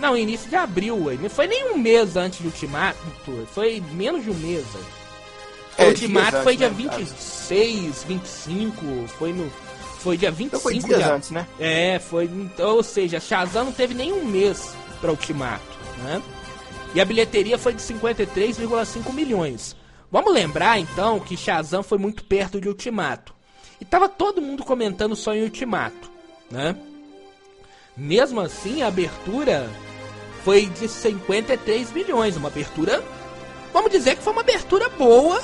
Não, 0.00 0.16
início 0.16 0.48
de 0.48 0.56
abril, 0.56 0.98
não 1.20 1.30
foi 1.30 1.46
nem 1.46 1.72
um 1.72 1.78
mês 1.78 2.16
antes 2.16 2.40
de 2.40 2.46
Ultimato, 2.46 2.98
foi 3.52 3.82
menos 3.92 4.24
de 4.24 4.30
um 4.30 4.34
mês. 4.34 4.64
É, 5.78 5.84
o 5.84 5.88
Ultimato 5.88 6.42
foi 6.42 6.56
dia 6.56 6.68
né? 6.68 6.74
26, 6.76 8.04
25, 8.04 9.08
foi 9.18 9.32
no 9.32 9.50
foi 10.04 10.18
dia 10.18 10.30
25 10.30 10.46
então 10.46 10.60
foi 10.60 10.78
dias 10.78 11.02
de... 11.02 11.10
antes, 11.10 11.30
né? 11.30 11.46
É, 11.58 11.98
foi. 11.98 12.30
Ou 12.58 12.82
seja, 12.82 13.18
Shazam 13.18 13.64
não 13.64 13.72
teve 13.72 13.94
nem 13.94 14.12
um 14.12 14.24
mês 14.24 14.74
para 15.00 15.10
Ultimato, 15.10 15.62
né? 16.02 16.22
E 16.94 17.00
a 17.00 17.04
bilheteria 17.04 17.56
foi 17.56 17.72
de 17.72 17.82
53,5 17.82 19.12
milhões. 19.12 19.74
Vamos 20.12 20.32
lembrar 20.32 20.78
então 20.78 21.18
que 21.18 21.36
Shazam 21.36 21.82
foi 21.82 21.98
muito 21.98 22.22
perto 22.24 22.60
de 22.60 22.68
Ultimato. 22.68 23.34
E 23.80 23.84
tava 23.84 24.08
todo 24.08 24.42
mundo 24.42 24.62
comentando 24.62 25.16
só 25.16 25.34
em 25.34 25.42
Ultimato, 25.42 26.10
né? 26.50 26.76
Mesmo 27.96 28.40
assim, 28.40 28.82
a 28.82 28.88
abertura 28.88 29.68
foi 30.44 30.66
de 30.66 30.88
53 30.88 31.92
milhões, 31.92 32.36
uma 32.36 32.48
abertura, 32.48 33.02
vamos 33.72 33.90
dizer 33.90 34.16
que 34.16 34.22
foi 34.22 34.32
uma 34.32 34.42
abertura 34.42 34.88
boa 34.90 35.40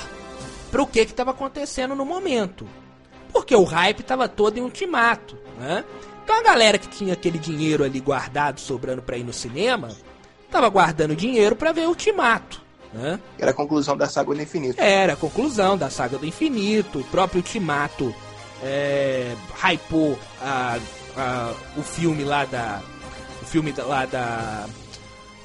para 0.69 0.81
o 0.81 0.87
que 0.87 0.99
estava 0.99 1.31
acontecendo 1.31 1.95
no 1.95 2.05
momento. 2.05 2.67
Porque 3.31 3.55
o 3.55 3.63
hype 3.63 4.03
tava 4.03 4.27
todo 4.27 4.57
em 4.57 4.61
ultimato, 4.61 5.37
né? 5.57 5.83
Então 6.23 6.37
a 6.37 6.43
galera 6.43 6.77
que 6.77 6.87
tinha 6.87 7.13
aquele 7.13 7.39
dinheiro 7.39 7.83
ali 7.83 7.99
guardado, 7.99 8.59
sobrando 8.59 9.01
para 9.01 9.17
ir 9.17 9.23
no 9.23 9.33
cinema, 9.33 9.89
tava 10.51 10.69
guardando 10.69 11.15
dinheiro 11.15 11.55
para 11.55 11.71
ver 11.71 11.87
Ultimato, 11.87 12.61
né? 12.93 13.19
Era 13.39 13.51
a 13.51 13.53
conclusão 13.53 13.97
da 13.97 14.07
saga 14.07 14.33
do 14.33 14.41
infinito. 14.41 14.79
Era 14.79 15.13
a 15.13 15.15
conclusão 15.15 15.77
da 15.77 15.89
saga 15.89 16.17
do 16.17 16.25
infinito. 16.25 16.99
O 16.99 17.03
próprio 17.05 17.39
Ultimato 17.39 18.13
é, 18.61 19.33
hypou 19.63 20.19
a, 20.41 20.77
a, 21.15 21.53
o 21.77 21.83
filme 21.83 22.23
lá 22.23 22.45
da. 22.45 22.81
O 23.41 23.45
filme 23.45 23.73
lá 23.77 24.05
da. 24.05 24.65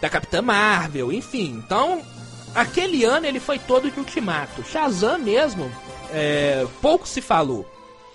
Da 0.00 0.10
Capitã 0.10 0.42
Marvel, 0.42 1.12
enfim. 1.12 1.62
Então, 1.64 2.02
aquele 2.54 3.04
ano 3.04 3.26
ele 3.26 3.40
foi 3.40 3.58
todo 3.58 3.90
de 3.90 3.98
Ultimato. 3.98 4.62
Shazam 4.62 5.18
mesmo, 5.18 5.70
é, 6.12 6.66
pouco 6.82 7.08
se 7.08 7.20
falou. 7.20 7.66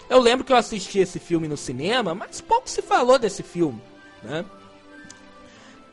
Eu 0.09 0.19
lembro 0.19 0.45
que 0.45 0.51
eu 0.51 0.57
assisti 0.57 0.99
esse 0.99 1.19
filme 1.19 1.47
no 1.47 1.55
cinema, 1.55 2.13
mas 2.13 2.41
pouco 2.41 2.69
se 2.69 2.81
falou 2.81 3.17
desse 3.17 3.41
filme, 3.41 3.81
né? 4.21 4.45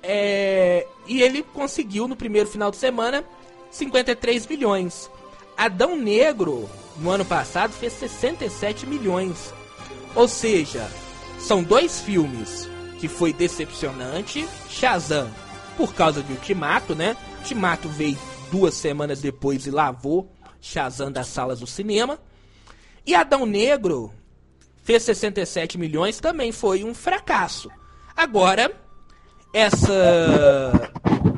É, 0.03 0.87
e 1.07 1.23
ele 1.23 1.43
conseguiu 1.43 2.09
no 2.09 2.17
primeiro 2.17 2.49
final 2.49 2.71
de 2.71 2.77
semana 2.77 3.25
53 3.71 4.47
milhões. 4.47 5.11
Adão 5.57 5.97
Negro 5.97 6.69
no 6.99 7.11
ano 7.11 7.25
passado 7.25 7.73
fez 7.73 7.93
67 7.95 8.87
milhões. 8.87 9.53
Ou 10.15 10.27
seja, 10.27 10.89
são 11.39 11.63
dois 11.63 12.01
filmes 12.01 12.69
que 12.99 13.09
foi 13.09 13.33
decepcionante. 13.33 14.47
Shazam 14.69 15.31
por 15.77 15.95
causa 15.95 16.23
de 16.23 16.33
Ultimato, 16.33 16.95
né? 16.95 17.17
Ultimato 17.39 17.89
veio 17.89 18.19
duas 18.51 18.75
semanas 18.75 19.21
depois 19.21 19.67
e 19.67 19.71
lavou 19.71 20.33
Shazam 20.61 21.11
das 21.11 21.29
salas 21.29 21.61
do 21.61 21.67
cinema. 21.67 22.19
E 23.07 23.15
Adão 23.15 23.47
Negro 23.47 24.13
fez 24.83 25.03
67 25.03 25.79
milhões, 25.79 26.19
também 26.19 26.51
foi 26.51 26.83
um 26.83 26.95
fracasso. 26.95 27.71
Agora, 28.17 28.73
essa 29.53 30.93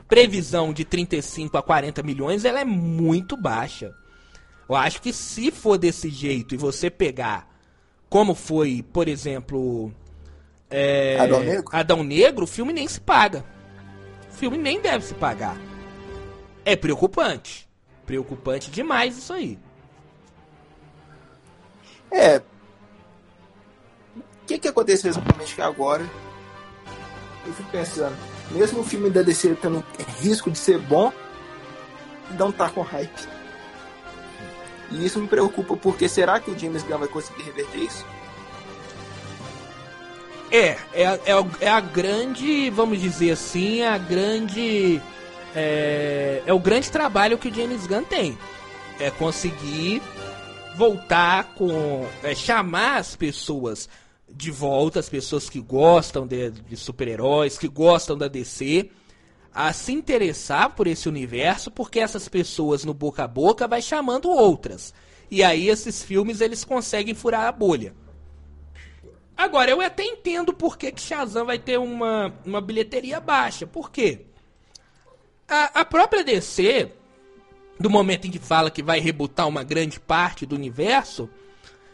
previsão 0.08 0.72
de 0.72 0.84
35 0.84 1.58
a 1.58 1.62
40 1.62 2.02
milhões, 2.02 2.44
ela 2.44 2.60
é 2.60 2.64
muito 2.64 3.36
baixa. 3.36 3.92
Eu 4.68 4.74
acho 4.74 5.02
que 5.02 5.12
se 5.12 5.50
for 5.50 5.76
desse 5.76 6.08
jeito 6.08 6.54
e 6.54 6.58
você 6.58 6.88
pegar 6.88 7.49
como 8.10 8.34
foi, 8.34 8.84
por 8.92 9.06
exemplo, 9.06 9.92
é, 10.68 11.16
Adão, 11.20 11.40
Negro? 11.40 11.64
Adão 11.72 12.02
Negro, 12.02 12.44
o 12.44 12.48
filme 12.48 12.72
nem 12.72 12.88
se 12.88 13.00
paga. 13.00 13.44
O 14.28 14.34
filme 14.34 14.58
nem 14.58 14.80
deve 14.80 15.04
se 15.04 15.14
pagar. 15.14 15.56
É 16.64 16.74
preocupante. 16.74 17.68
Preocupante 18.04 18.68
demais 18.70 19.16
isso 19.16 19.32
aí. 19.32 19.56
É. 22.10 22.38
O 24.16 24.22
que, 24.46 24.58
que 24.58 24.68
aconteceu 24.68 25.10
exatamente 25.10 25.62
agora? 25.62 26.04
Eu 27.46 27.52
fico 27.52 27.70
pensando, 27.70 28.16
mesmo 28.50 28.80
o 28.80 28.84
filme 28.84 29.08
da 29.08 29.22
DC 29.22 29.56
tendo 29.62 29.84
risco 30.18 30.50
de 30.50 30.58
ser 30.58 30.78
bom, 30.78 31.12
não 32.36 32.50
tá 32.50 32.68
com 32.68 32.82
hype. 32.82 33.39
E 34.90 35.04
isso 35.04 35.20
me 35.20 35.28
preocupa, 35.28 35.76
porque 35.76 36.08
será 36.08 36.40
que 36.40 36.50
o 36.50 36.58
James 36.58 36.82
Gunn 36.82 36.98
vai 36.98 37.08
conseguir 37.08 37.42
reverter 37.42 37.78
isso? 37.78 38.04
É, 40.50 40.76
é, 40.92 41.04
é, 41.04 41.46
é 41.60 41.68
a 41.68 41.80
grande, 41.80 42.70
vamos 42.70 43.00
dizer 43.00 43.30
assim, 43.30 43.82
a 43.82 43.96
grande. 43.96 45.00
É, 45.54 46.42
é 46.44 46.52
o 46.52 46.58
grande 46.58 46.90
trabalho 46.90 47.38
que 47.38 47.48
o 47.48 47.54
James 47.54 47.86
Gunn 47.86 48.02
tem. 48.02 48.36
É 48.98 49.10
conseguir 49.10 50.02
voltar 50.76 51.54
com. 51.54 52.04
É, 52.22 52.34
chamar 52.34 52.96
as 52.96 53.14
pessoas 53.14 53.88
de 54.28 54.50
volta, 54.50 54.98
as 54.98 55.08
pessoas 55.08 55.48
que 55.48 55.60
gostam 55.60 56.26
de, 56.26 56.50
de 56.50 56.76
super-heróis, 56.76 57.56
que 57.56 57.68
gostam 57.68 58.16
da 58.16 58.26
DC, 58.26 58.90
a 59.54 59.72
se 59.72 59.92
interessar 59.92 60.74
por 60.74 60.86
esse 60.86 61.08
universo, 61.08 61.70
porque 61.70 61.98
essas 61.98 62.28
pessoas 62.28 62.84
no 62.84 62.94
boca 62.94 63.24
a 63.24 63.28
boca 63.28 63.66
vai 63.66 63.82
chamando 63.82 64.30
outras. 64.30 64.94
E 65.30 65.42
aí 65.42 65.68
esses 65.68 66.02
filmes 66.02 66.40
eles 66.40 66.64
conseguem 66.64 67.14
furar 67.14 67.46
a 67.46 67.52
bolha. 67.52 67.94
Agora, 69.36 69.70
eu 69.70 69.80
até 69.80 70.04
entendo 70.04 70.52
por 70.52 70.76
que, 70.76 70.92
que 70.92 71.00
Shazam 71.00 71.46
vai 71.46 71.58
ter 71.58 71.78
uma, 71.78 72.34
uma 72.44 72.60
bilheteria 72.60 73.20
baixa. 73.20 73.66
Por 73.66 73.90
quê? 73.90 74.26
A, 75.48 75.80
a 75.80 75.84
própria 75.84 76.22
DC 76.22 76.92
do 77.80 77.88
momento 77.88 78.26
em 78.26 78.30
que 78.30 78.38
fala 78.38 78.70
que 78.70 78.82
vai 78.82 79.00
rebutar 79.00 79.48
uma 79.48 79.64
grande 79.64 79.98
parte 79.98 80.44
do 80.44 80.54
universo, 80.54 81.30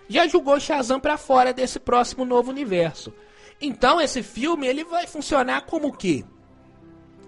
já 0.09 0.27
jogou 0.27 0.59
Shazam 0.59 0.99
para 0.99 1.17
fora 1.17 1.53
desse 1.53 1.79
próximo 1.79 2.25
novo 2.25 2.51
universo. 2.51 3.15
Então 3.61 4.01
esse 4.01 4.21
filme 4.21 4.67
ele 4.67 4.83
vai 4.83 5.07
funcionar 5.07 5.63
como 5.63 5.89
o 5.89 5.93
quê? 5.93 6.25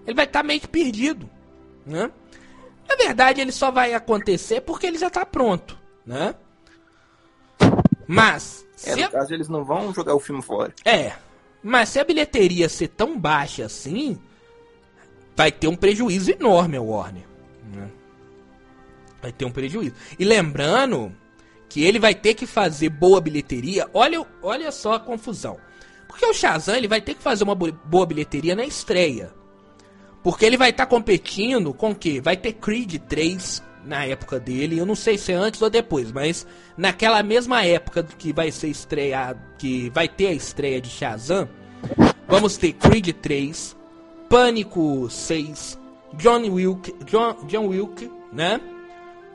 Ele 0.09 0.15
vai 0.15 0.25
estar 0.25 0.39
tá 0.39 0.43
meio 0.43 0.59
que 0.59 0.67
perdido, 0.67 1.29
né? 1.85 2.09
Na 2.89 2.95
verdade, 2.95 3.41
ele 3.41 3.51
só 3.51 3.69
vai 3.69 3.93
acontecer 3.93 4.61
porque 4.61 4.87
ele 4.87 4.97
já 4.97 5.05
está 5.05 5.23
pronto, 5.23 5.77
né? 6.03 6.33
Mas 8.07 8.65
é, 8.83 8.95
no 8.95 9.05
a... 9.05 9.09
caso 9.09 9.31
eles 9.31 9.47
não 9.47 9.63
vão 9.63 9.93
jogar 9.93 10.15
o 10.15 10.19
filme 10.19 10.41
fora. 10.41 10.73
É. 10.83 11.13
Mas 11.61 11.89
se 11.89 11.99
a 11.99 12.03
bilheteria 12.03 12.67
ser 12.67 12.87
tão 12.87 13.19
baixa 13.19 13.65
assim, 13.65 14.19
vai 15.35 15.51
ter 15.51 15.67
um 15.67 15.75
prejuízo 15.75 16.31
enorme 16.31 16.77
a 16.77 16.81
Warner. 16.81 17.27
Né? 17.71 17.87
Vai 19.21 19.31
ter 19.31 19.45
um 19.45 19.51
prejuízo. 19.51 19.93
E 20.17 20.25
lembrando 20.25 21.15
que 21.69 21.83
ele 21.83 21.99
vai 21.99 22.15
ter 22.15 22.33
que 22.33 22.47
fazer 22.47 22.89
boa 22.89 23.21
bilheteria. 23.21 23.87
Olha, 23.93 24.25
olha 24.41 24.71
só 24.71 24.93
a 24.93 24.99
confusão. 24.99 25.59
Porque 26.07 26.25
o 26.25 26.33
Shazam 26.33 26.75
ele 26.75 26.87
vai 26.87 26.99
ter 26.99 27.13
que 27.13 27.21
fazer 27.21 27.43
uma 27.43 27.53
boa 27.53 28.07
bilheteria 28.07 28.55
na 28.55 28.65
estreia. 28.65 29.37
Porque 30.23 30.45
ele 30.45 30.57
vai 30.57 30.69
estar 30.69 30.85
tá 30.85 30.89
competindo 30.89 31.73
com 31.73 31.91
o 31.91 31.95
quê? 31.95 32.19
Vai 32.21 32.35
ter 32.35 32.53
Creed 32.53 32.95
3 33.07 33.63
na 33.85 34.05
época 34.05 34.39
dele. 34.39 34.77
Eu 34.77 34.85
não 34.85 34.95
sei 34.95 35.17
se 35.17 35.31
é 35.31 35.35
antes 35.35 35.61
ou 35.61 35.69
depois, 35.69 36.11
mas 36.11 36.45
naquela 36.77 37.23
mesma 37.23 37.63
época 37.63 38.03
que 38.03 38.33
vai 38.33 38.51
ser 38.51 38.67
estreado, 38.67 39.39
que 39.57 39.89
vai 39.89 40.07
ter 40.07 40.27
a 40.27 40.33
estreia 40.33 40.81
de 40.81 40.89
Shazam, 40.89 41.47
vamos 42.27 42.57
ter 42.57 42.73
Creed 42.73 43.13
3, 43.21 43.75
Pânico 44.29 45.09
6, 45.09 45.79
John 46.13 46.49
Wick, 46.49 46.93
John, 47.05 47.35
John 47.47 47.67
Wick, 47.67 48.11
né? 48.31 48.59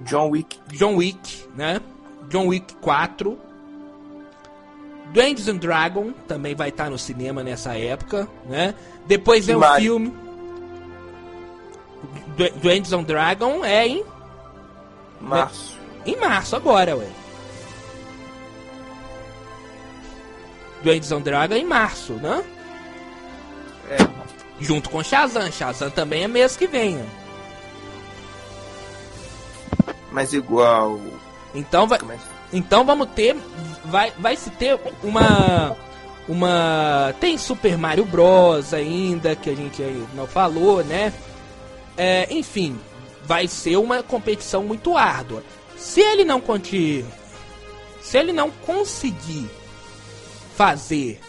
John 0.03 0.30
Wick. 0.30 0.59
John 0.72 0.97
Wick, 0.97 1.49
né? 1.57 1.80
John 2.28 2.49
Wick 2.49 2.74
4. 2.76 3.39
Dungeons 5.12 5.49
and 5.49 5.59
Dragon 5.59 6.12
também 6.26 6.55
vai 6.55 6.70
estar 6.70 6.91
no 6.91 6.99
cinema 6.99 7.43
nessa 7.43 7.76
época, 7.78 8.28
né? 8.49 8.74
Depois 9.07 9.47
vem 9.47 9.57
o 9.57 9.74
filme. 9.76 10.23
Dungeons 12.37 12.93
and 12.93 13.03
Dragon 13.05 13.64
é 13.64 13.87
em 13.87 14.05
março. 15.20 15.78
É, 16.05 16.11
em 16.11 16.16
março 16.16 16.57
agora, 16.57 16.97
ué. 16.97 17.07
Dungeons 20.82 21.12
and 21.12 21.20
Dragon 21.20 21.55
é 21.55 21.59
em 21.59 21.64
março, 21.64 22.14
né? 22.14 22.45
É. 23.89 23.97
Junto 24.61 24.91
com 24.91 25.03
Shazam. 25.03 25.51
Shazam 25.51 25.91
também 25.91 26.24
é 26.24 26.28
mês 26.28 26.57
que 26.57 26.66
vem. 26.66 26.97
Né? 26.97 27.07
Mas 30.11 30.32
igual. 30.32 31.01
Então 31.55 31.87
vai. 31.87 31.99
Então 32.53 32.85
vamos 32.85 33.09
ter. 33.14 33.37
Vai, 33.85 34.12
vai 34.18 34.37
se 34.37 34.51
ter 34.51 34.78
uma. 35.03 35.76
Uma. 36.28 37.14
Tem 37.20 37.37
Super 37.37 37.76
Mario 37.76 38.05
Bros. 38.05 38.72
ainda, 38.72 39.37
que 39.37 39.51
a 39.51 39.55
gente 39.55 39.82
não 40.14 40.26
falou, 40.26 40.82
né? 40.85 41.12
É, 41.97 42.26
enfim, 42.30 42.78
vai 43.24 43.49
ser 43.49 43.76
uma 43.76 44.03
competição 44.03 44.64
muito 44.64 44.97
árdua. 44.97 45.42
Se 45.76 46.01
ele 46.01 46.24
não 46.24 46.40
conseguir. 46.40 47.05
Se 48.01 48.18
ele 48.18 48.32
não 48.32 48.51
conseguir 48.51 49.49
fazer 50.57 51.20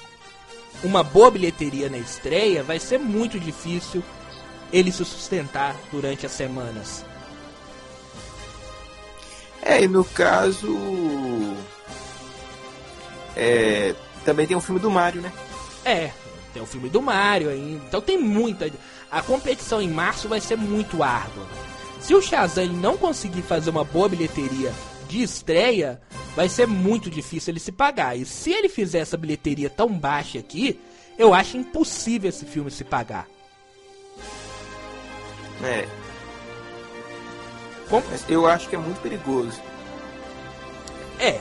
uma 0.84 1.04
boa 1.04 1.32
bilheteria 1.32 1.90
na 1.90 1.98
estreia, 1.98 2.64
vai 2.64 2.80
ser 2.80 3.00
muito 3.00 3.40
difícil 3.40 4.04
ele 4.72 4.92
se 4.92 5.06
sustentar 5.06 5.76
durante 5.92 6.26
as 6.26 6.32
semanas. 6.32 7.06
É, 9.62 9.84
e 9.84 9.88
no 9.88 10.04
caso. 10.04 10.78
É, 13.36 13.96
também 14.24 14.46
tem 14.46 14.56
o 14.56 14.62
filme 14.62 14.80
do 14.80 14.92
Mario, 14.92 15.22
né? 15.22 15.32
É, 15.84 16.12
tem 16.54 16.62
o 16.62 16.66
filme 16.66 16.90
do 16.90 17.02
Mario 17.02 17.50
ainda. 17.50 17.84
Então 17.88 18.02
tem 18.02 18.18
muita. 18.18 18.72
A 19.12 19.22
competição 19.22 19.82
em 19.82 19.90
março 19.90 20.28
vai 20.28 20.42
ser 20.42 20.58
muito 20.58 21.02
árdua. 21.04 21.46
Se 22.00 22.14
o 22.14 22.22
Shazam 22.22 22.68
não 22.68 22.98
conseguir 22.98 23.42
fazer 23.42 23.70
uma 23.70 23.84
boa 23.84 24.10
bilheteria 24.10 24.74
de 25.08 25.22
estreia, 25.22 26.02
vai 26.36 26.50
ser 26.50 26.68
muito 26.68 27.10
difícil 27.10 27.52
ele 27.52 27.60
se 27.60 27.72
pagar. 27.72 28.18
E 28.18 28.26
se 28.26 28.52
ele 28.52 28.70
fizer 28.70 29.00
essa 29.00 29.18
bilheteria 29.18 29.70
tão 29.70 29.90
baixa 29.90 30.40
aqui, 30.40 30.80
eu 31.18 31.34
acho 31.34 31.58
impossível 31.58 32.30
esse 32.30 32.46
filme 32.46 32.70
se 32.70 32.84
pagar. 32.84 33.28
É, 35.64 35.88
como? 37.90 38.04
Eu 38.28 38.48
acho 38.48 38.68
que 38.68 38.76
é 38.76 38.80
muito 38.80 39.00
perigoso. 39.02 39.62
É. 41.20 41.40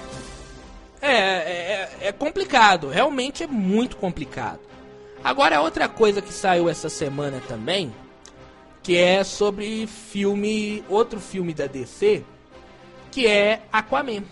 É, 1.01 1.12
é, 1.12 1.91
é 2.01 2.12
complicado. 2.12 2.89
Realmente 2.89 3.43
é 3.43 3.47
muito 3.47 3.97
complicado. 3.97 4.61
Agora, 5.25 5.62
outra 5.62 5.89
coisa 5.89 6.20
que 6.20 6.33
saiu 6.33 6.68
essa 6.68 6.89
semana 6.89 7.43
também, 7.49 7.93
que 8.83 8.97
é 8.97 9.25
sobre 9.25 9.87
filme, 9.87 10.85
outro 10.89 11.18
filme 11.18 11.55
da 11.55 11.66
DC, 11.66 12.22
que 13.11 13.27
é 13.27 13.62
Aquaman. 13.72 14.22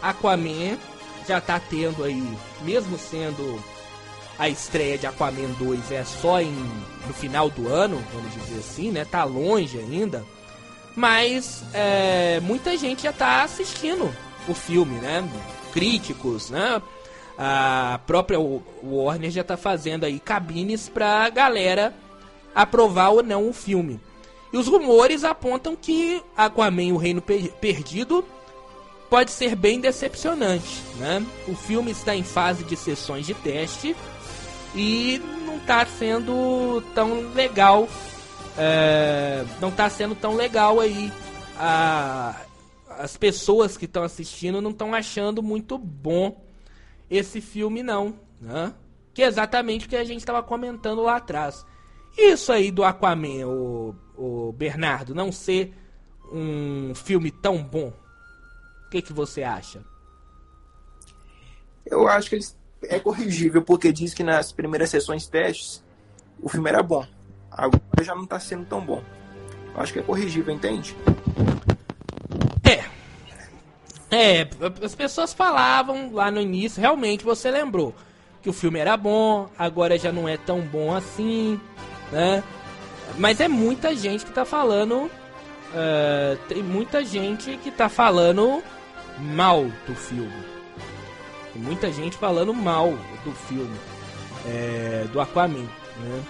Aquaman 0.00 0.78
já 1.28 1.40
tá 1.40 1.60
tendo 1.60 2.02
aí, 2.02 2.26
mesmo 2.62 2.98
sendo 2.98 3.62
a 4.38 4.48
estreia 4.48 4.96
de 4.96 5.06
Aquaman 5.06 5.50
2 5.58 5.92
é 5.92 6.04
só 6.04 6.40
em, 6.40 6.56
no 7.06 7.12
final 7.12 7.50
do 7.50 7.68
ano, 7.68 8.02
vamos 8.12 8.32
dizer 8.32 8.58
assim, 8.58 8.90
né? 8.90 9.04
Tá 9.04 9.22
longe 9.24 9.78
ainda 9.78 10.24
mas 10.94 11.64
é, 11.72 12.40
muita 12.40 12.76
gente 12.76 13.02
já 13.02 13.10
está 13.10 13.42
assistindo 13.42 14.14
o 14.46 14.54
filme, 14.54 14.96
né? 14.96 15.26
Críticos, 15.72 16.50
né? 16.50 16.82
A 17.38 18.00
própria 18.06 18.38
Warner 18.82 19.30
já 19.30 19.40
está 19.40 19.56
fazendo 19.56 20.04
aí 20.04 20.20
cabines 20.20 20.88
para 20.88 21.28
galera 21.30 21.94
aprovar 22.54 23.10
ou 23.10 23.22
não 23.22 23.48
o 23.48 23.52
filme. 23.52 24.00
E 24.52 24.56
os 24.56 24.66
rumores 24.68 25.24
apontam 25.24 25.74
que 25.74 26.22
Aquaman 26.36 26.92
o 26.92 26.98
Reino 26.98 27.22
Perdido 27.22 28.24
pode 29.08 29.30
ser 29.30 29.56
bem 29.56 29.80
decepcionante, 29.80 30.82
né? 30.98 31.24
O 31.48 31.54
filme 31.54 31.90
está 31.90 32.14
em 32.14 32.22
fase 32.22 32.64
de 32.64 32.76
sessões 32.76 33.26
de 33.26 33.34
teste 33.34 33.96
e 34.74 35.20
não 35.46 35.56
está 35.56 35.84
sendo 35.86 36.82
tão 36.94 37.32
legal 37.32 37.88
é, 38.56 39.44
não 39.60 39.68
está 39.68 39.88
sendo 39.88 40.14
tão 40.14 40.34
legal 40.34 40.80
aí. 40.80 41.12
A, 41.56 42.34
as 42.90 43.16
pessoas 43.16 43.76
que 43.76 43.86
estão 43.86 44.02
assistindo 44.02 44.60
não 44.60 44.70
estão 44.70 44.94
achando 44.94 45.42
muito 45.42 45.78
bom 45.78 46.42
esse 47.16 47.40
filme, 47.40 47.82
não. 47.82 48.18
Né? 48.40 48.74
Que 49.14 49.22
é 49.22 49.26
exatamente 49.26 49.86
o 49.86 49.88
que 49.88 49.96
a 49.96 50.04
gente 50.04 50.20
estava 50.20 50.42
comentando 50.42 51.02
lá 51.02 51.16
atrás. 51.16 51.64
Isso 52.16 52.52
aí 52.52 52.70
do 52.70 52.84
Aquaman, 52.84 53.46
o, 53.46 53.94
o 54.16 54.52
Bernardo, 54.52 55.14
não 55.14 55.32
ser 55.32 55.74
um 56.32 56.94
filme 56.94 57.30
tão 57.30 57.62
bom. 57.62 57.92
O 58.86 58.90
que, 58.90 59.02
que 59.02 59.12
você 59.12 59.42
acha? 59.42 59.82
Eu 61.86 62.06
acho 62.08 62.30
que 62.30 62.38
é 62.84 62.98
corrigível, 62.98 63.62
porque 63.62 63.92
diz 63.92 64.12
que 64.12 64.22
nas 64.22 64.52
primeiras 64.52 64.90
sessões 64.90 65.26
testes 65.26 65.82
o 66.40 66.48
filme 66.48 66.68
era 66.68 66.82
bom 66.82 67.06
agora 67.56 68.02
já 68.02 68.14
não 68.14 68.24
está 68.24 68.40
sendo 68.40 68.64
tão 68.64 68.80
bom. 68.80 69.02
Eu 69.74 69.80
acho 69.80 69.92
que 69.92 69.98
é 69.98 70.02
corrigível, 70.02 70.54
entende? 70.54 70.96
É. 74.12 74.46
As 74.84 74.94
pessoas 74.94 75.32
falavam 75.32 76.12
lá 76.12 76.30
no 76.30 76.38
início, 76.38 76.80
realmente 76.80 77.24
você 77.24 77.50
lembrou 77.50 77.94
que 78.42 78.50
o 78.50 78.52
filme 78.52 78.78
era 78.78 78.94
bom, 78.96 79.48
agora 79.58 79.98
já 79.98 80.12
não 80.12 80.28
é 80.28 80.36
tão 80.36 80.60
bom 80.60 80.94
assim, 80.94 81.58
né? 82.10 82.44
Mas 83.16 83.40
é 83.40 83.48
muita 83.48 83.96
gente 83.96 84.26
que 84.26 84.32
tá 84.32 84.44
falando. 84.44 85.10
Uh, 85.74 86.36
tem 86.48 86.62
muita 86.62 87.02
gente 87.02 87.56
que 87.58 87.70
tá 87.70 87.88
falando 87.88 88.62
mal 89.18 89.64
do 89.86 89.94
filme. 89.94 90.44
Tem 91.54 91.62
muita 91.62 91.90
gente 91.90 92.16
falando 92.16 92.52
mal 92.52 92.90
do 93.24 93.32
filme. 93.32 93.76
É, 94.44 95.06
do 95.12 95.20
Aquaman, 95.20 95.68
né? 96.00 96.22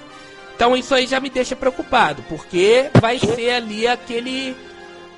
Então 0.55 0.77
isso 0.77 0.95
aí 0.95 1.07
já 1.07 1.19
me 1.19 1.31
deixa 1.31 1.57
preocupado, 1.57 2.23
porque 2.29 2.91
vai 3.01 3.19
ser 3.19 3.51
ali 3.51 3.89
aquele. 3.89 4.55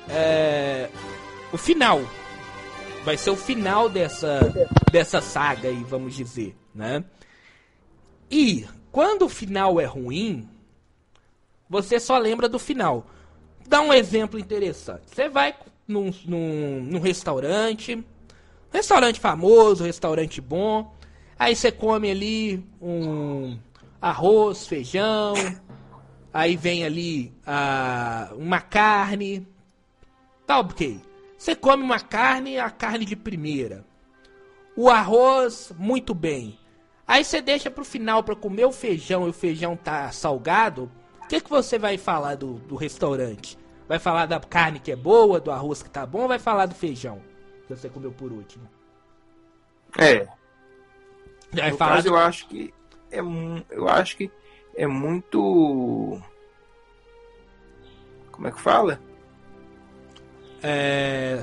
É, 0.09 0.87
o 1.51 1.57
final. 1.57 2.01
Vai 3.05 3.17
ser 3.17 3.29
o 3.29 3.35
final 3.35 3.87
dessa, 3.87 4.39
dessa 4.91 5.21
saga 5.21 5.69
aí, 5.69 5.83
vamos 5.83 6.15
dizer, 6.15 6.55
né? 6.73 7.03
E 8.31 8.65
quando 8.91 9.25
o 9.25 9.29
final 9.29 9.79
é 9.79 9.85
ruim, 9.85 10.49
você 11.69 11.99
só 11.99 12.17
lembra 12.17 12.49
do 12.49 12.57
final. 12.57 13.05
Dá 13.67 13.79
um 13.79 13.93
exemplo 13.93 14.39
interessante. 14.39 15.03
Você 15.05 15.29
vai 15.29 15.53
num, 15.87 16.11
num, 16.25 16.81
num 16.81 16.99
restaurante, 16.99 18.03
restaurante 18.73 19.19
famoso, 19.19 19.83
restaurante 19.83 20.41
bom, 20.41 20.91
aí 21.37 21.55
você 21.55 21.71
come 21.71 22.09
ali 22.09 22.65
um 22.81 23.55
arroz, 24.01 24.65
feijão. 24.65 25.35
Aí 26.33 26.57
vem 26.57 26.83
ali 26.83 27.31
ah, 27.45 28.33
uma 28.35 28.59
carne. 28.59 29.47
Tá 30.47 30.59
ok. 30.59 30.99
Você 31.45 31.55
come 31.55 31.83
uma 31.83 31.99
carne, 31.99 32.57
a 32.57 32.71
carne 32.71 33.05
de 33.05 33.15
primeira. 33.15 33.85
O 34.75 34.89
arroz, 34.89 35.71
muito 35.77 36.11
bem. 36.11 36.57
Aí 37.07 37.23
você 37.23 37.39
deixa 37.39 37.69
pro 37.69 37.85
final 37.85 38.23
para 38.23 38.35
comer 38.35 38.65
o 38.65 38.71
feijão 38.71 39.27
e 39.27 39.29
o 39.29 39.33
feijão 39.33 39.77
tá 39.77 40.11
salgado. 40.11 40.89
O 41.23 41.27
que, 41.27 41.39
que 41.39 41.47
você 41.47 41.77
vai 41.77 41.99
falar 41.99 42.33
do, 42.33 42.55
do 42.55 42.75
restaurante? 42.75 43.59
Vai 43.87 43.99
falar 43.99 44.25
da 44.25 44.39
carne 44.39 44.79
que 44.79 44.91
é 44.91 44.95
boa, 44.95 45.39
do 45.39 45.51
arroz 45.51 45.83
que 45.83 45.89
tá 45.91 46.03
bom, 46.03 46.21
ou 46.23 46.27
vai 46.27 46.39
falar 46.39 46.65
do 46.65 46.73
feijão 46.73 47.21
que 47.67 47.75
você 47.75 47.89
comeu 47.89 48.11
por 48.11 48.31
último? 48.31 48.67
É. 49.99 50.27
Vai 51.53 51.69
no 51.69 51.77
falar 51.77 51.95
caso, 51.97 52.09
do- 52.09 52.15
eu 52.15 52.17
acho 52.17 52.47
que 52.47 52.73
é 53.11 53.19
eu 53.69 53.87
acho 53.87 54.17
que 54.17 54.31
é 54.75 54.87
muito 54.87 56.19
como 58.31 58.47
é 58.47 58.51
que 58.51 58.59
fala? 58.59 58.99
É, 60.63 61.41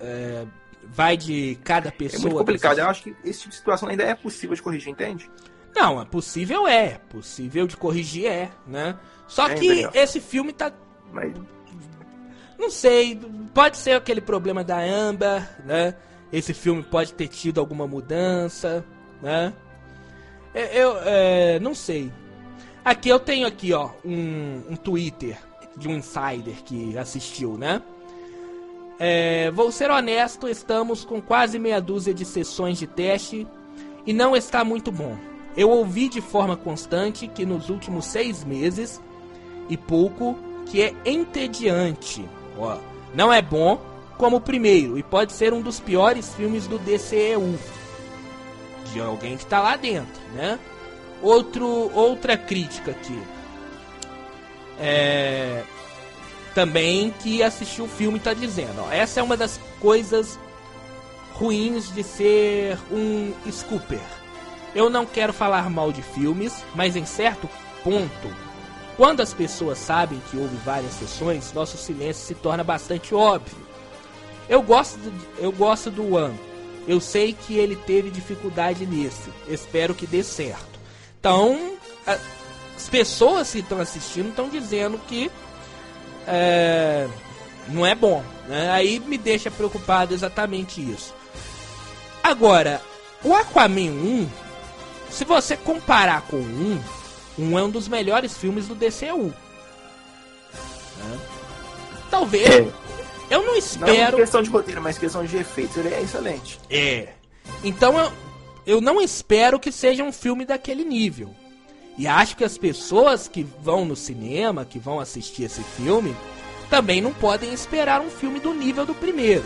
é, 0.00 0.46
vai 0.84 1.16
de 1.16 1.58
cada 1.64 1.88
É 1.88 1.92
pessoa. 1.92 2.22
muito 2.22 2.38
complicado. 2.38 2.78
Eu 2.78 2.86
acho 2.88 3.02
que 3.02 3.16
esse 3.24 3.40
tipo 3.40 3.50
de 3.50 3.56
situação 3.56 3.88
ainda 3.88 4.02
é 4.04 4.14
possível 4.14 4.54
de 4.56 4.62
corrigir, 4.62 4.90
entende? 4.92 5.30
Não, 5.74 6.00
é 6.00 6.04
possível 6.04 6.66
é. 6.66 7.00
Possível 7.10 7.66
de 7.66 7.76
corrigir 7.76 8.26
é, 8.26 8.50
né? 8.66 8.96
Só 9.28 9.48
É, 9.48 9.54
que 9.54 9.66
entendeu? 9.66 9.90
esse 9.94 10.20
filme 10.20 10.52
tá. 10.52 10.72
Mas 11.12 11.32
Não 12.58 12.70
sei, 12.70 13.18
pode 13.54 13.76
ser 13.78 13.92
aquele 13.92 14.20
problema 14.20 14.62
da 14.64 14.78
Amber, 14.80 15.48
né? 15.64 15.94
Esse 16.32 16.52
filme 16.54 16.82
pode 16.82 17.12
ter 17.14 17.28
tido 17.28 17.58
alguma 17.58 17.86
mudança, 17.86 18.84
né? 19.22 19.52
É, 20.54 20.82
Eu, 20.82 20.96
é, 21.04 21.58
não 21.60 21.74
sei. 21.74 22.12
Aqui 22.84 23.08
eu 23.08 23.18
tenho 23.20 23.46
aqui, 23.46 23.72
ó, 23.72 23.90
um, 24.04 24.62
um 24.70 24.76
Twitter 24.76 25.36
de 25.76 25.86
um 25.88 25.96
insider 25.96 26.62
que 26.64 26.96
assistiu, 26.98 27.56
né? 27.56 27.80
É, 29.02 29.50
vou 29.52 29.72
ser 29.72 29.90
honesto, 29.90 30.46
estamos 30.46 31.06
com 31.06 31.22
quase 31.22 31.58
meia 31.58 31.80
dúzia 31.80 32.12
de 32.12 32.22
sessões 32.26 32.78
de 32.78 32.86
teste 32.86 33.46
e 34.04 34.12
não 34.12 34.36
está 34.36 34.62
muito 34.62 34.92
bom. 34.92 35.16
Eu 35.56 35.70
ouvi 35.70 36.06
de 36.06 36.20
forma 36.20 36.54
constante 36.54 37.26
que 37.26 37.46
nos 37.46 37.70
últimos 37.70 38.04
seis 38.04 38.44
meses 38.44 39.00
e 39.70 39.76
pouco 39.78 40.36
que 40.66 40.82
é 40.82 40.94
entediante. 41.06 42.28
Ó, 42.58 42.76
não 43.14 43.32
é 43.32 43.40
bom 43.40 43.80
como 44.18 44.36
o 44.36 44.40
primeiro 44.40 44.98
e 44.98 45.02
pode 45.02 45.32
ser 45.32 45.54
um 45.54 45.62
dos 45.62 45.80
piores 45.80 46.34
filmes 46.34 46.66
do 46.66 46.78
DCEU. 46.78 47.58
De 48.92 49.00
alguém 49.00 49.38
que 49.38 49.46
tá 49.46 49.62
lá 49.62 49.76
dentro, 49.76 50.20
né? 50.34 50.58
Outro, 51.22 51.90
outra 51.94 52.36
crítica 52.36 52.90
aqui. 52.90 53.18
É, 54.78 55.62
também 56.54 57.10
que 57.10 57.42
assistiu 57.42 57.84
o 57.84 57.88
filme 57.88 58.18
tá 58.18 58.34
dizendo, 58.34 58.82
ó, 58.82 58.90
essa 58.90 59.20
é 59.20 59.22
uma 59.22 59.36
das 59.36 59.60
coisas 59.80 60.38
ruins 61.34 61.92
de 61.94 62.02
ser 62.02 62.78
um 62.90 63.32
scooper. 63.50 64.00
Eu 64.74 64.90
não 64.90 65.06
quero 65.06 65.32
falar 65.32 65.68
mal 65.70 65.92
de 65.92 66.02
filmes, 66.02 66.64
mas 66.74 66.96
em 66.96 67.04
certo 67.04 67.48
ponto, 67.82 68.28
quando 68.96 69.20
as 69.20 69.32
pessoas 69.32 69.78
sabem 69.78 70.20
que 70.30 70.36
houve 70.36 70.56
várias 70.58 70.92
sessões, 70.92 71.52
nosso 71.52 71.76
silêncio 71.76 72.26
se 72.26 72.34
torna 72.34 72.62
bastante 72.62 73.14
óbvio. 73.14 73.58
Eu 74.48 74.62
gosto, 74.62 74.98
do, 74.98 75.12
eu 75.38 75.50
gosto 75.52 75.90
do 75.90 76.14
One. 76.14 76.38
Eu 76.86 77.00
sei 77.00 77.32
que 77.32 77.56
ele 77.56 77.76
teve 77.76 78.10
dificuldade 78.10 78.84
nesse. 78.84 79.30
Espero 79.48 79.94
que 79.94 80.06
dê 80.06 80.22
certo. 80.22 80.80
Então, 81.18 81.74
as 82.06 82.88
pessoas 82.88 83.52
que 83.52 83.60
estão 83.60 83.80
assistindo 83.80 84.30
estão 84.30 84.48
dizendo 84.48 84.98
que 85.06 85.30
é, 86.30 87.08
não 87.68 87.84
é 87.84 87.94
bom. 87.94 88.22
Né? 88.48 88.70
Aí 88.70 89.00
me 89.00 89.18
deixa 89.18 89.50
preocupado 89.50 90.14
exatamente 90.14 90.80
isso. 90.80 91.14
Agora, 92.22 92.80
o 93.24 93.34
Aquaman 93.34 93.90
1, 93.90 94.28
se 95.10 95.24
você 95.24 95.56
comparar 95.56 96.22
com 96.22 96.36
o 96.36 96.40
1, 96.40 96.80
um 97.38 97.58
é 97.58 97.62
um 97.62 97.70
dos 97.70 97.88
melhores 97.88 98.36
filmes 98.36 98.68
do 98.68 98.74
DCU. 98.74 99.34
Né? 100.98 101.18
Talvez. 102.10 102.72
Eu 103.30 103.42
não 103.42 103.50
não 103.50 103.56
espero. 103.56 104.16
questão 104.16 104.42
de 104.42 104.50
roteiro, 104.50 104.82
mas 104.82 104.98
questão 104.98 105.24
de 105.24 105.36
efeitos, 105.36 105.76
ele 105.76 105.94
é 105.94 106.02
excelente. 106.02 106.58
É. 106.68 107.10
Então 107.62 107.96
eu, 107.96 108.12
eu 108.66 108.80
não 108.80 109.00
espero 109.00 109.58
que 109.60 109.70
seja 109.70 110.02
um 110.02 110.12
filme 110.12 110.44
daquele 110.44 110.84
nível. 110.84 111.34
E 112.00 112.08
acho 112.08 112.34
que 112.34 112.44
as 112.44 112.56
pessoas 112.56 113.28
que 113.28 113.46
vão 113.62 113.84
no 113.84 113.94
cinema, 113.94 114.64
que 114.64 114.78
vão 114.78 114.98
assistir 114.98 115.42
esse 115.42 115.62
filme, 115.62 116.16
também 116.70 116.98
não 116.98 117.12
podem 117.12 117.52
esperar 117.52 118.00
um 118.00 118.08
filme 118.08 118.40
do 118.40 118.54
nível 118.54 118.86
do 118.86 118.94
primeiro. 118.94 119.44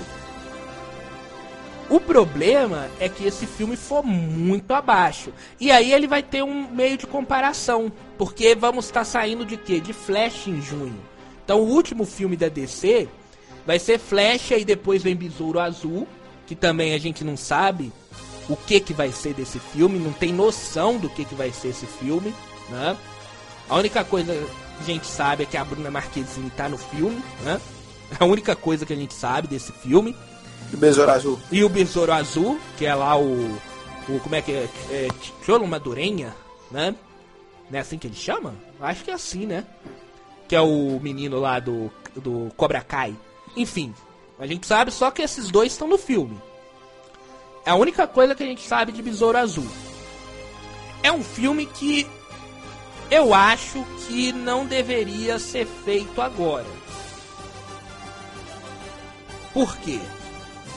O 1.91 1.99
problema 1.99 2.89
é 3.01 3.09
que 3.09 3.27
esse 3.27 3.45
filme 3.45 3.75
for 3.77 4.05
muito 4.05 4.73
abaixo. 4.73 5.33
E 5.59 5.73
aí 5.73 5.93
ele 5.93 6.07
vai 6.07 6.23
ter 6.23 6.45
um 6.45 6.71
meio 6.71 6.97
de 6.97 7.09
comparação. 7.09 7.91
Porque 8.17 8.55
vamos 8.55 8.85
estar 8.85 9.05
saindo 9.05 9.45
de 9.45 9.57
quê? 9.57 9.81
De 9.81 9.93
Flash 9.93 10.47
em 10.47 10.63
junho. 10.63 11.01
Então 11.45 11.59
o 11.59 11.69
último 11.69 12.07
filme 12.07 12.37
da 12.37 12.49
DC 12.49 13.09
vai 13.67 13.81
ser 13.81 13.99
Flash 13.99 14.53
e 14.53 14.65
depois 14.65 15.03
vem 15.03 15.17
Besouro 15.17 15.59
Azul. 15.59 16.07
Que 16.47 16.55
também 16.55 16.95
a 16.95 16.99
gente 16.99 17.25
não 17.25 17.37
sabe 17.37 17.93
o 18.49 18.57
que, 18.57 18.81
que 18.81 18.93
vai 18.93 19.11
ser 19.13 19.35
desse 19.35 19.59
filme. 19.59 19.99
Não 19.99 20.13
tem 20.13 20.33
noção 20.33 20.99
do 20.99 21.09
que, 21.09 21.25
que 21.25 21.35
vai 21.35 21.51
ser 21.53 21.69
esse 21.69 21.87
filme. 21.87 22.35
Né? 22.69 22.97
A 23.69 23.77
única 23.77 24.05
coisa 24.05 24.35
que 24.35 24.83
a 24.83 24.85
gente 24.85 25.07
sabe 25.07 25.45
é 25.45 25.47
que 25.47 25.57
a 25.57 25.65
Bruna 25.65 25.91
Marquezine 25.91 26.51
tá 26.51 26.69
no 26.69 26.79
filme. 26.79 27.23
Né? 27.43 27.61
A 28.21 28.25
única 28.27 28.55
coisa 28.55 28.85
que 28.85 28.93
a 28.93 28.97
gente 28.97 29.15
sabe 29.15 29.49
desse 29.49 29.73
filme. 29.73 30.15
Do 30.71 30.77
Besouro 30.77 31.11
Azul. 31.11 31.41
E 31.51 31.65
o 31.65 31.69
Besouro 31.69 32.13
Azul, 32.13 32.61
que 32.77 32.87
é 32.87 32.95
lá 32.95 33.19
o. 33.19 33.59
o 34.09 34.21
como 34.23 34.35
é 34.35 34.43
que 34.43 34.53
é? 34.53 34.69
é 34.91 35.09
Cholo 35.45 35.67
Madurenha, 35.67 36.35
né? 36.71 36.95
Não 37.71 37.79
é 37.79 37.81
assim 37.81 37.99
que 37.99 38.07
ele 38.07 38.15
chama? 38.15 38.55
Acho 38.81 39.03
que 39.03 39.11
é 39.11 39.15
assim, 39.15 39.47
né? 39.47 39.65
Que 40.47 40.55
é 40.55 40.61
o 40.61 41.01
menino 41.01 41.41
lá 41.41 41.59
do, 41.59 41.91
do 42.15 42.53
Cobra 42.57 42.83
Kai. 42.83 43.17
Enfim, 43.57 43.95
a 44.39 44.47
gente 44.47 44.67
sabe 44.67 44.91
só 44.91 45.11
que 45.11 45.23
esses 45.23 45.51
dois 45.51 45.73
estão 45.73 45.89
no 45.89 45.99
filme. 45.99 46.37
É 47.67 47.71
a 47.71 47.75
única 47.75 48.07
coisa 48.07 48.35
que 48.35 48.43
a 48.43 48.47
gente 48.47 48.67
sabe 48.67 48.93
de 48.93 49.03
Besouro 49.03 49.39
Azul. 49.39 49.67
É 51.03 51.11
um 51.11 51.23
filme 51.23 51.67
que 51.67 52.07
eu 53.11 53.33
acho 53.33 53.85
que 54.07 54.33
não 54.33 54.67
deveria 54.67 55.39
ser 55.39 55.67
feito 55.67 56.21
agora. 56.21 56.67
Por 59.53 59.77
quê? 59.79 60.01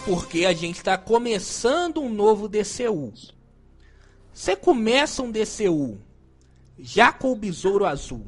Porque 0.05 0.45
a 0.45 0.53
gente 0.53 0.77
está 0.77 0.97
começando 0.97 1.99
um 1.99 2.13
novo 2.13 2.47
DCU. 2.47 3.11
Você 4.33 4.55
começa 4.55 5.23
um 5.23 5.31
DCU 5.31 5.97
já 6.79 7.11
com 7.11 7.31
o 7.31 7.35
Besouro 7.35 7.85
Azul, 7.85 8.27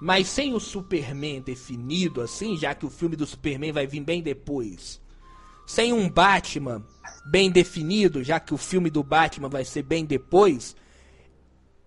mas 0.00 0.28
sem 0.28 0.52
o 0.54 0.60
Superman 0.60 1.40
definido 1.40 2.20
assim, 2.20 2.56
já 2.56 2.74
que 2.74 2.84
o 2.84 2.90
filme 2.90 3.16
do 3.16 3.26
Superman 3.26 3.72
vai 3.72 3.86
vir 3.86 4.00
bem 4.00 4.22
depois. 4.22 5.00
Sem 5.66 5.92
um 5.92 6.08
Batman 6.08 6.84
bem 7.26 7.50
definido, 7.50 8.22
já 8.22 8.38
que 8.38 8.54
o 8.54 8.56
filme 8.56 8.88
do 8.88 9.02
Batman 9.02 9.48
vai 9.48 9.64
ser 9.64 9.82
bem 9.82 10.04
depois. 10.04 10.76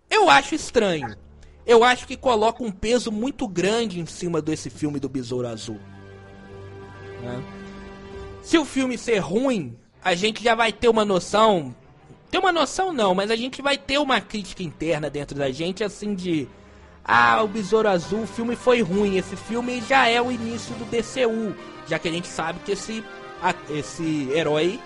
Eu 0.09 0.29
acho 0.29 0.53
estranho. 0.53 1.15
Eu 1.65 1.83
acho 1.83 2.07
que 2.07 2.17
coloca 2.17 2.63
um 2.63 2.71
peso 2.71 3.11
muito 3.11 3.47
grande 3.47 3.99
em 3.99 4.05
cima 4.05 4.41
desse 4.41 4.69
filme 4.69 4.99
do 4.99 5.07
Besouro 5.07 5.47
Azul. 5.47 5.79
Né? 7.21 7.43
Se 8.41 8.57
o 8.57 8.65
filme 8.65 8.97
ser 8.97 9.19
ruim, 9.19 9.77
a 10.03 10.15
gente 10.15 10.43
já 10.43 10.55
vai 10.55 10.71
ter 10.71 10.89
uma 10.89 11.05
noção. 11.05 11.75
Ter 12.31 12.39
uma 12.39 12.51
noção 12.51 12.91
não, 12.91 13.13
mas 13.13 13.31
a 13.31 13.35
gente 13.35 13.61
vai 13.61 13.77
ter 13.77 13.97
uma 13.97 14.19
crítica 14.21 14.63
interna 14.63 15.09
dentro 15.09 15.37
da 15.37 15.51
gente, 15.51 15.83
assim 15.83 16.15
de. 16.15 16.47
Ah, 17.03 17.41
o 17.41 17.47
Besouro 17.47 17.87
Azul, 17.87 18.23
o 18.23 18.27
filme 18.27 18.55
foi 18.55 18.81
ruim. 18.81 19.17
Esse 19.17 19.35
filme 19.35 19.81
já 19.81 20.07
é 20.07 20.21
o 20.21 20.31
início 20.31 20.73
do 20.75 20.85
DCU. 20.85 21.55
Já 21.87 21.97
que 21.97 22.07
a 22.07 22.11
gente 22.11 22.27
sabe 22.27 22.59
que 22.65 22.71
esse, 22.71 23.03
esse 23.69 24.29
herói. 24.33 24.79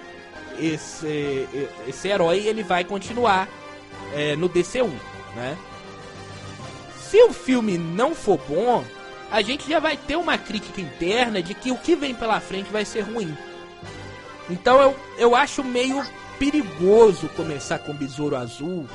Esse, 0.60 1.48
esse 1.88 2.08
herói 2.08 2.46
ele 2.46 2.62
vai 2.62 2.84
continuar 2.84 3.50
é, 4.14 4.36
no 4.36 4.48
DCU, 4.48 4.94
né? 5.36 5.58
Se 6.96 7.22
o 7.24 7.34
filme 7.34 7.78
não 7.78 8.14
for 8.14 8.40
bom, 8.48 8.84
a 9.32 9.42
gente 9.42 9.68
já 9.68 9.80
vai 9.80 9.98
ter 9.98 10.16
uma 10.16 10.38
crítica 10.38 10.80
interna 10.80 11.42
de 11.42 11.56
que 11.56 11.72
o 11.72 11.78
que 11.78 11.96
vem 11.96 12.14
pela 12.14 12.40
frente 12.40 12.72
vai 12.72 12.86
ser 12.86 13.02
ruim. 13.02 13.36
Então 14.50 14.80
eu, 14.80 14.96
eu 15.18 15.36
acho 15.36 15.64
meio 15.64 16.04
perigoso 16.38 17.30
começar 17.30 17.80
com 17.80 17.94
Besouro 17.94 18.36
Azul, 18.36 18.88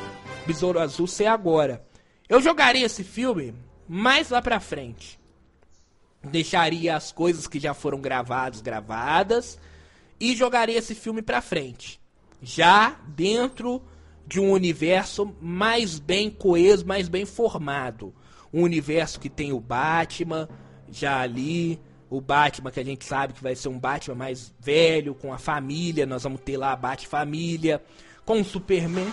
Besouro 0.46 0.78
Azul 0.78 1.06
ser 1.06 1.26
agora. 1.26 1.84
Eu 2.28 2.40
jogaria 2.40 2.86
esse 2.86 3.02
filme 3.02 3.54
mais 3.88 4.30
lá 4.30 4.42
pra 4.42 4.60
frente. 4.60 5.18
Deixaria 6.30 6.96
as 6.96 7.12
coisas 7.12 7.46
que 7.46 7.58
já 7.58 7.74
foram 7.74 8.00
gravadas 8.00 8.60
gravadas 8.60 9.58
e 10.20 10.34
jogaria 10.34 10.78
esse 10.78 10.94
filme 10.94 11.22
pra 11.22 11.40
frente. 11.40 12.00
Já 12.42 12.96
dentro 13.08 13.82
de 14.26 14.38
um 14.38 14.52
universo 14.52 15.34
mais 15.40 15.98
bem 15.98 16.30
coeso, 16.30 16.86
mais 16.86 17.08
bem 17.08 17.24
formado. 17.24 18.14
um 18.52 18.62
universo 18.62 19.20
que 19.20 19.28
tem 19.28 19.52
o 19.52 19.60
Batman 19.60 20.48
já 20.90 21.20
ali, 21.20 21.78
o 22.10 22.20
Batman 22.20 22.70
que 22.70 22.80
a 22.80 22.84
gente 22.84 23.04
sabe 23.04 23.34
que 23.34 23.42
vai 23.42 23.54
ser 23.54 23.68
um 23.68 23.78
Batman 23.78 24.14
mais 24.14 24.54
velho, 24.58 25.14
com 25.14 25.32
a 25.32 25.38
família, 25.38 26.06
nós 26.06 26.22
vamos 26.22 26.40
ter 26.40 26.56
lá 26.56 26.72
a 26.72 26.76
Bat-família, 26.76 27.82
com 28.24 28.40
o 28.40 28.44
Superman, 28.44 29.12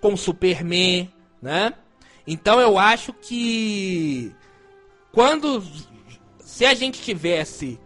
com 0.00 0.12
o 0.12 0.18
Superman, 0.18 1.10
né? 1.40 1.72
Então 2.26 2.60
eu 2.60 2.78
acho 2.78 3.12
que 3.12 4.34
quando 5.12 5.62
se 6.56 6.64
a 6.64 6.72
gente 6.72 7.02
tivesse 7.02 7.78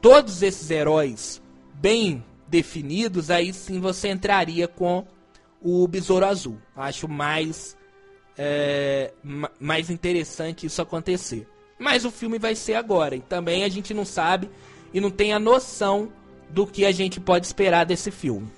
todos 0.00 0.44
esses 0.44 0.70
heróis 0.70 1.42
bem 1.74 2.24
definidos, 2.46 3.32
aí 3.32 3.52
sim 3.52 3.80
você 3.80 4.10
entraria 4.10 4.68
com 4.68 5.04
o 5.60 5.88
Besouro 5.88 6.24
Azul. 6.24 6.56
Acho 6.76 7.08
mais 7.08 7.76
é, 8.38 9.12
mais 9.58 9.90
interessante 9.90 10.66
isso 10.66 10.80
acontecer. 10.80 11.48
Mas 11.80 12.04
o 12.04 12.12
filme 12.12 12.38
vai 12.38 12.54
ser 12.54 12.74
agora, 12.74 13.16
e 13.16 13.20
também 13.20 13.64
a 13.64 13.68
gente 13.68 13.92
não 13.92 14.04
sabe 14.04 14.48
e 14.94 15.00
não 15.00 15.10
tem 15.10 15.32
a 15.32 15.40
noção 15.40 16.12
do 16.48 16.64
que 16.64 16.84
a 16.84 16.92
gente 16.92 17.18
pode 17.18 17.44
esperar 17.44 17.84
desse 17.84 18.12
filme. 18.12 18.48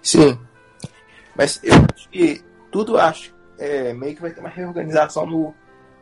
Sim. 0.00 0.38
Mas 1.36 1.60
eu 1.62 1.74
acho 1.94 2.08
que 2.08 2.42
tudo 2.70 2.96
acho 2.96 3.34
é, 3.58 3.92
meio 3.92 4.14
que 4.14 4.22
vai 4.22 4.32
ter 4.32 4.40
uma 4.40 4.48
reorganização 4.48 5.26
no, 5.26 5.54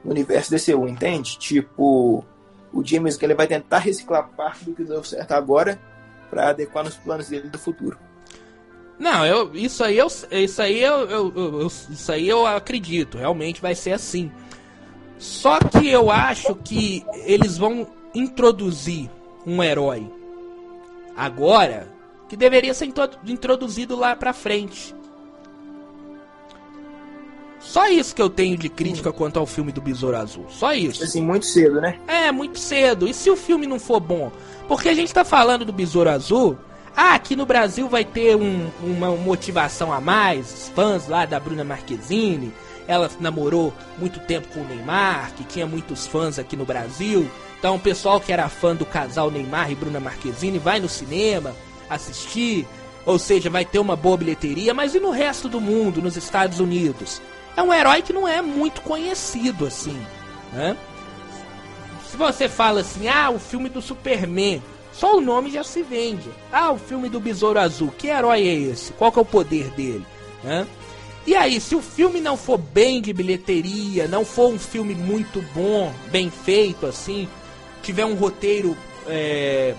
no 0.04 0.10
universo 0.10 0.50
DCU, 0.50 0.88
entende? 0.88 1.38
Tipo, 1.38 2.24
o 2.72 2.84
James 2.84 3.20
ele 3.22 3.34
vai 3.34 3.46
tentar 3.46 3.78
reciclar 3.78 4.28
parte 4.30 4.64
do 4.64 4.74
que 4.74 4.84
deu 4.84 5.02
certo 5.04 5.32
agora 5.32 5.80
para 6.30 6.50
adequar 6.50 6.84
nos 6.84 6.96
planos 6.96 7.28
dele 7.28 7.48
do 7.48 7.58
futuro. 7.58 7.98
Não, 8.98 9.26
eu, 9.26 9.54
isso 9.54 9.82
aí 9.82 9.98
eu, 9.98 10.06
isso 10.06 10.62
aí 10.62 10.80
eu, 10.80 11.08
eu, 11.08 11.32
eu, 11.34 11.66
isso 11.66 12.12
aí 12.12 12.28
eu 12.28 12.46
acredito, 12.46 13.18
realmente 13.18 13.60
vai 13.60 13.74
ser 13.74 13.92
assim. 13.92 14.30
Só 15.18 15.58
que 15.58 15.88
eu 15.88 16.10
acho 16.10 16.54
que 16.56 17.04
eles 17.24 17.58
vão 17.58 17.86
introduzir 18.14 19.10
um 19.46 19.62
herói 19.62 20.10
agora 21.16 21.88
que 22.28 22.36
deveria 22.36 22.72
ser 22.74 22.90
introduzido 23.26 23.96
lá 23.96 24.16
pra 24.16 24.32
frente. 24.32 24.94
Só 27.62 27.88
isso 27.88 28.14
que 28.14 28.20
eu 28.20 28.28
tenho 28.28 28.56
de 28.56 28.68
crítica 28.68 29.10
hum. 29.10 29.12
quanto 29.12 29.38
ao 29.38 29.46
filme 29.46 29.72
do 29.72 29.80
Besouro 29.80 30.16
Azul. 30.16 30.46
Só 30.48 30.74
isso. 30.74 31.02
Assim, 31.02 31.22
muito 31.22 31.46
cedo, 31.46 31.80
né? 31.80 31.98
É, 32.06 32.32
muito 32.32 32.58
cedo. 32.58 33.06
E 33.08 33.14
se 33.14 33.30
o 33.30 33.36
filme 33.36 33.66
não 33.66 33.78
for 33.78 34.00
bom? 34.00 34.30
Porque 34.68 34.88
a 34.88 34.94
gente 34.94 35.14
tá 35.14 35.24
falando 35.24 35.64
do 35.64 35.72
Besouro 35.72 36.10
Azul. 36.10 36.58
Ah, 36.94 37.14
aqui 37.14 37.34
no 37.34 37.46
Brasil 37.46 37.88
vai 37.88 38.04
ter 38.04 38.36
um, 38.36 38.68
uma 38.82 39.10
motivação 39.12 39.92
a 39.92 40.00
mais. 40.00 40.52
Os 40.52 40.68
fãs 40.68 41.08
lá 41.08 41.24
da 41.24 41.40
Bruna 41.40 41.64
Marquezine. 41.64 42.52
Ela 42.86 43.08
namorou 43.20 43.72
muito 43.96 44.18
tempo 44.20 44.48
com 44.48 44.60
o 44.60 44.64
Neymar, 44.64 45.32
que 45.34 45.44
tinha 45.44 45.66
muitos 45.66 46.06
fãs 46.06 46.38
aqui 46.38 46.56
no 46.56 46.66
Brasil. 46.66 47.30
Então 47.58 47.76
o 47.76 47.80
pessoal 47.80 48.20
que 48.20 48.32
era 48.32 48.48
fã 48.48 48.74
do 48.74 48.84
casal 48.84 49.30
Neymar 49.30 49.70
e 49.70 49.76
Bruna 49.76 50.00
Marquezine 50.00 50.58
vai 50.58 50.80
no 50.80 50.88
cinema 50.88 51.54
assistir. 51.88 52.66
Ou 53.06 53.18
seja, 53.18 53.48
vai 53.48 53.64
ter 53.64 53.78
uma 53.78 53.96
boa 53.96 54.16
bilheteria. 54.16 54.74
Mas 54.74 54.94
e 54.94 55.00
no 55.00 55.10
resto 55.10 55.48
do 55.48 55.60
mundo, 55.60 56.02
nos 56.02 56.16
Estados 56.16 56.60
Unidos? 56.60 57.22
É 57.56 57.62
um 57.62 57.72
herói 57.72 58.02
que 58.02 58.12
não 58.12 58.26
é 58.26 58.40
muito 58.40 58.80
conhecido 58.82 59.66
assim, 59.66 60.00
né? 60.52 60.76
Se 62.10 62.16
você 62.16 62.48
fala 62.48 62.80
assim, 62.80 63.08
ah, 63.08 63.30
o 63.30 63.38
filme 63.38 63.68
do 63.68 63.80
Superman, 63.80 64.62
só 64.92 65.16
o 65.16 65.20
nome 65.20 65.50
já 65.50 65.64
se 65.64 65.82
vende. 65.82 66.28
Ah, 66.52 66.70
o 66.70 66.78
filme 66.78 67.08
do 67.08 67.18
Besouro 67.18 67.58
Azul, 67.58 67.92
que 67.96 68.08
herói 68.08 68.46
é 68.46 68.54
esse? 68.54 68.92
Qual 68.92 69.10
que 69.10 69.18
é 69.18 69.22
o 69.22 69.24
poder 69.26 69.70
dele? 69.70 70.04
Né? 70.44 70.66
E 71.26 71.34
aí, 71.34 71.60
se 71.60 71.74
o 71.74 71.80
filme 71.80 72.20
não 72.20 72.36
for 72.36 72.58
bem 72.58 73.00
de 73.00 73.12
bilheteria, 73.12 74.08
não 74.08 74.24
for 74.24 74.52
um 74.52 74.58
filme 74.58 74.94
muito 74.94 75.40
bom, 75.54 75.92
bem 76.10 76.30
feito 76.30 76.84
assim, 76.84 77.28
tiver 77.82 78.04
um 78.04 78.14
roteiro 78.14 78.76
é, 79.06 79.74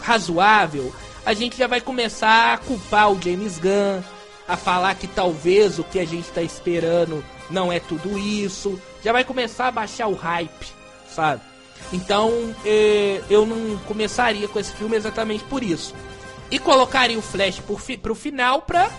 razoável, 0.00 0.94
a 1.24 1.32
gente 1.32 1.56
já 1.56 1.66
vai 1.66 1.80
começar 1.80 2.54
a 2.54 2.58
culpar 2.58 3.10
o 3.10 3.20
James 3.20 3.58
Gunn, 3.58 4.02
a 4.50 4.56
falar 4.56 4.96
que 4.96 5.06
talvez 5.06 5.78
o 5.78 5.84
que 5.84 6.00
a 6.00 6.04
gente 6.04 6.26
está 6.26 6.42
esperando 6.42 7.24
não 7.48 7.72
é 7.72 7.78
tudo 7.78 8.18
isso. 8.18 8.80
Já 9.02 9.12
vai 9.12 9.22
começar 9.22 9.68
a 9.68 9.70
baixar 9.70 10.08
o 10.08 10.14
hype, 10.14 10.66
sabe? 11.08 11.40
Então 11.92 12.54
eh, 12.64 13.22
eu 13.30 13.46
não 13.46 13.78
começaria 13.86 14.48
com 14.48 14.58
esse 14.58 14.72
filme 14.72 14.96
exatamente 14.96 15.44
por 15.44 15.62
isso. 15.62 15.94
E 16.50 16.58
colocaria 16.58 17.16
o 17.16 17.22
Flash 17.22 17.60
por 17.60 17.80
fi 17.80 17.96
pro 17.96 18.14
final 18.14 18.62
pra 18.62 18.90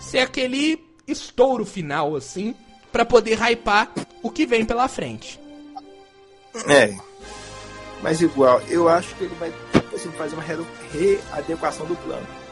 ser 0.00 0.20
aquele 0.20 0.78
estouro 1.08 1.64
final, 1.64 2.14
assim, 2.14 2.54
para 2.92 3.04
poder 3.04 3.36
hypar 3.36 3.90
o 4.22 4.30
que 4.30 4.46
vem 4.46 4.64
pela 4.64 4.86
frente. 4.86 5.40
É. 6.68 6.96
Mas 8.00 8.20
igual, 8.20 8.62
eu 8.68 8.88
acho 8.88 9.12
que 9.16 9.24
ele 9.24 9.34
vai 9.40 9.52
assim, 9.92 10.10
fazer 10.12 10.36
uma 10.36 10.44
readequação 10.92 11.84
do 11.84 11.96
plano. 11.96 12.43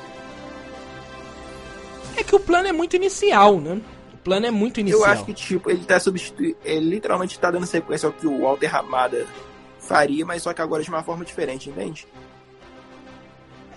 É 2.22 2.24
que 2.24 2.36
o 2.36 2.40
plano 2.40 2.68
é 2.68 2.72
muito 2.72 2.94
inicial, 2.94 3.60
né? 3.60 3.80
O 4.14 4.16
plano 4.18 4.46
é 4.46 4.50
muito 4.50 4.78
inicial. 4.78 5.02
Eu 5.02 5.06
acho 5.06 5.24
que, 5.24 5.34
tipo, 5.34 5.68
ele 5.68 5.84
tá 5.84 5.98
substituindo. 5.98 6.56
Ele 6.64 6.90
literalmente 6.90 7.36
tá 7.36 7.50
dando 7.50 7.66
sequência 7.66 8.06
ao 8.06 8.12
que 8.12 8.28
o 8.28 8.42
Walter 8.42 8.68
Ramada 8.68 9.26
faria, 9.80 10.24
mas 10.24 10.44
só 10.44 10.54
que 10.54 10.62
agora 10.62 10.84
de 10.84 10.88
uma 10.88 11.02
forma 11.02 11.24
diferente, 11.24 11.68
entende? 11.68 12.06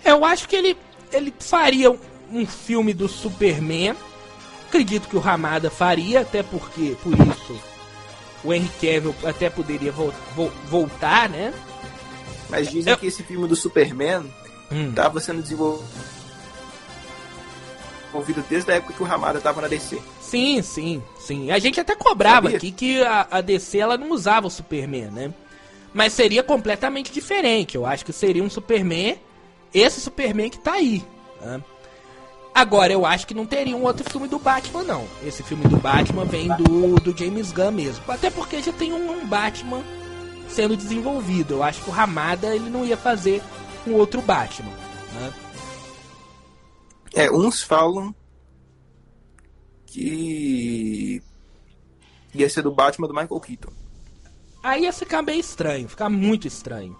Eu 0.03 0.23
acho 0.23 0.47
que 0.47 0.55
ele, 0.55 0.77
ele 1.11 1.33
faria 1.39 1.89
um 2.31 2.45
filme 2.45 2.93
do 2.93 3.07
Superman. 3.07 3.95
Acredito 4.67 5.09
que 5.09 5.17
o 5.17 5.19
Ramada 5.19 5.71
faria, 5.71 6.21
até 6.21 6.43
porque, 6.43 6.95
por 7.01 7.13
isso, 7.13 7.59
o 8.43 8.53
Henry 8.53 8.69
Cavill 8.79 9.15
até 9.23 9.49
poderia 9.49 9.91
vo 9.91 10.13
vo 10.35 10.51
voltar, 10.67 11.27
né? 11.29 11.51
Mas 12.47 12.69
dizem 12.69 12.93
Eu... 12.93 12.99
que 12.99 13.07
esse 13.07 13.23
filme 13.23 13.47
do 13.47 13.55
Superman 13.55 14.23
hum. 14.71 14.93
sendo 15.19 15.41
desenvolvido 15.41 15.83
desde 18.49 18.71
a 18.71 18.75
época 18.75 18.93
que 18.93 19.03
o 19.03 19.05
Ramada 19.05 19.39
tava 19.41 19.61
na 19.61 19.67
DC. 19.67 20.01
Sim, 20.21 20.61
sim, 20.61 21.03
sim. 21.17 21.51
A 21.51 21.59
gente 21.59 21.79
até 21.79 21.95
cobrava 21.95 22.47
Sabia? 22.47 22.57
aqui 22.57 22.71
que 22.71 23.01
a, 23.03 23.27
a 23.31 23.41
DC 23.41 23.77
ela 23.77 23.97
não 23.97 24.11
usava 24.11 24.47
o 24.47 24.51
Superman, 24.51 25.11
né? 25.11 25.33
Mas 25.93 26.13
seria 26.13 26.43
completamente 26.43 27.11
diferente. 27.11 27.75
Eu 27.75 27.85
acho 27.85 28.05
que 28.05 28.11
seria 28.11 28.43
um 28.43 28.49
Superman, 28.49 29.17
esse 29.73 30.01
Superman 30.01 30.49
que 30.49 30.59
tá 30.59 30.73
aí. 30.73 31.03
Né? 31.41 31.61
Agora, 32.53 32.93
eu 32.93 33.05
acho 33.05 33.27
que 33.27 33.33
não 33.33 33.45
teria 33.45 33.75
um 33.75 33.83
outro 33.83 34.09
filme 34.09 34.27
do 34.27 34.39
Batman, 34.39 34.83
não. 34.83 35.05
Esse 35.25 35.43
filme 35.43 35.65
do 35.67 35.77
Batman 35.77 36.23
vem 36.23 36.47
do, 36.55 36.95
do 36.95 37.17
James 37.17 37.51
Gunn 37.51 37.71
mesmo. 37.71 38.03
Até 38.07 38.29
porque 38.29 38.61
já 38.61 38.71
tem 38.71 38.93
um, 38.93 39.11
um 39.11 39.25
Batman 39.25 39.83
sendo 40.47 40.77
desenvolvido. 40.77 41.55
Eu 41.55 41.63
acho 41.63 41.81
que 41.81 41.89
o 41.89 41.93
Ramada 41.93 42.55
ele 42.55 42.69
não 42.69 42.85
ia 42.85 42.95
fazer 42.95 43.41
um 43.85 43.93
outro 43.93 44.21
Batman. 44.21 44.71
Né? 45.13 45.33
É, 47.15 47.31
uns 47.31 47.63
falam 47.63 48.13
que 49.85 51.23
ia 52.33 52.49
ser 52.49 52.61
do 52.61 52.71
Batman 52.71 53.07
do 53.07 53.13
Michael 53.13 53.39
Keaton. 53.39 53.71
Aí 54.61 54.83
ia 54.83 54.91
ficar 54.91 55.21
bem 55.21 55.39
estranho, 55.39 55.87
ficar 55.87 56.09
muito 56.09 56.45
estranho. 56.45 56.97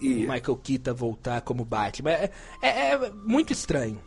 E... 0.00 0.26
O 0.26 0.32
Michael 0.32 0.56
Keaton 0.56 0.94
voltar 0.94 1.40
como 1.42 1.64
Batman. 1.64 2.10
É, 2.10 2.32
é, 2.60 2.90
é 2.90 3.10
muito 3.10 3.52
estranho. 3.52 4.02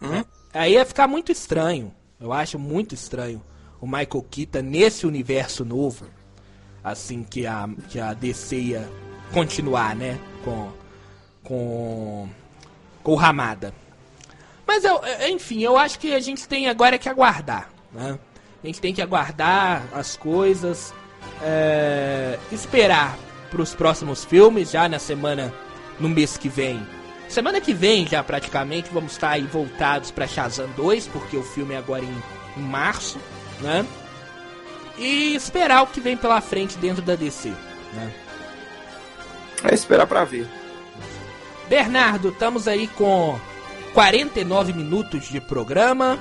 Hum? 0.00 0.24
Aí 0.54 0.72
ia 0.72 0.86
ficar 0.86 1.06
muito 1.06 1.30
estranho. 1.30 1.94
Eu 2.18 2.32
acho 2.32 2.58
muito 2.58 2.94
estranho 2.94 3.42
o 3.82 3.86
Michael 3.86 4.26
Keaton 4.30 4.62
nesse 4.62 5.06
universo 5.06 5.62
novo. 5.62 6.06
Assim 6.82 7.22
que 7.22 7.46
a, 7.46 7.68
que 7.90 8.00
a 8.00 8.14
DC 8.14 8.56
ia 8.56 8.88
continuar, 9.34 9.94
né? 9.94 10.18
Com. 10.42 10.72
Com 11.42 12.41
com 13.02 13.12
o 13.12 13.16
Ramada. 13.16 13.74
Mas, 14.66 14.84
eu, 14.84 15.00
enfim, 15.28 15.62
eu 15.62 15.76
acho 15.76 15.98
que 15.98 16.14
a 16.14 16.20
gente 16.20 16.46
tem 16.48 16.68
agora 16.68 16.98
que 16.98 17.08
aguardar. 17.08 17.68
Né? 17.92 18.18
A 18.62 18.66
gente 18.66 18.80
tem 18.80 18.94
que 18.94 19.02
aguardar 19.02 19.82
as 19.92 20.16
coisas, 20.16 20.94
é, 21.42 22.38
esperar 22.50 23.16
para 23.50 23.60
os 23.60 23.74
próximos 23.74 24.24
filmes, 24.24 24.70
já 24.70 24.88
na 24.88 24.98
semana, 24.98 25.52
no 25.98 26.08
mês 26.08 26.36
que 26.36 26.48
vem. 26.48 26.84
Semana 27.28 27.60
que 27.60 27.74
vem, 27.74 28.06
já 28.06 28.22
praticamente, 28.22 28.90
vamos 28.92 29.12
estar 29.12 29.30
aí 29.30 29.42
voltados 29.42 30.10
para 30.10 30.26
Shazam 30.26 30.70
2, 30.76 31.08
porque 31.08 31.36
o 31.36 31.42
filme 31.42 31.74
é 31.74 31.78
agora 31.78 32.04
em, 32.04 32.22
em 32.56 32.62
março, 32.62 33.18
né? 33.60 33.84
E 34.98 35.34
esperar 35.34 35.82
o 35.82 35.86
que 35.86 36.00
vem 36.00 36.16
pela 36.16 36.40
frente 36.40 36.76
dentro 36.78 37.02
da 37.02 37.16
DC, 37.16 37.48
né? 37.94 38.12
É 39.64 39.74
esperar 39.74 40.06
para 40.06 40.24
ver. 40.24 40.46
Bernardo, 41.68 42.28
estamos 42.28 42.68
aí 42.68 42.86
com 42.88 43.38
49 43.94 44.72
minutos 44.72 45.28
de 45.28 45.40
programa. 45.40 46.18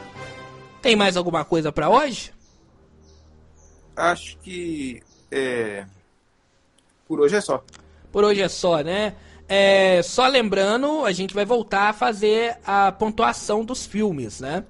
Tem 0.82 0.96
mais 0.96 1.18
alguma 1.18 1.44
coisa 1.46 1.72
para 1.72 1.89
hoje? 1.89 2.32
Acho 3.96 4.38
que 4.38 5.02
é... 5.30 5.86
por 7.08 7.20
hoje 7.20 7.36
é 7.36 7.42
só. 7.42 7.64
Por 8.12 8.24
hoje 8.24 8.42
é 8.42 8.50
só, 8.50 8.82
né? 8.82 9.16
É, 9.48 10.02
só 10.02 10.28
lembrando, 10.28 11.04
a 11.04 11.12
gente 11.12 11.34
vai 11.34 11.44
voltar 11.44 11.89
a 11.89 11.94
fazer 11.94 12.58
a 12.66 12.92
pontuação 12.92 13.66
dos 13.66 13.86
filmes, 13.86 14.39
né? 14.39 14.64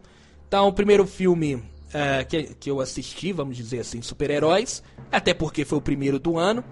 Então, 0.48 0.68
o 0.68 0.74
primeiro 0.74 1.06
filme 1.06 1.56
uh, 1.56 2.26
que, 2.28 2.56
que 2.56 2.70
eu 2.70 2.82
assisti, 2.82 3.32
vamos 3.32 3.56
dizer 3.56 3.80
assim, 3.80 4.02
super-heróis, 4.02 4.84
até 5.12 5.34
porque 5.34 5.64
foi 5.64 5.78
o 5.78 5.82
primeiro 5.82 6.20
do 6.20 6.38
ano. 6.38 6.64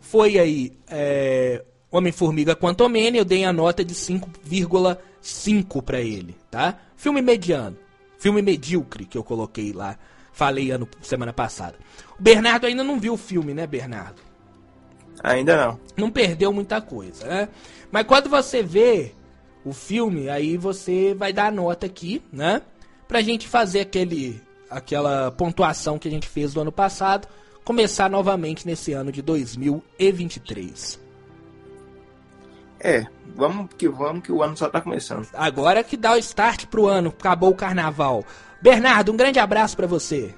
Foi 0.00 0.38
aí 0.38 0.72
é, 0.88 1.62
Homem-Formiga 1.90 2.54
Quantumania, 2.54 3.20
eu 3.20 3.24
dei 3.24 3.44
a 3.44 3.52
nota 3.52 3.84
de 3.84 3.94
5,5 3.94 5.82
para 5.82 6.00
ele, 6.00 6.36
tá? 6.50 6.78
Filme 6.96 7.22
mediano, 7.22 7.76
filme 8.18 8.42
medíocre 8.42 9.06
que 9.06 9.16
eu 9.16 9.24
coloquei 9.24 9.72
lá, 9.72 9.98
falei 10.32 10.70
ano, 10.70 10.88
semana 11.00 11.32
passada. 11.32 11.76
O 12.18 12.22
Bernardo 12.22 12.66
ainda 12.66 12.84
não 12.84 13.00
viu 13.00 13.14
o 13.14 13.18
filme, 13.18 13.54
né, 13.54 13.66
Bernardo? 13.66 14.20
Ainda 15.22 15.56
não. 15.56 15.80
Não 15.96 16.10
perdeu 16.10 16.52
muita 16.52 16.80
coisa, 16.80 17.26
né? 17.26 17.48
Mas 17.90 18.06
quando 18.06 18.28
você 18.28 18.62
vê 18.62 19.14
o 19.64 19.72
filme, 19.72 20.28
aí 20.28 20.56
você 20.56 21.14
vai 21.14 21.32
dar 21.32 21.46
a 21.46 21.50
nota 21.50 21.86
aqui, 21.86 22.22
né? 22.32 22.62
Pra 23.06 23.22
gente 23.22 23.48
fazer 23.48 23.80
aquele, 23.80 24.40
aquela 24.70 25.30
pontuação 25.30 25.98
que 25.98 26.06
a 26.06 26.10
gente 26.10 26.28
fez 26.28 26.52
do 26.52 26.60
ano 26.60 26.70
passado, 26.70 27.26
começar 27.64 28.08
novamente 28.10 28.66
nesse 28.66 28.92
ano 28.92 29.10
de 29.10 29.22
2023. 29.22 31.07
É, 32.80 33.06
vamos 33.34 33.68
que 33.76 33.88
vamos 33.88 34.22
que 34.22 34.32
o 34.32 34.42
ano 34.42 34.56
só 34.56 34.68
tá 34.68 34.80
começando. 34.80 35.26
Agora 35.34 35.82
que 35.82 35.96
dá 35.96 36.12
o 36.12 36.18
start 36.18 36.66
pro 36.66 36.86
ano, 36.86 37.10
acabou 37.10 37.50
o 37.50 37.56
carnaval. 37.56 38.24
Bernardo, 38.60 39.12
um 39.12 39.16
grande 39.16 39.38
abraço 39.38 39.76
para 39.76 39.86
você. 39.86 40.34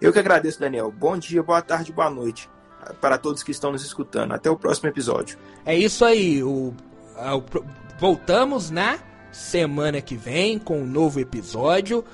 Eu 0.00 0.12
que 0.12 0.18
agradeço, 0.18 0.60
Daniel. 0.60 0.92
Bom 0.92 1.16
dia, 1.16 1.42
boa 1.42 1.62
tarde, 1.62 1.92
boa 1.92 2.10
noite 2.10 2.48
para 3.00 3.18
todos 3.18 3.42
que 3.42 3.50
estão 3.50 3.72
nos 3.72 3.84
escutando. 3.84 4.32
Até 4.32 4.50
o 4.50 4.56
próximo 4.56 4.88
episódio. 4.88 5.38
É 5.64 5.76
isso 5.76 6.04
aí. 6.04 6.42
O, 6.42 6.72
o 7.16 7.44
voltamos 7.98 8.70
na 8.70 8.98
semana 9.32 10.00
que 10.00 10.16
vem 10.16 10.58
com 10.58 10.80
um 10.80 10.86
novo 10.86 11.20
episódio. 11.20 12.04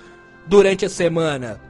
Durante 0.47 0.85
a 0.85 0.91
semana, 0.91 1.61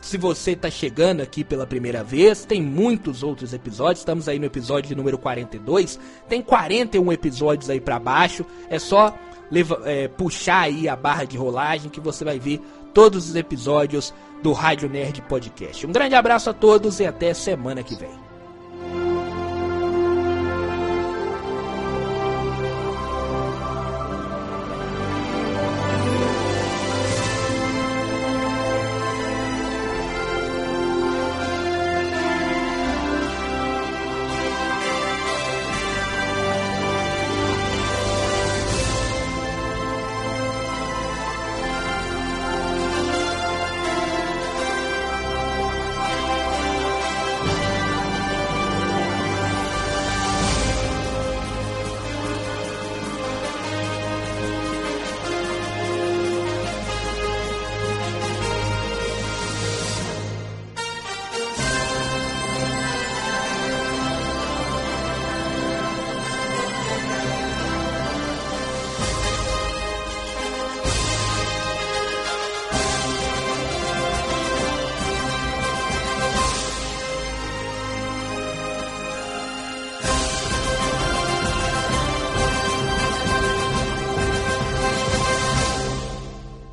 se 0.00 0.16
você 0.16 0.52
está 0.52 0.70
chegando 0.70 1.20
aqui 1.20 1.42
pela 1.42 1.66
primeira 1.66 2.04
vez, 2.04 2.44
tem 2.44 2.62
muitos 2.62 3.22
outros 3.22 3.52
episódios. 3.52 4.00
Estamos 4.00 4.28
aí 4.28 4.38
no 4.38 4.46
episódio 4.46 4.96
número 4.96 5.18
42. 5.18 5.98
Tem 6.28 6.42
41 6.42 7.12
episódios 7.12 7.70
aí 7.70 7.80
para 7.80 7.98
baixo. 7.98 8.44
É 8.70 8.78
só 8.78 9.14
leva, 9.50 9.82
é, 9.84 10.08
puxar 10.08 10.62
aí 10.62 10.88
a 10.88 10.96
barra 10.96 11.24
de 11.24 11.36
rolagem 11.36 11.90
que 11.90 12.00
você 12.00 12.24
vai 12.24 12.38
ver 12.38 12.60
todos 12.94 13.28
os 13.28 13.36
episódios 13.36 14.14
do 14.42 14.52
Rádio 14.52 14.88
Nerd 14.88 15.22
Podcast. 15.22 15.86
Um 15.86 15.92
grande 15.92 16.14
abraço 16.14 16.50
a 16.50 16.54
todos 16.54 17.00
e 17.00 17.06
até 17.06 17.34
semana 17.34 17.82
que 17.82 17.94
vem. 17.94 18.25